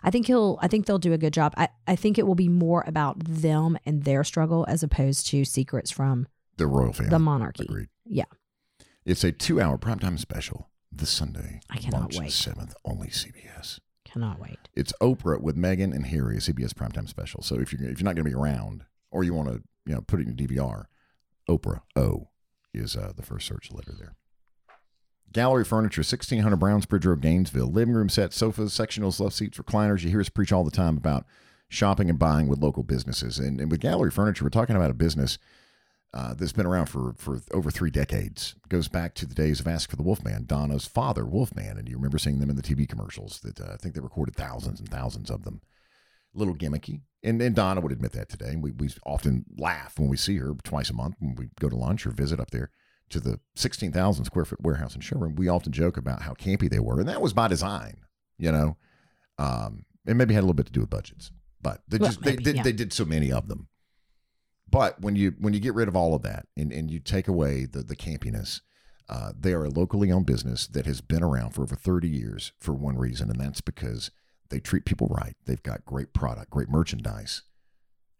I 0.03 0.11
think 0.11 0.27
he'll 0.27 0.57
I 0.61 0.67
think 0.67 0.85
they'll 0.85 0.99
do 0.99 1.13
a 1.13 1.17
good 1.17 1.33
job. 1.33 1.53
I, 1.57 1.69
I 1.87 1.95
think 1.95 2.17
it 2.17 2.25
will 2.25 2.35
be 2.35 2.49
more 2.49 2.83
about 2.87 3.19
them 3.19 3.77
and 3.85 4.03
their 4.03 4.23
struggle 4.23 4.65
as 4.67 4.83
opposed 4.83 5.27
to 5.27 5.45
secrets 5.45 5.91
from 5.91 6.27
the 6.61 6.67
royal 6.67 6.93
family. 6.93 7.09
the 7.09 7.19
monarchy. 7.19 7.63
Agreed. 7.63 7.89
Yeah. 8.05 8.25
It's 9.05 9.23
a 9.23 9.31
two 9.31 9.59
hour 9.59 9.77
primetime 9.77 10.19
special 10.19 10.69
this 10.91 11.09
Sunday. 11.09 11.61
I 11.69 11.77
cannot 11.77 12.01
March 12.01 12.17
wait. 12.19 12.31
seventh, 12.31 12.75
only 12.85 13.07
CBS. 13.07 13.79
Cannot 14.05 14.39
wait. 14.39 14.59
It's 14.75 14.93
Oprah 15.01 15.41
with 15.41 15.57
Meghan 15.57 15.93
and 15.95 16.05
Harry, 16.07 16.37
a 16.37 16.39
CBS 16.39 16.73
primetime 16.73 17.07
special. 17.07 17.41
So 17.41 17.55
if 17.59 17.71
you're 17.73 17.89
if 17.89 17.99
you're 17.99 18.05
not 18.05 18.15
going 18.15 18.25
to 18.25 18.29
be 18.29 18.35
around 18.35 18.83
or 19.09 19.23
you 19.23 19.33
want 19.33 19.49
to 19.49 19.63
you 19.85 19.95
know 19.95 20.01
put 20.01 20.19
it 20.19 20.27
in 20.27 20.37
your 20.37 20.47
DVR, 20.47 20.85
Oprah 21.49 21.81
O 21.95 22.29
is 22.73 22.95
uh, 22.95 23.13
the 23.15 23.23
first 23.23 23.47
search 23.47 23.71
letter 23.71 23.93
there. 23.97 24.15
Gallery 25.33 25.63
furniture, 25.63 26.03
sixteen 26.03 26.41
hundred 26.41 26.57
Browns 26.57 26.85
Bridge 26.85 27.05
Road, 27.05 27.21
Gainesville. 27.21 27.71
Living 27.71 27.93
room 27.93 28.09
sets, 28.09 28.35
sofas, 28.35 28.73
sectionals, 28.73 29.19
love 29.19 29.33
seats, 29.33 29.57
recliners. 29.57 30.03
You 30.03 30.09
hear 30.09 30.21
us 30.21 30.29
preach 30.29 30.51
all 30.51 30.65
the 30.65 30.71
time 30.71 30.97
about 30.97 31.25
shopping 31.69 32.09
and 32.09 32.19
buying 32.19 32.47
with 32.47 32.59
local 32.59 32.83
businesses. 32.83 33.39
And, 33.39 33.61
and 33.61 33.71
with 33.71 33.79
Gallery 33.79 34.11
furniture, 34.11 34.43
we're 34.43 34.49
talking 34.49 34.75
about 34.75 34.91
a 34.91 34.93
business 34.93 35.37
uh, 36.13 36.33
that's 36.33 36.51
been 36.51 36.65
around 36.65 36.87
for 36.87 37.13
for 37.17 37.39
over 37.51 37.71
three 37.71 37.89
decades. 37.91 38.55
Goes 38.69 38.87
back 38.87 39.13
to 39.15 39.25
the 39.25 39.35
days 39.35 39.59
of 39.59 39.67
Ask 39.67 39.89
for 39.89 39.95
the 39.95 40.03
Wolfman, 40.03 40.45
Donna's 40.45 40.85
father, 40.85 41.25
Wolfman, 41.25 41.77
and 41.77 41.87
you 41.87 41.95
remember 41.95 42.17
seeing 42.17 42.39
them 42.39 42.49
in 42.49 42.55
the 42.57 42.61
TV 42.61 42.87
commercials. 42.87 43.39
That 43.41 43.61
uh, 43.61 43.73
I 43.73 43.77
think 43.77 43.95
they 43.95 44.01
recorded 44.01 44.35
thousands 44.35 44.79
and 44.79 44.89
thousands 44.89 45.29
of 45.29 45.43
them. 45.43 45.61
A 46.33 46.39
Little 46.39 46.55
gimmicky, 46.55 47.01
and, 47.23 47.41
and 47.41 47.53
Donna 47.53 47.81
would 47.81 47.91
admit 47.91 48.13
that 48.13 48.29
today. 48.29 48.55
We 48.55 48.71
we 48.71 48.89
often 49.05 49.45
laugh 49.57 49.99
when 49.99 50.09
we 50.09 50.15
see 50.17 50.37
her 50.37 50.53
twice 50.63 50.89
a 50.89 50.93
month 50.93 51.15
when 51.19 51.35
we 51.35 51.49
go 51.59 51.67
to 51.69 51.75
lunch 51.75 52.05
or 52.05 52.11
visit 52.11 52.39
up 52.39 52.51
there 52.51 52.71
to 53.09 53.19
the 53.19 53.39
sixteen 53.55 53.91
thousand 53.91 54.25
square 54.25 54.45
foot 54.45 54.61
warehouse 54.61 54.93
and 54.93 55.03
showroom. 55.03 55.35
We 55.35 55.49
often 55.49 55.71
joke 55.73 55.97
about 55.97 56.21
how 56.21 56.33
campy 56.33 56.69
they 56.69 56.79
were, 56.79 56.99
and 57.01 57.09
that 57.09 57.21
was 57.21 57.33
by 57.33 57.49
design. 57.49 57.97
You 58.37 58.51
know, 58.51 58.77
um, 59.37 59.85
it 60.05 60.15
maybe 60.15 60.33
had 60.33 60.39
a 60.39 60.47
little 60.47 60.53
bit 60.53 60.67
to 60.67 60.71
do 60.71 60.79
with 60.79 60.89
budgets, 60.89 61.31
but 61.61 61.81
they 61.87 61.97
Well, 61.97 62.09
just 62.09 62.21
they 62.21 62.31
maybe, 62.31 62.43
did 62.43 62.55
yeah. 62.57 62.63
they 62.63 62.71
did 62.73 62.93
so 62.93 63.03
many 63.05 63.31
of 63.31 63.47
them. 63.49 63.67
But 64.71 65.01
when 65.01 65.15
you 65.15 65.35
when 65.39 65.53
you 65.53 65.59
get 65.59 65.75
rid 65.75 65.87
of 65.87 65.95
all 65.95 66.15
of 66.15 66.23
that 66.23 66.47
and, 66.57 66.71
and 66.71 66.89
you 66.89 66.99
take 66.99 67.27
away 67.27 67.65
the 67.65 67.83
the 67.83 67.95
campiness, 67.95 68.61
uh, 69.09 69.33
they 69.37 69.53
are 69.53 69.65
a 69.65 69.69
locally 69.69 70.11
owned 70.11 70.25
business 70.25 70.65
that 70.67 70.85
has 70.85 71.01
been 71.01 71.21
around 71.21 71.51
for 71.51 71.63
over 71.63 71.75
30 71.75 72.07
years 72.07 72.53
for 72.59 72.73
one 72.73 72.97
reason, 72.97 73.29
and 73.29 73.39
that's 73.39 73.61
because 73.61 74.09
they 74.49 74.59
treat 74.59 74.85
people 74.85 75.07
right. 75.07 75.35
They've 75.45 75.61
got 75.61 75.85
great 75.85 76.13
product, 76.13 76.49
great 76.49 76.69
merchandise, 76.69 77.43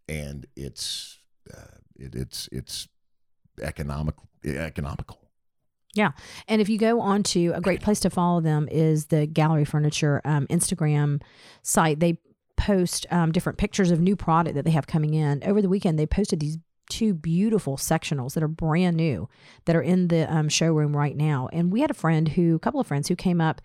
and 0.10 0.46
it's 0.56 1.20
uh, 1.52 1.78
it, 1.96 2.14
it's 2.14 2.50
it's 2.52 2.90
economical 3.62 4.28
economical. 4.44 5.20
Yeah. 5.94 6.12
And 6.48 6.62
if 6.62 6.70
you 6.70 6.78
go 6.78 7.02
on 7.02 7.24
to 7.24 7.52
a 7.54 7.62
great 7.62 7.82
place 7.82 8.00
to 8.02 8.10
follow 8.10 8.40
them 8.40 8.70
is 8.72 9.08
the 9.08 9.26
Gallery 9.26 9.66
Furniture 9.66 10.22
um, 10.24 10.48
Instagram 10.48 11.22
site. 11.64 12.00
They 12.00 12.18
post 12.62 13.08
um, 13.12 13.32
different 13.32 13.58
pictures 13.58 13.92
of 13.92 14.00
new 14.00 14.16
product 14.16 14.56
that 14.56 14.66
they 14.66 14.72
have 14.72 14.88
coming 14.88 15.14
in. 15.14 15.44
Over 15.44 15.62
the 15.62 15.70
weekend, 15.70 15.98
they 15.98 16.06
posted 16.06 16.40
these 16.40 16.58
two 16.90 17.14
beautiful 17.14 17.78
sectionals 17.78 18.34
that 18.34 18.44
are 18.44 18.48
brand 18.48 18.98
new 18.98 19.28
that 19.66 19.76
are 19.76 19.82
in 19.82 20.10
the 20.10 20.32
um, 20.32 20.50
showroom 20.50 20.96
right 20.96 21.16
now. 21.16 21.50
And 21.52 21.72
we 21.72 21.82
had 21.82 21.90
a 21.90 21.96
friend 21.96 22.28
who, 22.28 22.56
a 22.56 22.60
couple 22.60 22.80
of 22.80 22.88
friends 22.88 23.08
who 23.08 23.16
came 23.16 23.42
up 23.42 23.62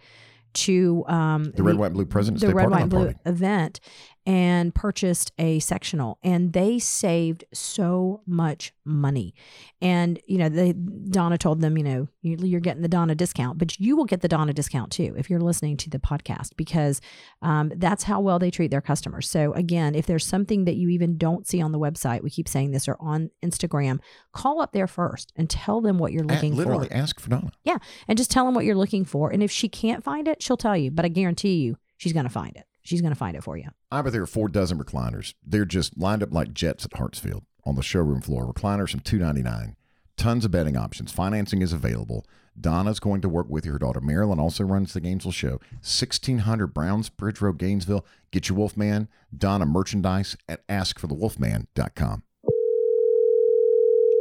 to 0.55 1.05
um, 1.07 1.53
The 1.55 1.63
Red, 1.63 1.77
White, 1.77 1.87
and 1.87 1.95
Blue 1.95 2.07
President's 2.07 2.41
the 2.41 2.49
Day 2.49 2.55
Red, 2.55 2.71
White, 2.71 2.89
Blue 2.89 3.07
Party. 3.07 3.19
event 3.27 3.81
and 4.27 4.75
purchased 4.75 5.31
a 5.39 5.61
sectional 5.61 6.19
and 6.23 6.53
they 6.53 6.81
saved 6.81 7.45
so 7.55 8.23
much 8.27 8.75
money. 8.85 9.33
And, 9.81 10.19
you 10.27 10.37
know, 10.37 10.49
they, 10.49 10.73
Donna 10.73 11.39
told 11.39 11.61
them, 11.61 11.79
you 11.79 11.85
know, 11.85 12.09
you, 12.23 12.37
you're 12.41 12.61
getting 12.61 12.83
the 12.83 12.89
Donna 12.89 13.15
discount, 13.15 13.59
but 13.59 13.79
you 13.79 13.97
will 13.97 14.05
get 14.05 14.23
the 14.23 14.29
Donna 14.29 14.53
discount 14.53 14.91
too 14.91 15.15
if 15.17 15.31
you're 15.31 15.41
listening 15.41 15.77
to 15.79 15.91
the 15.91 16.01
podcast 16.01 16.57
because 16.57 17.01
um, 17.41 17.71
that's 17.77 18.03
how 18.03 18.21
well 18.21 18.41
they 18.41 18.51
treat 18.51 18.73
their 18.73 18.81
customers. 18.81 19.31
So, 19.31 19.53
again, 19.53 19.95
if 19.95 20.07
there's 20.07 20.27
something 20.27 20.65
that 20.65 20.75
you 20.75 20.89
even 20.89 21.17
don't 21.17 21.47
see 21.47 21.63
on 21.63 21.71
the 21.71 21.79
website, 21.79 22.23
we 22.23 22.31
keep 22.31 22.49
saying 22.49 22.73
this 22.73 22.89
or 22.89 22.97
on 22.99 23.31
Instagram, 23.45 24.01
call 24.33 24.61
up 24.61 24.73
there 24.73 24.89
first 24.89 25.33
and 25.37 25.49
tell 25.49 25.81
them 25.81 25.99
what 25.99 26.13
you're 26.13 26.25
looking 26.25 26.57
literally 26.57 26.89
for. 26.89 26.95
ask 26.95 27.21
for 27.21 27.31
Donna. 27.31 27.53
Yeah. 27.63 27.79
And 28.09 28.19
just 28.19 28.31
tell 28.31 28.45
them 28.45 28.55
what 28.55 28.65
you're 28.65 28.75
looking 28.75 29.05
for. 29.05 29.31
And 29.31 29.43
if 29.43 29.53
she 29.53 29.69
can't 29.69 30.03
find 30.03 30.27
it, 30.27 30.43
she'll 30.43 30.57
tell 30.57 30.77
you. 30.77 30.91
But 30.91 31.05
I 31.05 31.09
guarantee 31.09 31.59
you, 31.59 31.77
she's 31.97 32.13
going 32.13 32.27
to 32.27 32.31
find 32.31 32.57
it. 32.57 32.65
She's 32.87 33.01
going 33.01 33.13
to 33.13 33.19
find 33.19 33.37
it 33.37 33.43
for 33.43 33.57
you. 33.57 33.69
I 33.91 34.01
bet 34.01 34.13
there 34.13 34.23
are 34.23 34.29
four 34.29 34.49
dozen 34.49 34.79
recliners. 34.79 35.35
They're 35.45 35.65
just 35.65 35.99
lined 35.99 36.23
up 36.23 36.33
like 36.33 36.55
jets 36.55 36.85
at 36.85 36.93
Hartsfield 36.93 37.43
on 37.65 37.75
the 37.75 37.83
showroom 37.83 38.21
floor. 38.21 38.53
Recliners 38.53 38.91
from 38.91 39.01
two 39.01 39.19
ninety 39.19 39.43
nine. 39.43 39.75
Tons 40.17 40.45
of 40.45 40.53
bedding 40.53 40.77
options. 40.77 41.11
Financing 41.13 41.63
is 41.63 41.73
available. 41.73 42.25
Donna's 42.59 43.01
going 43.01 43.21
to 43.23 43.29
work 43.29 43.49
with 43.51 43.67
you. 43.67 43.73
Her 43.73 43.79
daughter 43.81 44.01
Marilyn 44.01 44.39
also 44.39 44.63
runs 44.63 44.93
the 44.95 45.01
Gainesville 45.01 45.33
show. 45.33 45.61
Sixteen 45.83 46.39
hundred 46.39 46.69
Browns 46.69 47.09
Bridge 47.09 47.41
Road, 47.41 47.59
Gainesville. 47.59 48.07
Get 48.31 48.49
your 48.49 48.57
Wolfman 48.57 49.09
Donna 49.37 49.67
merchandise 49.67 50.37
at 50.49 50.65
askforthewolfman.com. 50.69 52.23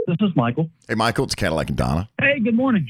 This 0.08 0.18
is 0.22 0.36
Michael. 0.36 0.72
Hey 0.88 0.96
Michael, 0.96 1.26
it's 1.26 1.36
Cadillac 1.36 1.70
and 1.70 1.78
Donna. 1.78 2.10
Hey, 2.20 2.40
good 2.40 2.56
morning. 2.56 2.88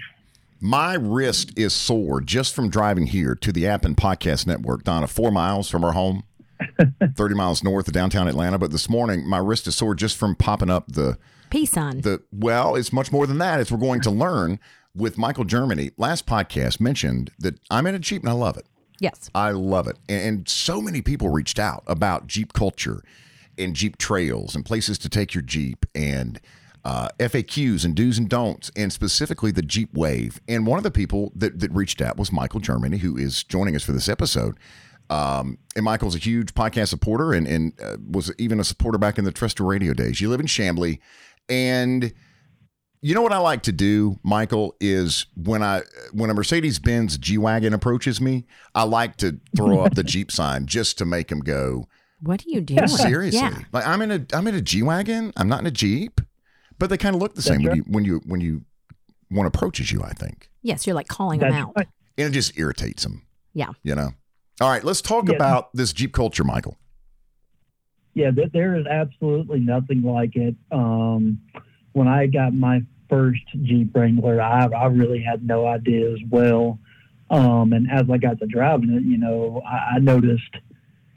My 0.65 0.95
wrist 0.95 1.51
is 1.55 1.75
sore 1.75 2.21
just 2.21 2.55
from 2.55 2.71
driving 2.71 3.05
here 3.05 3.35
to 3.35 3.51
the 3.51 3.67
Appen 3.67 3.93
Podcast 3.93 4.47
Network, 4.47 4.83
Donna, 4.83 5.05
four 5.05 5.29
miles 5.29 5.69
from 5.69 5.83
our 5.83 5.91
home. 5.91 6.23
30 7.15 7.35
miles 7.35 7.63
north 7.63 7.87
of 7.87 7.93
downtown 7.93 8.27
Atlanta. 8.27 8.57
But 8.57 8.71
this 8.71 8.89
morning, 8.89 9.29
my 9.29 9.37
wrist 9.37 9.67
is 9.67 9.75
sore 9.75 9.93
just 9.93 10.17
from 10.17 10.33
popping 10.33 10.71
up 10.71 10.91
the 10.91 11.19
Peace 11.51 11.77
on 11.77 12.01
the. 12.01 12.23
Well, 12.31 12.75
it's 12.75 12.91
much 12.91 13.11
more 13.11 13.27
than 13.27 13.37
that. 13.37 13.59
It's 13.59 13.71
we're 13.71 13.77
going 13.77 14.01
to 14.01 14.09
learn 14.09 14.59
with 14.95 15.19
Michael 15.19 15.43
Germany. 15.43 15.91
Last 15.97 16.25
podcast 16.25 16.79
mentioned 16.79 17.29
that 17.37 17.59
I'm 17.69 17.85
in 17.85 17.93
a 17.93 17.99
Jeep 17.99 18.23
and 18.23 18.29
I 18.29 18.33
love 18.33 18.57
it. 18.57 18.65
yes. 18.99 19.29
I 19.35 19.51
love 19.51 19.87
it. 19.87 19.99
And 20.09 20.49
so 20.49 20.81
many 20.81 21.03
people 21.03 21.29
reached 21.29 21.59
out 21.59 21.83
about 21.85 22.25
Jeep 22.25 22.53
culture 22.53 23.03
and 23.55 23.75
Jeep 23.75 23.99
trails 23.99 24.55
and 24.55 24.65
places 24.65 24.97
to 24.97 25.09
take 25.09 25.35
your 25.35 25.43
Jeep 25.43 25.85
and 25.93 26.41
uh, 26.85 27.09
FAQs 27.19 27.83
and 27.83 27.95
do's 27.95 28.17
and 28.17 28.29
don'ts, 28.29 28.71
and 28.77 28.93
specifically 28.93 29.51
the 29.51 29.61
Jeep 29.63 29.93
Wave. 29.93 30.39
And 30.47 30.65
one 30.65 30.77
of 30.77 30.83
the 30.83 30.91
people 30.91 31.33
that, 31.35 31.59
that 31.59 31.71
reached 31.71 31.99
out 32.01 32.15
was 32.15 32.31
Michael 32.31 32.59
Germany, 32.61 32.97
who 32.99 33.17
is 33.17 33.43
joining 33.43 33.75
us 33.75 33.83
for 33.83 33.91
this 33.91 34.07
episode. 34.07 34.55
Um, 35.09 35.57
and 35.75 35.83
Michael's 35.83 36.15
a 36.15 36.19
huge 36.19 36.53
podcast 36.53 36.87
supporter 36.89 37.33
and, 37.33 37.47
and 37.47 37.73
uh, 37.81 37.97
was 38.09 38.31
even 38.37 38.59
a 38.59 38.63
supporter 38.63 38.97
back 38.97 39.17
in 39.17 39.25
the 39.25 39.31
Trustor 39.31 39.65
Radio 39.67 39.93
days. 39.93 40.21
You 40.21 40.29
live 40.29 40.39
in 40.39 40.45
Chamblee. 40.45 40.99
And 41.49 42.13
you 43.01 43.13
know 43.13 43.21
what 43.21 43.33
I 43.33 43.37
like 43.37 43.61
to 43.63 43.71
do, 43.71 44.19
Michael, 44.23 44.75
is 44.79 45.27
when 45.35 45.61
I 45.61 45.81
when 46.11 46.29
a 46.31 46.33
Mercedes 46.33 46.79
Benz 46.79 47.17
G 47.19 47.37
wagon 47.37 47.73
approaches 47.73 48.19
me, 48.19 48.45
I 48.73 48.83
like 48.83 49.17
to 49.17 49.39
throw 49.55 49.81
up 49.81 49.93
the 49.93 50.03
Jeep 50.13 50.31
sign 50.31 50.65
just 50.65 50.97
to 50.99 51.05
make 51.05 51.31
him 51.31 51.39
go. 51.41 51.87
What 52.21 52.41
are 52.41 52.49
you 52.49 52.61
doing? 52.61 52.87
Seriously, 52.87 53.39
Yeah. 53.41 53.59
like 53.71 53.85
I'm 53.85 54.01
in 54.01 54.09
a 54.11 54.25
I'm 54.33 54.47
in 54.47 54.55
a 54.55 54.61
G 54.61 54.81
wagon. 54.81 55.33
I'm 55.37 55.47
not 55.47 55.59
in 55.59 55.67
a 55.67 55.71
Jeep, 55.71 56.19
but 56.79 56.89
they 56.89 56.97
kind 56.97 57.15
of 57.15 57.21
look 57.21 57.35
the 57.35 57.41
same 57.41 57.63
when 57.63 57.75
you 57.77 57.83
when 57.87 58.05
you 58.05 58.21
when 58.25 58.41
you 58.41 58.63
one 59.29 59.45
approaches 59.45 59.91
you. 59.91 60.01
I 60.03 60.11
think, 60.13 60.49
Yes, 60.61 60.85
you're 60.85 60.95
like 60.95 61.07
calling 61.07 61.39
them 61.39 61.53
out. 61.53 61.73
and 61.75 61.87
it 62.17 62.31
just 62.31 62.57
irritates 62.57 63.03
them. 63.03 63.23
Yeah. 63.53 63.69
You 63.83 63.95
know. 63.95 64.11
All 64.61 64.69
right, 64.69 64.83
let's 64.83 65.01
talk 65.01 65.27
Yeah. 65.29 65.35
about 65.35 65.73
this 65.73 65.91
Jeep 65.93 66.13
culture, 66.13 66.43
Michael. 66.43 66.77
yeah, 68.13 68.31
there 68.31 68.75
is 68.75 68.85
absolutely 68.87 69.59
nothing 69.59 70.01
like 70.03 70.35
it. 70.35 70.55
Um, 70.71 71.41
when 71.91 72.07
I 72.07 72.27
got 72.27 72.53
my 72.53 72.81
first 73.09 73.41
Jeep 73.63 73.93
Wrangler, 73.95 74.41
I, 74.41 74.65
I 74.67 74.85
really 74.87 75.21
had 75.21 75.45
no 75.45 75.67
idea 75.67 76.11
as 76.11 76.19
well. 76.29 76.79
Um, 77.29 77.73
and 77.73 77.89
as 77.91 78.03
I 78.09 78.17
got 78.17 78.39
to 78.39 78.45
driving 78.45 78.91
it, 78.93 79.03
you 79.03 79.17
know, 79.17 79.61
I, 79.67 79.95
I 79.95 79.99
noticed 79.99 80.55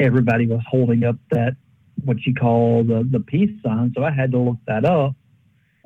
everybody 0.00 0.46
was 0.46 0.60
holding 0.68 1.04
up 1.04 1.16
that 1.30 1.56
what 2.04 2.16
you 2.26 2.32
call 2.34 2.84
the 2.84 3.06
the 3.10 3.20
peace 3.20 3.50
sign, 3.64 3.92
so 3.96 4.04
I 4.04 4.10
had 4.10 4.30
to 4.32 4.38
look 4.38 4.58
that 4.66 4.84
up. 4.84 5.14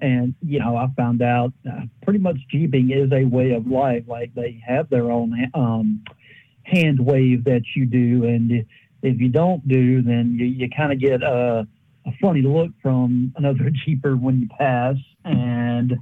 And 0.02 0.34
you 0.44 0.58
know, 0.58 0.76
I 0.76 0.88
found 0.96 1.22
out 1.22 1.52
uh, 1.66 1.82
pretty 2.02 2.18
much 2.18 2.36
Jeeping 2.50 2.90
is 2.90 3.10
a 3.12 3.24
way 3.24 3.52
of 3.52 3.66
life. 3.66 4.02
Like 4.06 4.34
they 4.34 4.60
have 4.66 4.90
their 4.90 5.10
own 5.10 5.32
um, 5.54 6.04
hand 6.64 6.98
wave 7.00 7.44
that 7.44 7.62
you 7.74 7.86
do, 7.86 8.24
and 8.24 8.66
if 9.02 9.20
you 9.20 9.28
don't 9.28 9.66
do, 9.66 10.02
then 10.02 10.36
you, 10.38 10.46
you 10.46 10.68
kind 10.70 10.92
of 10.92 11.00
get 11.00 11.22
a, 11.22 11.66
a 12.06 12.12
funny 12.20 12.42
look 12.42 12.70
from 12.80 13.32
another 13.36 13.70
Jeeper 13.84 14.16
when 14.16 14.40
you 14.40 14.48
pass. 14.58 14.96
And 15.24 15.98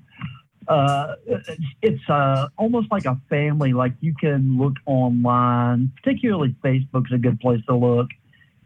uh, 0.69 1.15
it's, 1.83 2.09
uh, 2.09 2.49
almost 2.57 2.91
like 2.91 3.07
a 3.07 3.21
family. 3.29 3.73
Like 3.73 3.95
you 4.01 4.15
can 4.15 4.59
look 4.59 4.75
online, 4.87 5.93
particularly 6.03 6.55
Facebook's 6.63 7.13
a 7.13 7.19
good 7.19 7.41
place 7.41 7.61
to 7.67 7.75
look. 7.75 8.09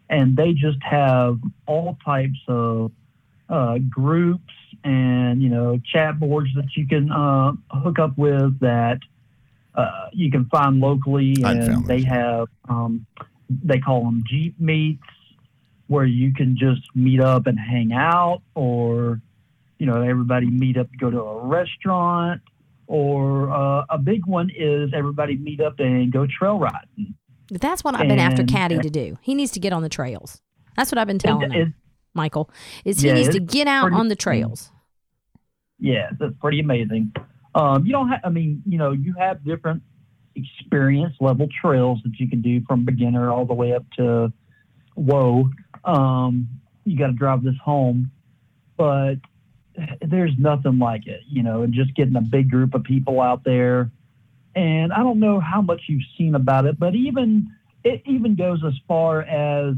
And 0.09 0.37
they 0.37 0.53
just 0.53 0.77
have 0.83 1.39
all 1.65 1.97
types 2.05 2.37
of 2.47 2.91
uh, 3.49 3.79
groups 3.89 4.53
and, 4.83 5.41
you 5.41 5.49
know, 5.49 5.79
chat 5.91 6.19
boards 6.19 6.49
that 6.55 6.75
you 6.75 6.87
can 6.87 7.11
uh, 7.11 7.53
hook 7.71 7.99
up 7.99 8.17
with 8.17 8.59
that 8.59 8.99
uh, 9.75 10.07
you 10.13 10.31
can 10.31 10.45
find 10.45 10.79
locally. 10.79 11.35
And 11.43 11.65
found 11.65 11.87
they 11.87 12.03
have, 12.03 12.47
um, 12.69 13.05
they 13.49 13.79
call 13.79 14.03
them 14.03 14.23
Jeep 14.27 14.59
meets 14.59 15.03
where 15.87 16.05
you 16.05 16.33
can 16.33 16.57
just 16.57 16.81
meet 16.95 17.19
up 17.19 17.45
and 17.47 17.59
hang 17.59 17.93
out 17.93 18.41
or 18.55 19.21
you 19.77 19.85
know 19.85 20.01
everybody 20.01 20.47
meet 20.47 20.77
up 20.77 20.89
to 20.91 20.97
go 20.97 21.11
to 21.11 21.19
a 21.19 21.45
restaurant 21.45 22.41
or 22.87 23.51
uh, 23.51 23.85
a 23.89 23.97
big 23.99 24.25
one 24.25 24.49
is 24.55 24.89
everybody 24.95 25.37
meet 25.37 25.59
up 25.61 25.79
and 25.79 26.11
go 26.11 26.25
trail 26.25 26.57
riding 26.57 27.13
That's 27.51 27.83
what 27.83 27.93
I've 27.93 28.07
been 28.07 28.17
after 28.17 28.41
And- 28.41 28.49
Caddy 28.49 28.79
to 28.79 28.89
do. 28.89 29.17
He 29.21 29.35
needs 29.35 29.51
to 29.51 29.59
get 29.59 29.73
on 29.73 29.83
the 29.83 29.89
trails. 29.89 30.41
That's 30.75 30.91
what 30.91 30.97
I've 30.97 31.05
been 31.07 31.19
telling 31.19 31.51
it- 31.51 31.55
him, 31.55 31.75
Michael. 32.15 32.49
Is 32.85 33.01
he 33.01 33.07
Yeah, 33.09 33.13
needs 33.15 33.29
to 33.29 33.39
get 33.39 33.67
out 33.67 33.83
pretty- 33.83 33.97
on 33.97 34.07
the 34.07 34.15
trails. 34.15 34.71
yeah 35.79 36.09
that's 36.19 36.33
pretty 36.39 36.59
amazing 36.61 37.11
um, 37.53 37.85
you 37.85 37.91
don't 37.91 38.07
have 38.09 38.21
i 38.23 38.29
mean 38.29 38.63
you 38.65 38.77
know 38.77 38.91
you 38.91 39.13
have 39.19 39.43
different 39.43 39.83
experience 40.35 41.13
level 41.19 41.47
trails 41.61 41.99
that 42.03 42.13
you 42.19 42.29
can 42.29 42.41
do 42.41 42.61
from 42.67 42.85
beginner 42.85 43.29
all 43.31 43.45
the 43.45 43.53
way 43.53 43.73
up 43.73 43.83
to 43.97 44.31
whoa 44.95 45.49
um, 45.83 46.47
you 46.85 46.97
got 46.97 47.07
to 47.07 47.13
drive 47.13 47.43
this 47.43 47.55
home 47.63 48.09
but 48.77 49.15
there's 50.01 50.31
nothing 50.37 50.79
like 50.79 51.05
it 51.07 51.21
you 51.27 51.43
know 51.43 51.63
and 51.63 51.73
just 51.73 51.93
getting 51.95 52.15
a 52.15 52.21
big 52.21 52.49
group 52.49 52.73
of 52.73 52.83
people 52.83 53.19
out 53.21 53.43
there 53.43 53.91
and 54.55 54.93
i 54.93 54.99
don't 54.99 55.19
know 55.19 55.39
how 55.41 55.61
much 55.61 55.81
you've 55.87 56.01
seen 56.17 56.35
about 56.35 56.65
it 56.65 56.79
but 56.79 56.95
even 56.95 57.47
it 57.83 58.01
even 58.05 58.35
goes 58.35 58.63
as 58.65 58.73
far 58.87 59.21
as 59.23 59.75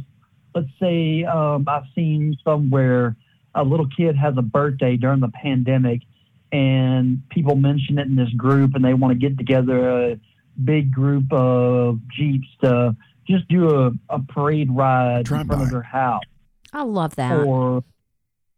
let's 0.56 0.70
say 0.80 1.24
um, 1.24 1.66
i've 1.68 1.84
seen 1.96 2.36
somewhere 2.44 3.16
a 3.56 3.64
little 3.64 3.88
kid 3.96 4.16
has 4.16 4.36
a 4.38 4.42
birthday 4.42 4.98
during 4.98 5.20
the 5.20 5.30
pandemic 5.30 6.02
and 6.52 7.22
people 7.30 7.56
mention 7.56 7.98
it 7.98 8.08
in 8.08 8.16
this 8.16 8.30
group 8.30 8.76
and 8.76 8.84
they 8.84 8.94
want 8.94 9.12
to 9.12 9.20
get 9.20 9.38
together 9.38 10.12
a 10.12 10.20
big 10.64 10.92
group 10.94 11.32
of 11.32 12.00
jeeps 12.10 12.48
to 12.62 12.96
just 13.28 13.48
do 13.48 13.70
a, 13.70 13.92
a 14.10 14.20
parade 14.30 14.72
ride 14.72 15.30
in 15.30 15.46
front 15.46 15.62
of 15.62 15.70
their 15.70 15.82
house. 15.82 16.24
I 16.74 16.84
love 16.84 17.16
that. 17.16 17.46
or 17.46 17.84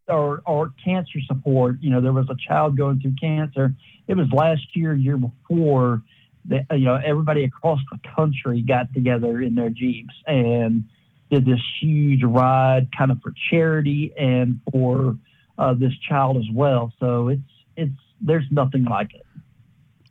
or 0.08 0.42
or 0.44 0.72
cancer 0.84 1.20
support 1.26 1.76
you 1.80 1.88
know 1.88 2.00
there 2.00 2.12
was 2.12 2.26
a 2.30 2.36
child 2.48 2.76
going 2.76 3.00
through 3.00 3.14
cancer. 3.20 3.74
It 4.08 4.16
was 4.16 4.26
last 4.32 4.62
year 4.74 4.94
year 4.94 5.16
before 5.16 6.02
that 6.46 6.66
you 6.72 6.84
know 6.84 6.98
everybody 7.04 7.44
across 7.44 7.80
the 7.90 7.98
country 8.16 8.62
got 8.62 8.92
together 8.92 9.40
in 9.40 9.54
their 9.54 9.70
jeeps 9.70 10.14
and 10.26 10.84
did 11.30 11.44
this 11.46 11.60
huge 11.80 12.22
ride 12.24 12.88
kind 12.96 13.10
of 13.10 13.18
for 13.22 13.32
charity 13.50 14.12
and 14.18 14.60
for 14.72 15.16
uh, 15.58 15.74
this 15.74 15.92
child 16.08 16.36
as 16.36 16.46
well 16.54 16.92
so 16.98 17.28
it's 17.28 17.40
it's 17.76 17.92
there's 18.20 18.44
nothing 18.50 18.84
like 18.84 19.14
it 19.14 19.24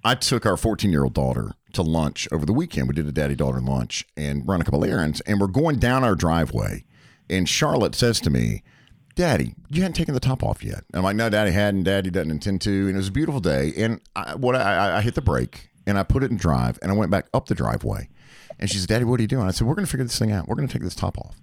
I 0.03 0.15
took 0.15 0.45
our 0.45 0.55
14 0.55 0.91
year 0.91 1.03
old 1.03 1.13
daughter 1.13 1.51
to 1.73 1.81
lunch 1.81 2.25
over 2.31 2.45
the 2.45 2.53
weekend. 2.53 2.87
We 2.87 2.95
did 2.95 3.05
a 3.05 3.11
daddy 3.11 3.35
daughter 3.35 3.59
lunch 3.59 4.05
and 4.15 4.47
run 4.47 4.61
a 4.61 4.63
couple 4.63 4.85
errands, 4.85 5.19
and 5.21 5.41
we're 5.41 5.47
going 5.47 5.77
down 5.77 6.05
our 6.05 6.15
driveway. 6.15 6.85
And 7.29 7.47
Charlotte 7.49 7.95
says 7.95 8.21
to 8.21 8.29
me, 8.29 8.63
Daddy, 9.15 9.55
you 9.69 9.81
hadn't 9.81 9.95
taken 9.95 10.13
the 10.13 10.21
top 10.21 10.41
off 10.41 10.63
yet. 10.63 10.85
I'm 10.93 11.03
like, 11.03 11.17
No, 11.17 11.29
Daddy 11.29 11.51
hadn't. 11.51 11.83
Daddy 11.83 12.09
doesn't 12.09 12.31
intend 12.31 12.61
to. 12.61 12.69
And 12.87 12.91
it 12.91 12.95
was 12.95 13.09
a 13.09 13.11
beautiful 13.11 13.41
day. 13.41 13.73
And 13.75 13.99
I, 14.15 14.35
what 14.35 14.55
I- 14.55 14.97
I 14.97 15.01
hit 15.01 15.15
the 15.15 15.21
brake 15.21 15.69
and 15.85 15.97
I 15.99 16.03
put 16.03 16.23
it 16.23 16.31
in 16.31 16.37
drive 16.37 16.79
and 16.81 16.91
I 16.93 16.95
went 16.95 17.11
back 17.11 17.27
up 17.33 17.47
the 17.47 17.55
driveway. 17.55 18.07
And 18.59 18.69
she 18.69 18.77
said, 18.77 18.87
Daddy, 18.89 19.05
what 19.05 19.19
are 19.19 19.23
you 19.23 19.27
doing? 19.27 19.47
I 19.47 19.51
said, 19.51 19.67
We're 19.67 19.75
going 19.75 19.85
to 19.85 19.91
figure 19.91 20.05
this 20.05 20.19
thing 20.19 20.31
out. 20.31 20.47
We're 20.47 20.55
going 20.55 20.67
to 20.67 20.73
take 20.73 20.83
this 20.83 20.95
top 20.95 21.17
off. 21.17 21.37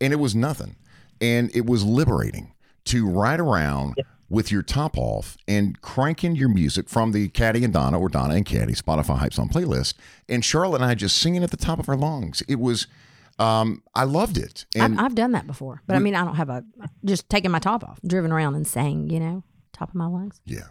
And 0.00 0.12
it 0.12 0.16
was 0.16 0.34
nothing. 0.34 0.76
And 1.20 1.50
it 1.54 1.66
was 1.66 1.84
liberating 1.84 2.52
to 2.84 3.08
ride 3.08 3.40
around 3.40 3.96
with 4.30 4.52
your 4.52 4.62
top 4.62 4.96
off 4.98 5.36
and 5.48 5.80
cranking 5.80 6.36
your 6.36 6.48
music 6.50 6.88
from 6.88 7.12
the 7.12 7.28
Caddy 7.30 7.64
and 7.64 7.72
Donna 7.72 7.98
or 7.98 8.08
Donna 8.08 8.34
and 8.34 8.44
Caddy 8.44 8.74
Spotify 8.74 9.16
Hype 9.18 9.32
Song 9.32 9.48
playlist. 9.48 9.94
And 10.28 10.44
Charlotte 10.44 10.76
and 10.82 10.84
I 10.84 10.94
just 10.94 11.16
singing 11.16 11.42
at 11.42 11.50
the 11.50 11.56
top 11.56 11.78
of 11.78 11.88
our 11.88 11.96
lungs. 11.96 12.42
It 12.46 12.60
was, 12.60 12.86
um, 13.38 13.82
I 13.94 14.04
loved 14.04 14.36
it. 14.36 14.66
And 14.76 14.98
I've, 15.00 15.06
I've 15.06 15.14
done 15.14 15.32
that 15.32 15.46
before, 15.46 15.82
but 15.86 15.96
I 15.96 15.98
mean, 15.98 16.14
I 16.14 16.24
don't 16.24 16.36
have 16.36 16.50
a 16.50 16.62
just 17.04 17.28
taking 17.30 17.50
my 17.50 17.58
top 17.58 17.82
off, 17.82 17.98
driven 18.06 18.30
around 18.30 18.54
and 18.54 18.66
sang, 18.66 19.08
you 19.10 19.18
know, 19.18 19.42
top 19.72 19.88
of 19.88 19.94
my 19.94 20.06
lungs. 20.06 20.40
Yeah. 20.44 20.66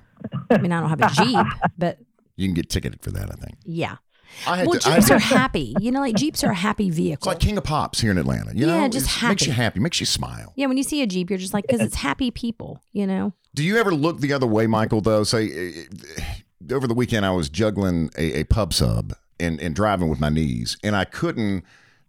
I 0.52 0.58
mean, 0.60 0.72
I 0.72 0.80
don't 0.80 0.89
have 0.89 1.02
a 1.02 1.10
Jeep, 1.14 1.45
but 1.78 1.98
you 2.36 2.48
can 2.48 2.54
get 2.54 2.70
ticketed 2.70 3.02
for 3.02 3.12
that, 3.12 3.32
I 3.32 3.36
think. 3.36 3.58
yeah. 3.66 3.98
I 4.47 4.57
had 4.57 4.67
well, 4.67 4.80
to- 4.80 4.89
I 4.89 4.95
Jeeps 4.95 5.09
had 5.09 5.15
are 5.15 5.19
happy. 5.19 5.75
You 5.80 5.91
know, 5.91 5.99
like 5.99 6.15
Jeeps 6.15 6.43
are 6.43 6.51
a 6.51 6.55
happy 6.55 6.89
vehicle. 6.89 7.13
It's 7.17 7.25
like 7.28 7.39
King 7.39 7.57
of 7.57 7.63
Pops 7.63 7.99
here 8.01 8.11
in 8.11 8.17
Atlanta. 8.17 8.53
You 8.55 8.67
Yeah, 8.67 8.82
know, 8.82 8.88
just 8.89 9.07
happy. 9.07 9.32
makes 9.32 9.45
you 9.47 9.51
happy. 9.53 9.63
happy, 9.63 9.80
makes 9.80 9.99
you 9.99 10.05
smile. 10.05 10.53
yeah, 10.55 10.67
when 10.67 10.78
you 10.78 10.84
see 10.84 11.01
a 11.01 11.07
Jeep, 11.07 11.30
you're 11.30 11.39
just 11.39 11.53
like, 11.53 11.65
because 11.67 11.82
it's 11.82 11.95
happy 11.95 12.32
people, 12.32 12.82
you 12.93 13.07
know? 13.07 13.34
Do 13.55 13.63
you 13.63 13.78
ever 13.78 13.93
look 13.93 14.19
the 14.19 14.34
other 14.34 14.45
way, 14.47 14.67
Michael? 14.67 15.01
Though, 15.01 15.23
say 15.23 15.49
eh, 15.49 15.84
eh, 16.17 16.73
over 16.73 16.86
the 16.88 16.93
weekend, 16.93 17.25
I 17.25 17.32
was 17.32 17.49
juggling 17.49 18.11
a, 18.17 18.41
a 18.41 18.43
pub 18.43 18.73
sub 18.73 19.13
and 19.39 19.59
and 19.59 19.73
driving 19.75 20.09
with 20.09 20.19
my 20.19 20.30
knees, 20.30 20.78
and 20.84 20.95
I 20.95 21.05
couldn't 21.05 21.63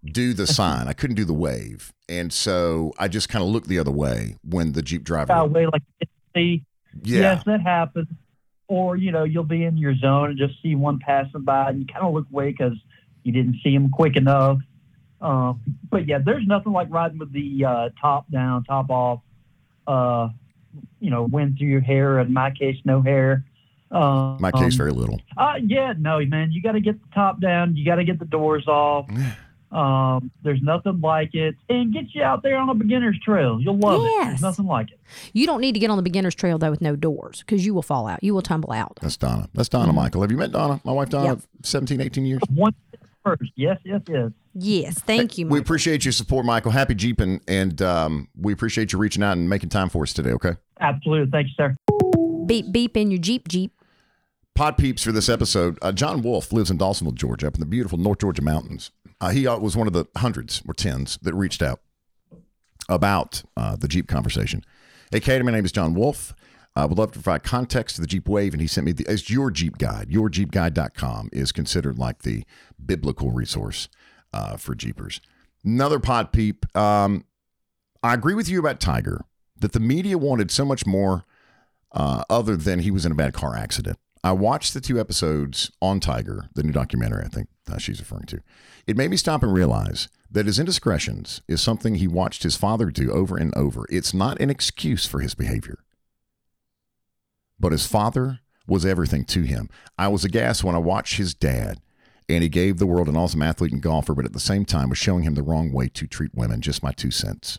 do 0.04 0.34
the 0.34 0.46
sign. 0.58 0.88
I 0.88 0.92
couldn't 0.92 1.16
do 1.16 1.24
the 1.24 1.32
wave, 1.32 1.92
and 2.08 2.32
so 2.32 2.92
I 2.98 3.08
just 3.08 3.28
kind 3.30 3.42
of 3.42 3.48
looked 3.50 3.68
the 3.68 3.78
other 3.78 3.90
way 3.90 4.36
when 4.44 4.72
the 4.72 4.82
Jeep 4.82 5.04
driver. 5.04 5.28
That 5.28 5.50
way, 5.50 5.66
like 5.66 5.82
see, 6.36 6.64
Yeah. 7.02 7.20
yes, 7.20 7.44
that 7.46 7.62
happens. 7.62 8.08
Or 8.68 8.96
you 8.96 9.10
know, 9.10 9.24
you'll 9.24 9.44
be 9.44 9.64
in 9.64 9.76
your 9.76 9.96
zone 9.96 10.30
and 10.30 10.38
just 10.38 10.60
see 10.62 10.74
one 10.74 10.98
passing 10.98 11.42
by, 11.42 11.70
and 11.70 11.80
you 11.80 11.86
kind 11.86 12.04
of 12.04 12.12
look 12.12 12.26
away 12.30 12.50
because 12.50 12.74
you 13.22 13.32
didn't 13.32 13.56
see 13.62 13.74
him 13.74 13.90
quick 13.90 14.16
enough. 14.16 14.58
Uh, 15.20 15.54
but 15.90 16.06
yeah, 16.06 16.18
there's 16.24 16.46
nothing 16.46 16.72
like 16.72 16.88
riding 16.90 17.18
with 17.18 17.32
the 17.32 17.64
uh, 17.64 17.88
top 18.00 18.30
down, 18.30 18.64
top 18.64 18.90
off. 18.90 19.20
Uh, 19.86 20.28
you 21.00 21.10
know, 21.10 21.22
wind 21.22 21.56
through 21.58 21.68
your 21.68 21.80
hair. 21.80 22.20
In 22.20 22.32
my 22.32 22.50
case, 22.50 22.76
no 22.84 23.00
hair. 23.00 23.44
My 23.90 24.52
case, 24.52 24.74
um, 24.74 24.78
very 24.78 24.92
little. 24.92 25.20
Uh, 25.36 25.54
yeah, 25.64 25.94
no, 25.98 26.20
man, 26.26 26.52
you 26.52 26.62
got 26.62 26.72
to 26.72 26.80
get 26.80 27.00
the 27.00 27.08
top 27.14 27.40
down. 27.40 27.74
You 27.74 27.86
got 27.86 27.96
to 27.96 28.04
get 28.04 28.18
the 28.18 28.26
doors 28.26 28.68
off. 28.68 29.08
Um, 29.70 30.30
there's 30.42 30.62
nothing 30.62 31.00
like 31.00 31.34
it, 31.34 31.54
and 31.68 31.92
get 31.92 32.14
you 32.14 32.22
out 32.22 32.42
there 32.42 32.56
on 32.56 32.68
a 32.70 32.74
beginner's 32.74 33.18
trail. 33.22 33.60
You'll 33.60 33.78
love 33.78 34.02
it. 34.04 34.24
There's 34.24 34.40
nothing 34.40 34.66
like 34.66 34.90
it. 34.90 34.98
You 35.34 35.46
don't 35.46 35.60
need 35.60 35.72
to 35.72 35.78
get 35.80 35.90
on 35.90 35.96
the 35.96 36.02
beginner's 36.02 36.34
trail 36.34 36.56
though 36.58 36.70
with 36.70 36.80
no 36.80 36.96
doors 36.96 37.40
because 37.40 37.66
you 37.66 37.74
will 37.74 37.82
fall 37.82 38.06
out. 38.06 38.22
You 38.24 38.34
will 38.34 38.42
tumble 38.42 38.72
out. 38.72 38.98
That's 39.02 39.16
Donna. 39.18 39.48
That's 39.52 39.68
Donna 39.68 39.92
Michael. 39.92 40.22
Have 40.22 40.30
you 40.30 40.38
met 40.38 40.52
Donna? 40.52 40.80
My 40.84 40.92
wife 40.92 41.10
Donna, 41.10 41.24
Yeah. 41.26 41.32
of 41.32 41.46
17, 41.62 42.00
18 42.00 42.24
years. 42.24 42.40
One 42.52 42.74
first, 43.24 43.52
yes, 43.56 43.78
yes, 43.84 44.00
yes. 44.08 44.30
Yes, 44.60 44.98
thank 45.00 45.38
you. 45.38 45.46
We 45.46 45.58
appreciate 45.60 46.04
your 46.04 46.12
support, 46.12 46.44
Michael. 46.46 46.72
Happy 46.72 46.94
Jeeping, 46.94 47.40
and 47.46 47.80
um, 47.82 48.28
we 48.40 48.52
appreciate 48.52 48.92
you 48.92 48.98
reaching 48.98 49.22
out 49.22 49.36
and 49.36 49.48
making 49.48 49.68
time 49.68 49.88
for 49.88 50.02
us 50.02 50.12
today. 50.12 50.30
Okay. 50.30 50.54
Absolutely. 50.80 51.30
Thank 51.30 51.48
you, 51.48 51.54
sir. 51.56 52.44
beep 52.46 52.72
beep 52.72 52.96
in 52.96 53.10
your 53.10 53.20
Jeep 53.20 53.46
Jeep. 53.48 53.72
Pod 54.54 54.76
peeps 54.76 55.04
for 55.04 55.12
this 55.12 55.28
episode. 55.28 55.78
Uh, 55.80 55.92
John 55.92 56.20
Wolf 56.22 56.52
lives 56.52 56.68
in 56.68 56.78
Dawsonville, 56.78 57.14
Georgia, 57.14 57.46
up 57.46 57.54
in 57.54 57.60
the 57.60 57.66
beautiful 57.66 57.96
North 57.96 58.18
Georgia 58.18 58.42
mountains. 58.42 58.90
Uh, 59.20 59.30
he 59.30 59.46
uh, 59.46 59.58
was 59.58 59.76
one 59.76 59.86
of 59.86 59.92
the 59.92 60.06
hundreds 60.16 60.62
or 60.66 60.74
tens 60.74 61.18
that 61.22 61.34
reached 61.34 61.62
out 61.62 61.80
about 62.88 63.42
uh, 63.56 63.76
the 63.76 63.88
Jeep 63.88 64.08
conversation. 64.08 64.64
Hey, 65.10 65.20
Caddy, 65.20 65.42
my 65.42 65.52
name 65.52 65.64
is 65.64 65.72
John 65.72 65.94
Wolf. 65.94 66.34
I 66.76 66.84
would 66.84 66.96
love 66.96 67.10
to 67.12 67.18
provide 67.18 67.42
context 67.42 67.96
to 67.96 68.00
the 68.00 68.06
Jeep 68.06 68.28
Wave, 68.28 68.54
and 68.54 68.60
he 68.60 68.68
sent 68.68 68.84
me 68.84 68.92
the, 68.92 69.06
as 69.08 69.28
your 69.28 69.50
Jeep 69.50 69.78
guide. 69.78 70.10
Yourjeepguide.com 70.10 71.30
is 71.32 71.50
considered 71.50 71.98
like 71.98 72.22
the 72.22 72.44
biblical 72.84 73.32
resource 73.32 73.88
uh, 74.32 74.56
for 74.56 74.74
Jeepers. 74.74 75.20
Another 75.64 75.98
pod 75.98 76.32
peep. 76.32 76.64
Um, 76.76 77.24
I 78.02 78.14
agree 78.14 78.34
with 78.34 78.48
you 78.48 78.60
about 78.60 78.78
Tiger 78.78 79.24
that 79.58 79.72
the 79.72 79.80
media 79.80 80.16
wanted 80.16 80.52
so 80.52 80.64
much 80.64 80.86
more 80.86 81.24
uh, 81.90 82.22
other 82.30 82.56
than 82.56 82.80
he 82.80 82.92
was 82.92 83.04
in 83.04 83.10
a 83.10 83.16
bad 83.16 83.32
car 83.32 83.56
accident. 83.56 83.98
I 84.22 84.32
watched 84.32 84.72
the 84.72 84.80
two 84.80 85.00
episodes 85.00 85.72
on 85.82 85.98
Tiger, 85.98 86.48
the 86.54 86.62
new 86.62 86.72
documentary, 86.72 87.24
I 87.24 87.28
think 87.28 87.48
uh, 87.70 87.78
she's 87.78 88.00
referring 88.00 88.26
to. 88.26 88.40
It 88.86 88.96
made 88.96 89.10
me 89.10 89.16
stop 89.16 89.42
and 89.42 89.52
realize 89.52 90.08
that 90.30 90.46
his 90.46 90.58
indiscretions 90.58 91.40
is 91.48 91.62
something 91.62 91.94
he 91.94 92.08
watched 92.08 92.42
his 92.42 92.56
father 92.56 92.90
do 92.90 93.10
over 93.10 93.36
and 93.36 93.54
over. 93.56 93.84
It's 93.90 94.12
not 94.12 94.40
an 94.40 94.50
excuse 94.50 95.06
for 95.06 95.20
his 95.20 95.34
behavior, 95.34 95.78
but 97.58 97.72
his 97.72 97.86
father 97.86 98.40
was 98.66 98.84
everything 98.84 99.24
to 99.24 99.42
him. 99.42 99.68
I 99.96 100.08
was 100.08 100.24
aghast 100.24 100.62
when 100.62 100.74
I 100.74 100.78
watched 100.78 101.16
his 101.16 101.34
dad, 101.34 101.80
and 102.28 102.42
he 102.42 102.48
gave 102.48 102.78
the 102.78 102.86
world 102.86 103.08
an 103.08 103.16
awesome 103.16 103.42
athlete 103.42 103.72
and 103.72 103.82
golfer, 103.82 104.14
but 104.14 104.26
at 104.26 104.34
the 104.34 104.40
same 104.40 104.64
time 104.64 104.90
was 104.90 104.98
showing 104.98 105.22
him 105.22 105.34
the 105.34 105.42
wrong 105.42 105.72
way 105.72 105.88
to 105.88 106.06
treat 106.06 106.34
women. 106.34 106.60
Just 106.60 106.82
my 106.82 106.92
two 106.92 107.10
cents. 107.10 107.58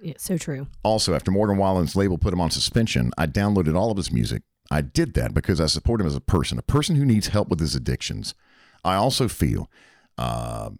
Yeah, 0.00 0.14
so 0.18 0.38
true. 0.38 0.66
Also, 0.82 1.14
after 1.14 1.30
Morgan 1.30 1.58
Wallen's 1.58 1.96
label 1.96 2.16
put 2.16 2.32
him 2.32 2.40
on 2.40 2.50
suspension, 2.50 3.12
I 3.18 3.26
downloaded 3.26 3.76
all 3.76 3.90
of 3.90 3.96
his 3.96 4.12
music. 4.12 4.42
I 4.70 4.80
did 4.80 5.14
that 5.14 5.34
because 5.34 5.60
I 5.60 5.66
support 5.66 6.00
him 6.00 6.06
as 6.06 6.14
a 6.14 6.20
person, 6.20 6.58
a 6.58 6.62
person 6.62 6.96
who 6.96 7.04
needs 7.04 7.28
help 7.28 7.48
with 7.48 7.60
his 7.60 7.74
addictions. 7.74 8.34
I 8.86 8.94
also 8.94 9.28
feel 9.28 9.70
uh, 10.16 10.70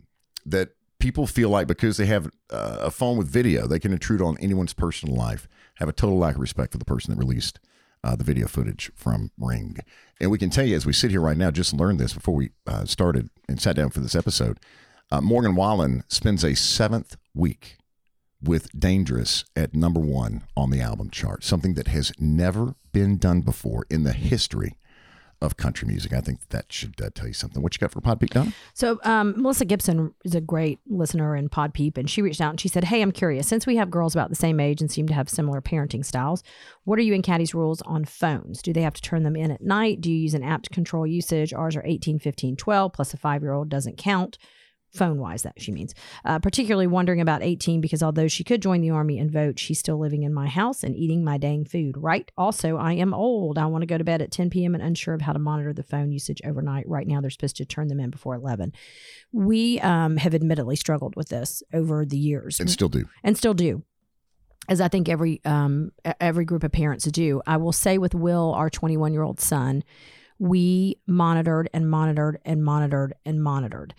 that 0.44 0.70
people 0.98 1.26
feel 1.26 1.50
like 1.50 1.66
because 1.66 1.96
they 1.96 2.06
have 2.06 2.26
uh, 2.50 2.78
a 2.80 2.90
phone 2.90 3.16
with 3.16 3.28
video, 3.28 3.66
they 3.66 3.78
can 3.78 3.92
intrude 3.92 4.22
on 4.22 4.38
anyone's 4.38 4.72
personal 4.72 5.14
life, 5.14 5.48
have 5.76 5.88
a 5.88 5.92
total 5.92 6.18
lack 6.18 6.36
of 6.36 6.40
respect 6.40 6.72
for 6.72 6.78
the 6.78 6.84
person 6.84 7.12
that 7.12 7.18
released 7.18 7.60
uh, 8.04 8.14
the 8.14 8.24
video 8.24 8.46
footage 8.46 8.90
from 8.94 9.30
Ring. 9.38 9.76
And 10.20 10.30
we 10.30 10.38
can 10.38 10.50
tell 10.50 10.64
you 10.64 10.76
as 10.76 10.86
we 10.86 10.92
sit 10.92 11.10
here 11.10 11.20
right 11.20 11.36
now, 11.36 11.50
just 11.50 11.74
learned 11.74 11.98
this 11.98 12.14
before 12.14 12.34
we 12.34 12.50
uh, 12.66 12.84
started 12.84 13.28
and 13.48 13.60
sat 13.60 13.76
down 13.76 13.90
for 13.90 14.00
this 14.00 14.14
episode. 14.14 14.58
Uh, 15.10 15.20
Morgan 15.20 15.54
Wallen 15.54 16.04
spends 16.08 16.44
a 16.44 16.54
seventh 16.54 17.16
week 17.34 17.78
with 18.42 18.78
Dangerous 18.78 19.44
at 19.54 19.74
number 19.74 20.00
one 20.00 20.44
on 20.56 20.70
the 20.70 20.80
album 20.80 21.10
chart, 21.10 21.42
something 21.42 21.74
that 21.74 21.88
has 21.88 22.12
never 22.18 22.74
been 22.92 23.18
done 23.18 23.40
before 23.40 23.86
in 23.90 24.04
the 24.04 24.12
history 24.12 24.76
of 25.42 25.56
country 25.56 25.86
music. 25.86 26.12
I 26.12 26.20
think 26.20 26.48
that 26.48 26.72
should 26.72 27.00
uh, 27.00 27.10
tell 27.14 27.26
you 27.26 27.34
something. 27.34 27.62
What 27.62 27.74
you 27.74 27.78
got 27.78 27.92
for 27.92 28.00
Pod 28.00 28.18
Donna? 28.20 28.52
So 28.74 28.98
um, 29.04 29.34
Melissa 29.36 29.64
Gibson 29.64 30.14
is 30.24 30.34
a 30.34 30.40
great 30.40 30.80
listener 30.86 31.36
in 31.36 31.48
pod 31.48 31.74
peep, 31.74 31.96
and 31.96 32.08
she 32.08 32.22
reached 32.22 32.40
out 32.40 32.50
and 32.50 32.60
she 32.60 32.68
said, 32.68 32.84
"Hey, 32.84 33.02
I'm 33.02 33.12
curious. 33.12 33.46
Since 33.46 33.66
we 33.66 33.76
have 33.76 33.90
girls 33.90 34.14
about 34.14 34.30
the 34.30 34.36
same 34.36 34.60
age 34.60 34.80
and 34.80 34.90
seem 34.90 35.06
to 35.08 35.14
have 35.14 35.28
similar 35.28 35.60
parenting 35.60 36.04
styles, 36.04 36.42
what 36.84 36.98
are 36.98 37.02
you 37.02 37.14
and 37.14 37.24
Caddy's 37.24 37.54
rules 37.54 37.82
on 37.82 38.04
phones? 38.04 38.62
Do 38.62 38.72
they 38.72 38.82
have 38.82 38.94
to 38.94 39.02
turn 39.02 39.22
them 39.22 39.36
in 39.36 39.50
at 39.50 39.62
night? 39.62 40.00
Do 40.00 40.10
you 40.10 40.18
use 40.18 40.34
an 40.34 40.42
app 40.42 40.62
to 40.62 40.70
control 40.70 41.06
usage? 41.06 41.52
Ours 41.52 41.76
are 41.76 41.84
18, 41.84 42.18
15, 42.18 42.56
12, 42.56 42.92
plus 42.92 43.12
a 43.14 43.16
five 43.16 43.42
year 43.42 43.52
old 43.52 43.68
doesn't 43.68 43.98
count." 43.98 44.38
Phone 44.96 45.18
wise, 45.18 45.42
that 45.42 45.60
she 45.60 45.72
means. 45.72 45.94
Uh, 46.24 46.38
particularly 46.38 46.86
wondering 46.86 47.20
about 47.20 47.42
18 47.42 47.80
because 47.80 48.02
although 48.02 48.28
she 48.28 48.42
could 48.44 48.62
join 48.62 48.80
the 48.80 48.90
army 48.90 49.18
and 49.18 49.30
vote, 49.30 49.58
she's 49.58 49.78
still 49.78 49.98
living 49.98 50.22
in 50.22 50.32
my 50.34 50.48
house 50.48 50.82
and 50.82 50.96
eating 50.96 51.22
my 51.22 51.38
dang 51.38 51.64
food, 51.64 51.94
right? 51.98 52.30
Also, 52.36 52.76
I 52.76 52.92
am 52.94 53.12
old. 53.14 53.58
I 53.58 53.66
want 53.66 53.82
to 53.82 53.86
go 53.86 53.98
to 53.98 54.04
bed 54.04 54.22
at 54.22 54.30
10 54.30 54.50
p.m. 54.50 54.74
and 54.74 54.82
unsure 54.82 55.14
of 55.14 55.22
how 55.22 55.32
to 55.32 55.38
monitor 55.38 55.72
the 55.72 55.82
phone 55.82 56.10
usage 56.12 56.40
overnight. 56.44 56.88
Right 56.88 57.06
now, 57.06 57.20
they're 57.20 57.30
supposed 57.30 57.56
to 57.56 57.64
turn 57.64 57.88
them 57.88 58.00
in 58.00 58.10
before 58.10 58.34
11. 58.34 58.72
We 59.32 59.80
um, 59.80 60.16
have 60.16 60.34
admittedly 60.34 60.76
struggled 60.76 61.14
with 61.16 61.28
this 61.28 61.62
over 61.72 62.04
the 62.04 62.18
years 62.18 62.58
And 62.60 62.70
still 62.70 62.88
do. 62.88 63.04
and 63.22 63.36
still 63.36 63.54
do 63.54 63.82
as 64.68 64.80
i 64.80 64.88
think 64.88 65.08
every 65.08 65.40
um 65.44 65.92
every 66.20 66.44
group 66.44 66.64
of 66.64 66.72
parents 66.72 67.04
do 67.04 67.40
i 67.46 67.56
will 67.56 67.70
say 67.72 67.98
with 67.98 68.14
will 68.16 68.52
our 68.54 68.68
21 68.68 69.12
year 69.12 69.22
old 69.22 69.38
son 69.40 69.84
we 70.40 70.98
monitored 71.06 71.70
and 71.72 71.88
monitored 71.88 72.38
and 72.44 72.64
monitored 72.64 73.14
and 73.24 73.42
monitored 73.42 73.94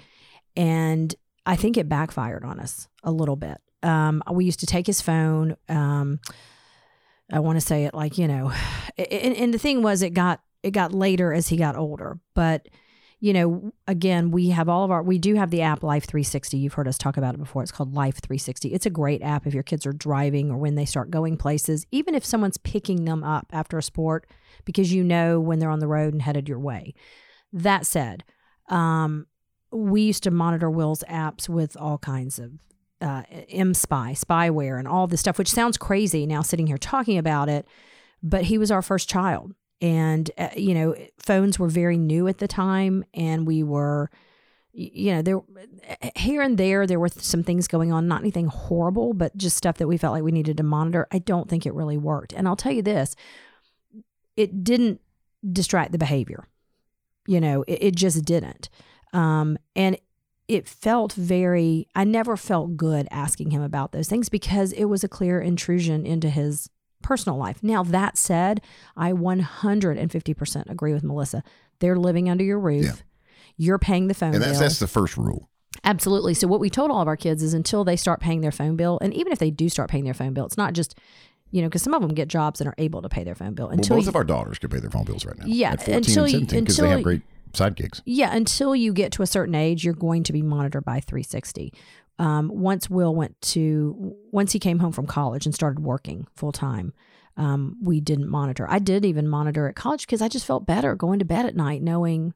and 0.58 1.16
i 1.46 1.56
think 1.56 1.78
it 1.78 1.88
backfired 1.88 2.44
on 2.44 2.60
us 2.60 2.88
a 3.04 3.12
little 3.12 3.36
bit 3.36 3.58
um 3.84 4.22
we 4.32 4.46
used 4.46 4.60
to 4.60 4.66
take 4.66 4.88
his 4.88 5.02
phone 5.02 5.56
um 5.70 6.20
i 7.32 7.40
want 7.40 7.56
to 7.56 7.66
say 7.66 7.86
it 7.86 7.94
like 7.94 8.18
you 8.18 8.28
know 8.28 8.52
and, 8.98 9.36
and 9.36 9.54
the 9.54 9.60
thing 9.60 9.82
was 9.82 10.02
it 10.02 10.14
got 10.14 10.42
it 10.64 10.72
got 10.72 10.94
later 10.94 11.32
as 11.34 11.48
he 11.48 11.56
got 11.56 11.76
older 11.76 12.20
but 12.34 12.68
you 13.20 13.34
know, 13.34 13.72
again, 13.88 14.30
we 14.30 14.50
have 14.50 14.70
all 14.70 14.84
of 14.84 14.92
our, 14.92 15.02
we 15.02 15.18
do 15.18 15.36
have 15.36 15.50
the 15.50 15.64
app 15.64 15.82
Life 15.82 16.06
360. 16.06 16.58
You've 16.58 16.74
heard 16.74 16.88
us 16.88 17.00
talk 17.00 17.18
about 17.18 17.34
it 17.34 17.40
before. 17.40 17.64
It's 17.64 17.72
called 17.72 17.96
Life 17.96 18.20
360. 18.22 18.74
It's 18.74 18.86
a 18.86 18.92
great 18.92 19.24
app 19.24 19.48
if 19.48 19.56
your 19.56 19.64
kids 19.64 19.88
are 19.88 19.94
driving 19.94 20.52
or 20.52 20.58
when 20.58 20.76
they 20.76 20.86
start 20.86 21.10
going 21.10 21.36
places, 21.36 21.88
even 21.92 22.14
if 22.14 22.24
someone's 22.24 22.60
picking 22.60 23.06
them 23.06 23.24
up 23.24 23.48
after 23.52 23.78
a 23.78 23.84
sport, 23.84 24.28
because 24.66 24.94
you 24.94 25.04
know 25.04 25.40
when 25.40 25.58
they're 25.58 25.72
on 25.72 25.80
the 25.80 25.88
road 25.88 26.14
and 26.14 26.22
headed 26.22 26.48
your 26.48 26.60
way. 26.60 26.94
That 27.52 27.88
said, 27.88 28.24
um, 28.70 29.26
we 29.78 30.02
used 30.02 30.24
to 30.24 30.32
monitor 30.32 30.70
Will's 30.70 31.04
apps 31.10 31.48
with 31.48 31.78
all 31.78 31.98
kinds 31.98 32.40
of 32.40 32.52
uh, 33.02 33.24
mSpy, 33.54 34.20
spyware, 34.20 34.80
and 34.80 34.88
all 34.88 35.08
this 35.08 35.20
stuff, 35.20 35.38
which 35.38 35.52
sounds 35.52 35.78
crazy 35.78 36.26
now 36.26 36.42
sitting 36.42 36.68
here 36.68 36.78
talking 36.78 37.18
about 37.18 37.50
it. 37.50 37.68
But 38.24 38.46
he 38.46 38.58
was 38.58 38.72
our 38.72 38.82
first 38.82 39.10
child. 39.10 39.54
And 39.80 40.32
uh, 40.40 40.50
you 40.56 40.74
know 40.74 40.96
phones 41.20 41.60
were 41.60 41.68
very 41.68 42.00
new 42.00 42.28
at 42.28 42.40
the 42.40 42.48
time 42.48 43.06
and 43.14 43.46
we 43.46 43.62
were 43.62 44.10
you 44.74 45.14
know 45.14 45.22
there 45.22 45.40
here 46.16 46.42
and 46.42 46.58
there 46.58 46.88
there 46.88 47.00
were 47.00 47.10
some 47.10 47.44
things 47.44 47.68
going 47.68 47.92
on 47.92 48.08
not 48.08 48.22
anything 48.22 48.48
horrible 48.48 49.14
but 49.14 49.38
just 49.38 49.56
stuff 49.56 49.78
that 49.78 49.88
we 49.88 49.96
felt 49.96 50.14
like 50.14 50.24
we 50.24 50.32
needed 50.32 50.58
to 50.58 50.64
monitor. 50.64 51.08
I 51.12 51.20
don't 51.20 51.48
think 51.48 51.68
it 51.68 51.76
really 51.76 51.96
worked. 51.96 52.34
And 52.34 52.48
i'll 52.48 52.56
tell 52.56 52.72
you 52.72 52.82
this 52.82 53.16
it 54.36 54.64
didn't 54.64 55.00
distract 55.48 55.92
the 55.92 56.00
behavior. 56.00 56.48
You 57.28 57.40
know 57.40 57.64
it, 57.68 57.78
it 57.84 57.96
just 57.96 58.26
didn't 58.26 58.70
um, 59.14 59.58
and 59.76 59.98
it 60.48 60.68
felt 60.68 61.12
very 61.14 61.88
i 61.96 62.04
never 62.04 62.38
felt 62.38 62.78
good 62.78 63.08
asking 63.12 63.52
him 63.52 63.62
about 63.62 63.92
those 63.92 64.08
things 64.08 64.30
because 64.30 64.72
it 64.74 64.86
was 64.86 65.04
a 65.04 65.08
clear 65.10 65.42
intrusion 65.42 66.06
into 66.06 66.30
his 66.30 66.70
personal 67.02 67.38
life. 67.38 67.64
Now, 67.64 67.84
that 67.84 68.18
said, 68.18 68.60
I 68.98 69.14
150% 69.14 70.70
agree 70.70 70.94
with 70.94 71.04
Melissa. 71.04 71.44
They're 71.80 71.96
living 71.96 72.30
under 72.30 72.44
your 72.44 72.60
roof. 72.60 72.86
Yeah. 72.86 72.92
You're 73.56 73.80
paying 73.80 74.08
the 74.08 74.14
phone 74.14 74.34
And 74.34 74.44
that's, 74.44 74.54
bill. 74.54 74.62
that's 74.62 74.80
the 74.80 74.88
first 74.88 75.16
rule. 75.18 75.50
Absolutely. 75.84 76.34
So, 76.34 76.48
what 76.48 76.60
we 76.60 76.70
told 76.70 76.92
all 76.92 77.02
of 77.02 77.08
our 77.08 77.16
kids 77.16 77.42
is 77.44 77.54
until 77.54 77.84
they 77.84 77.96
start 77.96 78.20
paying 78.20 78.42
their 78.42 78.52
phone 78.52 78.76
bill, 78.76 79.00
and 79.02 79.14
even 79.14 79.32
if 79.32 79.40
they 79.40 79.52
do 79.52 79.70
start 79.70 79.90
paying 79.90 80.04
their 80.04 80.14
phone 80.14 80.34
bill, 80.34 80.46
it's 80.46 80.58
not 80.58 80.74
just, 80.74 80.96
you 81.52 81.62
know, 81.62 81.68
because 81.68 81.82
some 81.82 81.94
of 81.94 82.02
them 82.02 82.14
get 82.14 82.28
jobs 82.28 82.60
and 82.62 82.68
are 82.68 82.76
able 82.78 83.02
to 83.02 83.10
pay 83.10 83.24
their 83.24 83.36
phone 83.36 83.54
bill. 83.54 83.68
Well, 83.68 83.74
Until 83.76 83.98
both 83.98 84.06
you, 84.06 84.10
of 84.10 84.16
our 84.16 84.24
daughters 84.24 84.60
could 84.60 84.72
pay 84.72 84.80
their 84.80 84.90
phone 84.90 85.06
bills 85.06 85.26
right 85.26 85.38
now. 85.38 85.46
Yeah, 85.48 85.72
At 85.72 85.80
14 85.80 85.96
until 85.96 86.24
and 86.24 86.34
you- 86.34 86.40
17 86.40 86.60
because 86.64 86.78
they 86.78 86.90
have 86.90 87.04
great 87.04 87.22
side 87.54 87.76
gigs. 87.76 88.02
Yeah, 88.06 88.36
until 88.36 88.76
you 88.76 88.94
get 88.94 89.12
to 89.14 89.22
a 89.24 89.28
certain 89.28 89.56
age, 89.56 89.84
you're 89.84 89.94
going 89.94 90.24
to 90.24 90.34
be 90.34 90.42
monitored 90.42 90.84
by 90.86 91.00
360. 91.00 91.74
Um, 92.20 92.50
once 92.50 92.90
Will 92.90 93.14
went 93.16 93.40
to, 93.42 94.16
once 94.32 94.52
he 94.52 94.60
came 94.60 94.80
home 94.80 94.92
from 94.92 95.06
college 95.06 95.46
and 95.46 95.54
started 95.54 95.80
working 95.84 96.28
full 96.36 96.52
time, 96.52 96.94
um, 97.38 97.78
we 97.82 98.02
didn't 98.02 98.28
monitor. 98.30 98.66
I 98.70 98.80
did 98.80 99.06
even 99.06 99.28
monitor 99.28 99.68
at 99.70 99.76
college 99.76 100.02
because 100.08 100.22
I 100.24 100.28
just 100.28 100.46
felt 100.46 100.66
better 100.66 100.96
going 100.96 101.20
to 101.20 101.26
bed 101.26 101.46
at 101.46 101.56
night 101.56 101.84
knowing, 101.84 102.34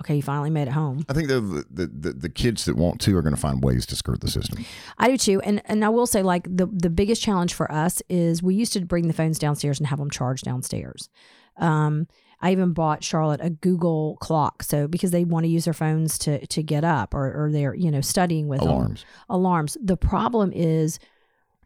okay, 0.00 0.16
you 0.16 0.22
finally 0.22 0.50
made 0.50 0.68
it 0.68 0.72
home. 0.72 1.04
I 1.08 1.12
think 1.12 1.28
the, 1.28 1.40
the, 1.70 1.86
the, 1.86 2.12
the 2.12 2.28
kids 2.28 2.64
that 2.66 2.76
want 2.76 3.00
to 3.02 3.16
are 3.16 3.22
going 3.22 3.34
to 3.34 3.40
find 3.40 3.62
ways 3.62 3.86
to 3.86 3.96
skirt 3.96 4.20
the 4.20 4.30
system. 4.30 4.64
I 4.98 5.08
do 5.08 5.16
too, 5.16 5.40
and 5.40 5.62
and 5.64 5.84
I 5.84 5.88
will 5.88 6.06
say 6.06 6.22
like 6.22 6.44
the 6.44 6.66
the 6.66 6.90
biggest 6.90 7.22
challenge 7.22 7.54
for 7.54 7.70
us 7.70 8.02
is 8.08 8.42
we 8.42 8.54
used 8.54 8.72
to 8.74 8.84
bring 8.84 9.08
the 9.08 9.14
phones 9.14 9.38
downstairs 9.38 9.78
and 9.78 9.86
have 9.88 9.98
them 9.98 10.10
charged 10.10 10.44
downstairs. 10.44 11.08
Um, 11.56 12.06
I 12.40 12.52
even 12.52 12.72
bought 12.72 13.02
Charlotte 13.02 13.40
a 13.42 13.50
Google 13.50 14.16
clock, 14.20 14.62
so 14.62 14.86
because 14.86 15.10
they 15.10 15.24
want 15.24 15.44
to 15.44 15.50
use 15.50 15.64
their 15.64 15.74
phones 15.74 16.18
to 16.18 16.46
to 16.46 16.62
get 16.62 16.84
up 16.84 17.14
or 17.14 17.44
or 17.44 17.52
they're 17.52 17.74
you 17.74 17.90
know 17.90 18.00
studying 18.00 18.48
with 18.48 18.60
them. 18.60 18.68
Alarms. 18.68 19.04
Alarms. 19.28 19.76
The 19.82 19.96
problem 19.96 20.52
is 20.52 20.98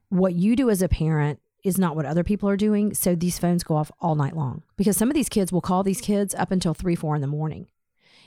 what 0.08 0.34
you 0.34 0.56
do 0.56 0.70
as 0.70 0.82
a 0.82 0.88
parent 0.88 1.40
is 1.64 1.78
not 1.78 1.94
what 1.94 2.06
other 2.06 2.24
people 2.24 2.48
are 2.48 2.56
doing. 2.56 2.94
So 2.94 3.14
these 3.14 3.38
phones 3.38 3.62
go 3.62 3.76
off 3.76 3.90
all 4.00 4.14
night 4.14 4.36
long 4.36 4.62
because 4.76 4.96
some 4.96 5.08
of 5.08 5.14
these 5.14 5.28
kids 5.28 5.52
will 5.52 5.60
call 5.60 5.82
these 5.82 6.00
kids 6.00 6.34
up 6.34 6.50
until 6.50 6.74
three, 6.74 6.96
four 6.96 7.14
in 7.14 7.20
the 7.20 7.26
morning, 7.26 7.68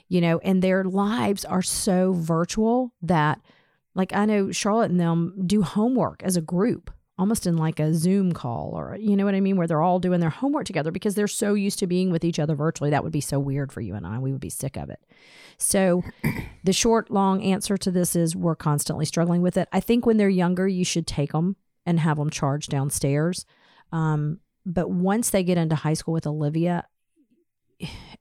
you 0.08 0.22
know, 0.22 0.40
and 0.40 0.62
their 0.62 0.84
lives 0.84 1.46
are 1.46 1.62
so 1.62 2.14
virtual 2.14 2.94
that 3.02 3.42
Like 3.96 4.14
I 4.14 4.26
know 4.26 4.52
Charlotte 4.52 4.92
and 4.92 5.00
them 5.00 5.34
do 5.48 5.62
homework 5.62 6.22
as 6.22 6.36
a 6.36 6.42
group, 6.42 6.92
almost 7.18 7.48
in 7.48 7.56
like 7.56 7.80
a 7.80 7.94
Zoom 7.94 8.34
call 8.34 8.72
or 8.76 8.98
you 9.00 9.16
know 9.16 9.24
what 9.24 9.36
I 9.36 9.40
mean, 9.40 9.56
where 9.56 9.68
they're 9.68 9.82
all 9.82 10.00
doing 10.00 10.20
their 10.20 10.30
homework 10.30 10.66
together 10.66 10.92
because 10.92 11.16
they're 11.16 11.28
so 11.28 11.54
used 11.54 11.80
to 11.80 11.88
being 11.88 12.12
with 12.12 12.26
each 12.26 12.38
other 12.38 12.56
virtually. 12.56 12.90
That 12.90 13.04
would 13.04 13.14
be 13.14 13.22
so 13.22 13.40
weird 13.40 13.72
for 13.72 13.80
you 13.80 13.96
and 13.96 14.06
I. 14.06 14.20
We 14.20 14.34
would 14.34 14.42
be 14.42 14.50
sick 14.50 14.76
of 14.76 14.90
it. 14.90 15.00
So 15.58 16.04
the 16.66 16.74
short, 16.74 17.10
long 17.10 17.42
answer 17.42 17.78
to 17.78 17.90
this 17.90 18.16
is 18.18 18.36
we're 18.36 18.56
constantly 18.56 19.06
struggling 19.06 19.42
with 19.42 19.56
it. 19.56 19.70
I 19.72 19.80
think 19.80 20.06
when 20.06 20.18
they're 20.18 20.28
younger, 20.28 20.68
you 20.68 20.84
should 20.84 21.08
take 21.08 21.32
them 21.32 21.56
and 21.86 22.00
have 22.02 22.18
them 22.18 22.30
charged 22.30 22.70
downstairs. 22.70 23.46
Um, 23.94 24.40
but 24.66 24.90
once 24.90 25.30
they 25.30 25.44
get 25.44 25.58
into 25.58 25.76
high 25.76 25.94
school 25.94 26.14
with 26.14 26.28
Olivia, 26.28 26.86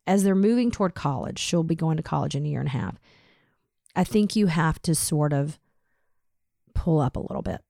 as 0.07 0.25
they're 0.25 0.35
moving 0.35 0.71
toward 0.71 0.95
college, 0.95 1.39
she'll 1.39 1.63
be 1.63 1.75
going 1.75 1.97
to 1.97 2.03
college 2.03 2.35
in 2.35 2.45
a 2.45 2.49
year 2.49 2.61
and 2.61 2.69
a 2.69 2.73
half. 2.73 2.99
I 3.97 4.05
think 4.05 4.35
you 4.35 4.47
have 4.47 4.81
to 4.83 4.95
sort 4.95 5.33
of 5.33 5.59
pull 6.75 7.01
up 7.01 7.17
a 7.17 7.21
little 7.21 7.43
bit 7.43 7.61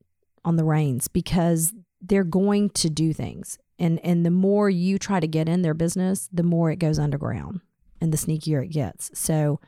on 0.44 0.56
the 0.56 0.64
reins 0.64 1.08
because 1.08 1.72
they're 2.00 2.24
going 2.24 2.70
to 2.70 2.90
do 2.90 3.12
things. 3.12 3.58
And 3.78 3.98
and 4.04 4.24
the 4.24 4.30
more 4.30 4.70
you 4.70 4.98
try 4.98 5.20
to 5.20 5.26
get 5.26 5.48
in 5.48 5.62
their 5.62 5.74
business, 5.74 6.28
the 6.32 6.42
more 6.42 6.70
it 6.70 6.78
goes 6.78 6.98
underground 6.98 7.60
and 8.00 8.12
the 8.12 8.16
sneakier 8.16 8.62
it 8.64 8.68
gets. 8.68 9.10
So 9.14 9.60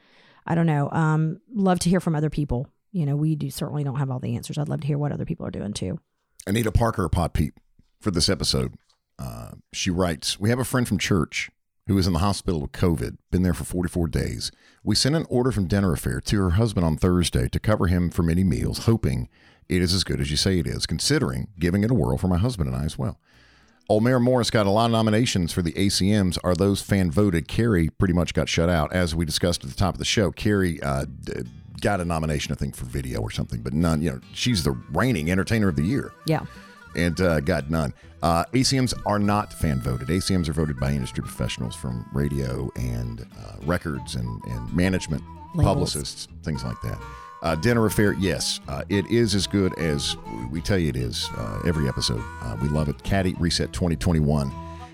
I 0.47 0.55
don't 0.55 0.67
know. 0.67 0.91
Um, 0.91 1.41
love 1.53 1.81
to 1.81 1.91
hear 1.91 2.01
from 2.01 2.15
other 2.15 2.31
people. 2.31 2.69
You 2.93 3.05
know, 3.05 3.17
we 3.17 3.35
do 3.35 3.51
certainly 3.51 3.85
don't 3.85 3.97
have 3.97 4.11
all 4.11 4.21
the 4.21 4.37
answers. 4.37 4.59
I'd 4.59 4.69
love 4.69 4.81
to 4.81 4.87
hear 4.87 4.99
what 4.99 5.13
other 5.13 5.25
people 5.25 5.47
are 5.47 5.51
doing 5.51 5.73
too. 5.73 5.99
Anita 6.47 6.71
Parker, 6.71 7.09
Pod 7.09 7.33
Peep, 7.33 7.59
for 8.01 8.11
this 8.11 8.29
episode. 8.29 8.75
Uh, 9.19 9.53
she 9.73 9.91
writes 9.91 10.39
We 10.39 10.51
have 10.51 10.59
a 10.59 10.65
friend 10.65 10.87
from 10.87 10.99
church 10.99 11.51
who 11.87 11.97
is 11.99 12.07
in 12.07 12.13
the 12.13 12.19
hospital 12.19 12.61
with 12.61 12.73
COVID, 12.73 13.17
been 13.31 13.43
there 13.43 13.55
for 13.55 13.65
44 13.65 14.09
days. 14.09 14.51
We 14.83 14.95
sent 14.95 15.15
an 15.15 15.27
order 15.31 15.53
from 15.53 15.67
Dinner 15.67 15.93
Affair 15.93 16.21
to 16.21 16.39
her 16.41 16.51
husband 16.51 16.85
on 16.85 16.97
Thursday 16.97 17.49
to 17.49 17.61
cover 17.61 17.87
him 17.87 18.11
for 18.11 18.23
many 18.23 18.43
meals, 18.45 18.87
hoping 18.87 19.29
it 19.69 19.83
is 19.83 19.95
as 19.95 20.05
good 20.05 20.21
as 20.21 20.31
you 20.31 20.37
say 20.37 20.59
it 20.59 20.67
is, 20.67 20.87
considering 20.87 21.49
giving 21.59 21.85
it 21.85 21.91
a 21.91 21.95
whirl 21.95 22.19
for 22.19 22.29
my 22.29 22.39
husband 22.39 22.69
and 22.69 22.77
I 22.77 22.85
as 22.85 22.99
well. 22.99 23.21
Old 23.89 24.03
Maren 24.03 24.25
Morris 24.25 24.51
got 24.51 24.67
a 24.67 24.71
lot 24.71 24.87
of 24.87 24.91
nominations 24.91 25.53
for 25.53 25.63
the 25.63 25.73
ACMs. 25.75 26.39
Are 26.43 26.57
those 26.57 26.83
fan 26.83 27.09
voted? 27.09 27.47
Carrie 27.47 27.89
pretty 27.89 28.15
much 28.15 28.35
got 28.35 28.49
shut 28.49 28.69
out, 28.69 28.93
as 28.93 29.15
we 29.15 29.25
discussed 29.25 29.63
at 29.63 29.71
the 29.71 29.77
top 29.77 29.95
of 29.95 29.99
the 30.01 30.05
show. 30.05 30.33
Carrie 30.33 30.83
uh, 30.83 31.05
got 31.81 32.01
a 32.01 32.05
nomination, 32.05 32.53
I 32.53 32.57
think, 32.57 32.75
for 32.75 32.85
video 32.85 33.21
or 33.21 33.31
something, 33.31 33.61
but 33.63 33.73
none. 33.73 34.03
You 34.03 34.11
know, 34.11 34.21
she's 34.33 34.65
the 34.65 34.73
reigning 34.91 35.31
entertainer 35.31 35.69
of 35.69 35.77
the 35.77 35.85
year 35.85 36.13
Yeah. 36.27 36.47
And 36.97 37.21
uh, 37.21 37.41
got 37.41 37.71
none. 37.71 37.95
Uh, 38.23 38.45
ACMs 38.47 38.95
are 39.07 39.19
not 39.19 39.53
fan 39.53 39.81
voted. 39.81 40.09
ACMs 40.09 40.49
are 40.49 40.53
voted 40.53 40.81
by 40.81 40.91
industry 40.91 41.23
professionals 41.23 41.77
from 41.77 42.05
radio 42.13 42.71
and 42.77 43.21
uh, 43.39 43.57
records 43.65 44.15
and, 44.17 44.43
and 44.45 44.75
management, 44.75 45.23
Labels. 45.55 45.65
publicists, 45.65 46.29
things 46.43 46.65
like 46.65 46.81
that. 46.83 46.99
Uh, 47.43 47.55
Dinner 47.55 47.87
Affair, 47.87 48.15
yes, 48.15 48.61
uh, 48.67 48.83
it 48.89 49.07
is 49.07 49.35
as 49.35 49.47
good 49.47 49.79
as 49.79 50.17
we 50.51 50.61
tell 50.61 50.79
you 50.79 50.89
it 50.89 50.97
is 50.97 51.29
uh, 51.37 51.61
every 51.67 51.87
episode. 51.87 52.23
Uh, 52.41 52.57
we 52.61 52.69
love 52.69 52.89
it. 52.89 53.01
Caddy 53.05 53.35
Reset 53.39 53.73
2021 53.73 54.51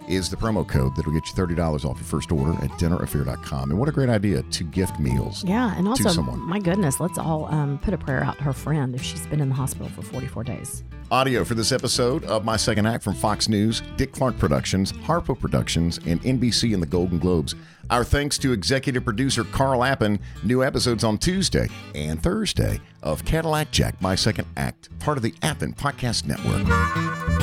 is 0.09 0.29
the 0.31 0.37
promo 0.37 0.67
code 0.67 0.95
that'll 0.97 1.13
get 1.13 1.27
you 1.29 1.35
$30 1.35 1.85
off 1.85 1.97
your 1.99 2.05
first 2.05 2.33
order 2.33 2.53
at 2.65 2.71
dinnerafare.com. 2.73 3.71
And 3.71 3.79
what 3.79 3.89
a 3.89 3.93
great 3.93 4.09
idea 4.09 4.43
to 4.43 4.65
gift 4.65 4.99
meals 4.99 5.45
Yeah. 5.45 5.77
And 5.77 5.87
also, 5.89 6.05
to 6.05 6.11
someone. 6.11 6.41
my 6.41 6.59
goodness, 6.59 7.01
let's 7.01 7.19
all 7.19 7.47
um, 7.47 7.79
put 7.79 7.95
a 7.95 7.99
prayer 7.99 8.23
out 8.25 8.37
to 8.39 8.45
her 8.45 8.53
friend 8.53 8.95
if 8.95 9.03
she's 9.03 9.27
been 9.27 9.41
in 9.41 9.49
the 9.49 9.55
hospital 9.55 9.89
for 9.89 10.03
44 10.03 10.45
days. 10.45 10.85
Audio 11.11 11.45
for 11.45 11.55
this 11.55 11.73
episode 11.73 12.25
of 12.25 12.45
My 12.45 12.57
Second 12.57 12.87
Act 12.87 13.05
from 13.05 13.15
Fox 13.15 13.49
News, 13.49 13.83
Dick 13.97 14.13
Clark 14.13 14.39
Productions, 14.39 14.93
Harpo 14.93 15.39
Productions, 15.39 15.99
and 16.07 16.23
NBC 16.23 16.73
and 16.73 16.83
the 16.83 16.87
Golden 16.87 17.19
Globes. 17.19 17.55
Our 17.91 18.05
thanks 18.05 18.39
to 18.39 18.53
executive 18.53 19.05
producer 19.05 19.45
Carl 19.45 19.85
Appen. 19.85 20.19
New 20.43 20.65
episodes 20.65 21.05
on 21.05 21.19
Tuesday 21.19 21.69
and 21.95 22.23
Thursday 22.23 22.81
of 23.03 23.25
Cadillac 23.27 23.71
Jack, 23.71 24.01
My 24.01 24.15
Second 24.15 24.47
Act, 24.57 24.89
part 25.01 25.19
of 25.19 25.23
the 25.23 25.35
Appen 25.43 25.75
Podcast 25.75 26.25
Network. 26.27 27.42